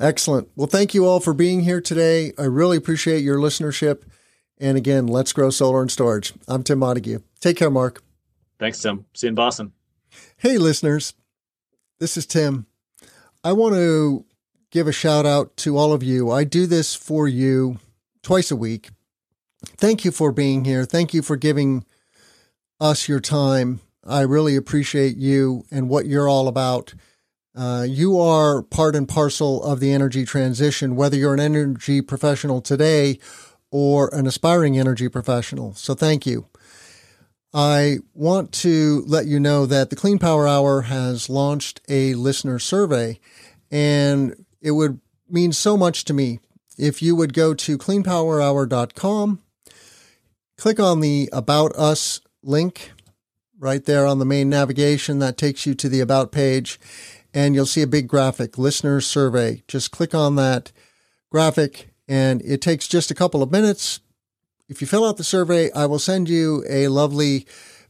Excellent. 0.00 0.48
Well, 0.56 0.66
thank 0.66 0.94
you 0.94 1.06
all 1.06 1.20
for 1.20 1.34
being 1.34 1.60
here 1.60 1.80
today. 1.80 2.32
I 2.38 2.44
really 2.44 2.76
appreciate 2.76 3.22
your 3.22 3.38
listenership. 3.38 4.02
And 4.58 4.76
again, 4.76 5.06
let's 5.06 5.32
grow 5.32 5.50
solar 5.50 5.80
and 5.80 5.90
storage. 5.90 6.32
I'm 6.46 6.62
Tim 6.62 6.78
Montague. 6.80 7.20
Take 7.40 7.56
care, 7.56 7.70
Marc. 7.70 8.02
Thanks, 8.58 8.80
Tim. 8.80 9.06
See 9.14 9.26
you 9.26 9.30
in 9.30 9.34
Boston. 9.34 9.72
Hey, 10.36 10.58
listeners. 10.58 11.14
This 11.98 12.16
is 12.16 12.26
Tim. 12.26 12.66
I 13.42 13.52
want 13.52 13.74
to 13.74 14.24
give 14.70 14.86
a 14.86 14.92
shout 14.92 15.26
out 15.26 15.56
to 15.58 15.76
all 15.76 15.92
of 15.92 16.02
you. 16.02 16.30
I 16.30 16.44
do 16.44 16.66
this 16.66 16.94
for 16.94 17.26
you 17.26 17.78
twice 18.22 18.50
a 18.50 18.56
week. 18.56 18.90
Thank 19.64 20.04
you 20.04 20.10
for 20.10 20.32
being 20.32 20.64
here. 20.64 20.84
Thank 20.84 21.14
you 21.14 21.22
for 21.22 21.36
giving 21.36 21.84
us 22.80 23.08
your 23.08 23.20
time. 23.20 23.80
I 24.06 24.20
really 24.22 24.56
appreciate 24.56 25.16
you 25.16 25.64
and 25.70 25.88
what 25.88 26.06
you're 26.06 26.28
all 26.28 26.48
about. 26.48 26.94
Uh, 27.54 27.84
you 27.88 28.18
are 28.18 28.62
part 28.62 28.94
and 28.94 29.08
parcel 29.08 29.62
of 29.64 29.80
the 29.80 29.92
energy 29.92 30.24
transition, 30.24 30.96
whether 30.96 31.16
you're 31.16 31.34
an 31.34 31.40
energy 31.40 32.00
professional 32.00 32.60
today 32.60 33.18
or 33.70 34.12
an 34.14 34.26
aspiring 34.26 34.78
energy 34.78 35.08
professional. 35.08 35.74
So 35.74 35.94
thank 35.94 36.26
you. 36.26 36.46
I 37.52 37.98
want 38.14 38.52
to 38.52 39.02
let 39.06 39.26
you 39.26 39.40
know 39.40 39.66
that 39.66 39.90
the 39.90 39.96
Clean 39.96 40.18
Power 40.18 40.46
Hour 40.46 40.82
has 40.82 41.28
launched 41.28 41.80
a 41.88 42.14
listener 42.14 42.60
survey, 42.60 43.18
and 43.70 44.44
it 44.60 44.70
would 44.72 45.00
mean 45.28 45.52
so 45.52 45.76
much 45.76 46.04
to 46.04 46.14
me 46.14 46.38
if 46.78 47.02
you 47.02 47.16
would 47.16 47.34
go 47.34 47.52
to 47.54 47.76
cleanpowerhour.com, 47.76 49.40
click 50.56 50.80
on 50.80 51.00
the 51.00 51.28
About 51.32 51.72
Us 51.76 52.20
link, 52.42 52.92
right 53.58 53.84
there 53.84 54.06
on 54.06 54.18
the 54.18 54.24
main 54.24 54.48
navigation 54.48 55.18
that 55.18 55.36
takes 55.36 55.66
you 55.66 55.74
to 55.74 55.88
the 55.88 56.00
About 56.00 56.30
page, 56.32 56.78
and 57.32 57.54
you'll 57.54 57.66
see 57.66 57.82
a 57.82 57.86
big 57.86 58.08
graphic, 58.08 58.58
listener 58.58 59.00
survey. 59.00 59.62
Just 59.68 59.90
click 59.90 60.14
on 60.14 60.36
that 60.36 60.72
graphic, 61.30 61.90
and 62.08 62.42
it 62.42 62.60
takes 62.60 62.88
just 62.88 63.10
a 63.10 63.14
couple 63.14 63.42
of 63.42 63.50
minutes. 63.50 64.00
If 64.68 64.80
you 64.80 64.86
fill 64.86 65.04
out 65.04 65.16
the 65.16 65.24
survey, 65.24 65.70
I 65.72 65.86
will 65.86 65.98
send 65.98 66.28
you 66.28 66.64
a 66.68 66.88
lovely 66.88 67.46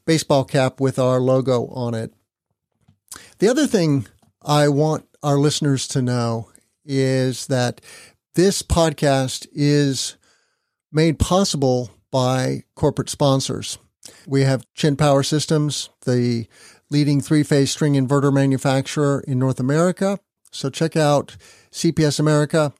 baseball 0.07 0.45
cap 0.45 0.81
with 0.81 0.99
our 0.99 1.21
logo 1.21 1.67
on 1.69 1.95
it. 1.95 2.13
The 3.39 3.49
other 3.49 3.67
thing 3.67 4.07
I 4.43 4.69
want 4.69 5.07
our 5.23 5.37
listeners 5.37 5.87
to 5.89 6.03
know 6.03 6.51
is 6.85 7.47
that 7.49 7.81
this 8.35 8.63
podcast 8.63 9.47
is 9.53 10.17
made 10.93 11.19
possible 11.19 11.91
by 12.11 12.65
corporate 12.75 13.11
sponsors. 13.11 13.79
We 14.27 14.43
have 14.43 14.67
Chint 14.75 14.99
Power 14.99 15.23
Systems, 15.23 15.91
the 16.05 16.47
leading 16.91 17.21
three 17.21 17.43
phase 17.43 17.71
string 17.71 17.95
inverter 17.95 18.33
manufacturer 18.33 19.25
in 19.27 19.39
North 19.39 19.61
America. 19.61 20.19
So 20.51 20.69
check 20.69 20.97
out 20.97 21.37
CPS 21.71 22.19
America. 22.19 22.73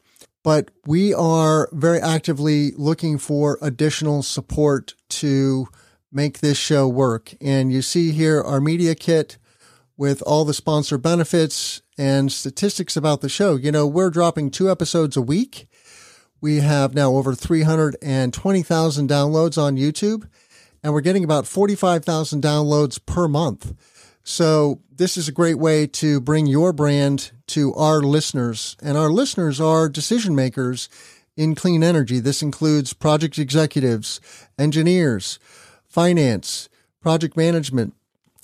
But 0.43 0.71
we 0.87 1.13
are 1.13 1.69
very 1.73 2.01
actively 2.01 2.73
looking 2.77 3.19
for 3.19 3.59
additional 3.61 4.23
support 4.23 4.95
to 5.11 5.67
make 6.11 6.39
this 6.39 6.57
show 6.57 6.89
work. 6.89 7.35
And 7.41 7.73
you 7.73 7.83
see 7.83 8.13
here 8.13 8.41
our 8.41 8.61
media 8.61 8.95
kit 8.95 9.37
with 9.97 10.23
all 10.23 10.47
the 10.47 10.55
sponsor 10.55 10.97
benefits 10.97 11.83
and 11.99 12.33
statistics 12.33 12.97
about 12.97 13.21
the 13.21 13.29
show. 13.29 13.57
You 13.57 13.71
know, 13.71 13.87
we're 13.87 14.09
dropping 14.09 14.51
two 14.51 14.71
episodes 14.71 15.15
a 15.15 15.23
week. 15.23 15.69
We 16.41 16.61
have 16.61 16.95
now 16.95 17.13
over 17.13 17.35
320,000 17.35 19.09
downloads 19.11 19.63
on 19.63 19.77
YouTube, 19.77 20.27
and 20.83 20.95
we're 20.95 21.03
getting 21.03 21.23
about 21.23 21.47
45,000 21.47 22.43
downloads 22.43 22.99
per 23.05 23.29
month. 23.29 23.75
So 24.31 24.81
this 24.95 25.17
is 25.17 25.27
a 25.27 25.33
great 25.33 25.59
way 25.59 25.89
to 25.89 26.21
bring 26.21 26.47
your 26.47 26.73
brand 26.73 27.33
to 27.49 27.75
our 27.75 28.01
listeners, 28.01 28.77
and 28.81 28.97
our 28.97 29.11
listeners 29.11 29.61
are 29.61 29.89
decision 29.89 30.37
makers 30.37 30.89
in 31.37 31.57
clean 31.57 31.83
energy. 31.83 32.21
This 32.21 32.41
includes 32.41 32.93
project 32.93 33.41
executives, 33.41 34.21
engineers, 34.57 35.41
finance, 35.85 36.69
project 37.01 37.37
management, 37.37 37.93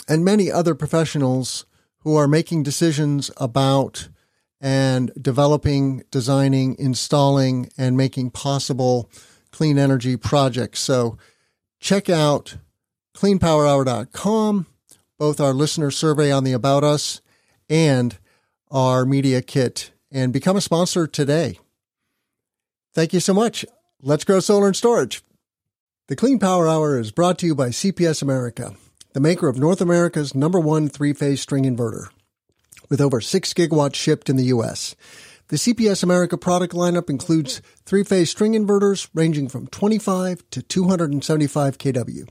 and 0.09 0.24
many 0.24 0.51
other 0.51 0.74
professionals 0.74 1.66
who 2.01 2.16
are 2.16 2.26
making 2.26 2.64
decisions 2.64 3.30
about 3.37 4.09
and 4.61 5.12
developing, 5.20 6.03
designing, 6.11 6.74
installing, 6.80 7.70
and 7.78 7.97
making 7.97 8.32
possible 8.32 9.09
clean 9.53 9.78
energy 9.78 10.16
projects. 10.16 10.80
So 10.80 11.16
check 11.78 12.11
out 12.11 12.57
cleanpowerhour.com, 13.14 14.66
both 15.19 15.41
our 15.41 15.53
listener 15.53 15.91
survey 15.91 16.31
on 16.31 16.45
the 16.45 16.53
About 16.53 16.85
Us 16.85 17.21
and 17.69 18.19
our 18.71 19.05
media 19.05 19.43
kit, 19.43 19.93
and 20.11 20.33
become 20.33 20.57
a 20.57 20.61
sponsor 20.61 21.07
today. 21.07 21.59
Thank 22.93 23.12
you 23.12 23.21
so 23.21 23.35
much. 23.35 23.64
Let's 24.03 24.25
grow 24.25 24.41
solar 24.41 24.67
and 24.67 24.77
storage. 24.77 25.23
The 26.09 26.17
Clean 26.17 26.39
Power 26.39 26.69
Hour 26.69 26.99
is 26.99 27.11
brought 27.11 27.39
to 27.39 27.47
you 27.47 27.55
by 27.55 27.69
CPS 27.69 28.23
America, 28.23 28.75
the 29.12 29.21
maker 29.21 29.49
of 29.49 29.59
North 29.59 29.81
America's 29.81 30.35
number 30.35 30.61
one 30.61 30.89
three 30.89 31.12
phase 31.12 31.41
string 31.41 31.64
inverter, 31.64 32.09
with 32.89 33.01
over 33.01 33.21
6 33.21 33.53
gigawatts 33.55 33.95
shipped 33.95 34.29
in 34.29 34.37
the 34.37 34.45
U.S. 34.45 34.95
The 35.49 35.57
CPS 35.57 36.03
America 36.03 36.37
product 36.37 36.75
lineup 36.75 37.09
includes 37.09 37.62
three 37.85 38.05
phase 38.05 38.31
string 38.31 38.53
inverters 38.53 39.09
ranging 39.14 39.49
from 39.49 39.69
25 39.69 40.43
to 40.51 40.62
275 40.62 41.79
kW. 41.79 42.29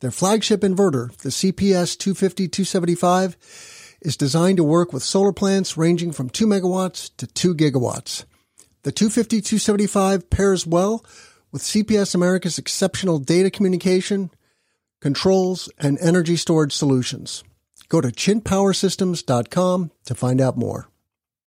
Their 0.00 0.10
flagship 0.10 0.60
inverter, 0.60 1.14
the 1.18 1.30
CPS 1.30 1.98
250 1.98 2.48
275, 2.48 3.36
is 4.00 4.16
designed 4.16 4.58
to 4.58 4.64
work 4.64 4.92
with 4.92 5.02
solar 5.02 5.32
plants 5.32 5.76
ranging 5.76 6.12
from 6.12 6.30
2 6.30 6.46
megawatts 6.46 7.10
to 7.16 7.26
2 7.26 7.54
gigawatts. 7.54 8.24
The 8.82 8.92
250 8.92 9.40
275 9.40 10.30
pairs 10.30 10.66
well 10.66 11.04
with 11.50 11.62
CPS 11.62 12.14
America's 12.14 12.58
exceptional 12.58 13.18
data 13.18 13.50
communication, 13.50 14.30
controls, 15.00 15.68
and 15.78 15.98
energy 16.00 16.36
storage 16.36 16.72
solutions. 16.72 17.42
Go 17.88 18.00
to 18.00 18.08
chintpowersystems.com 18.08 19.90
to 20.04 20.14
find 20.14 20.40
out 20.40 20.56
more. 20.56 20.88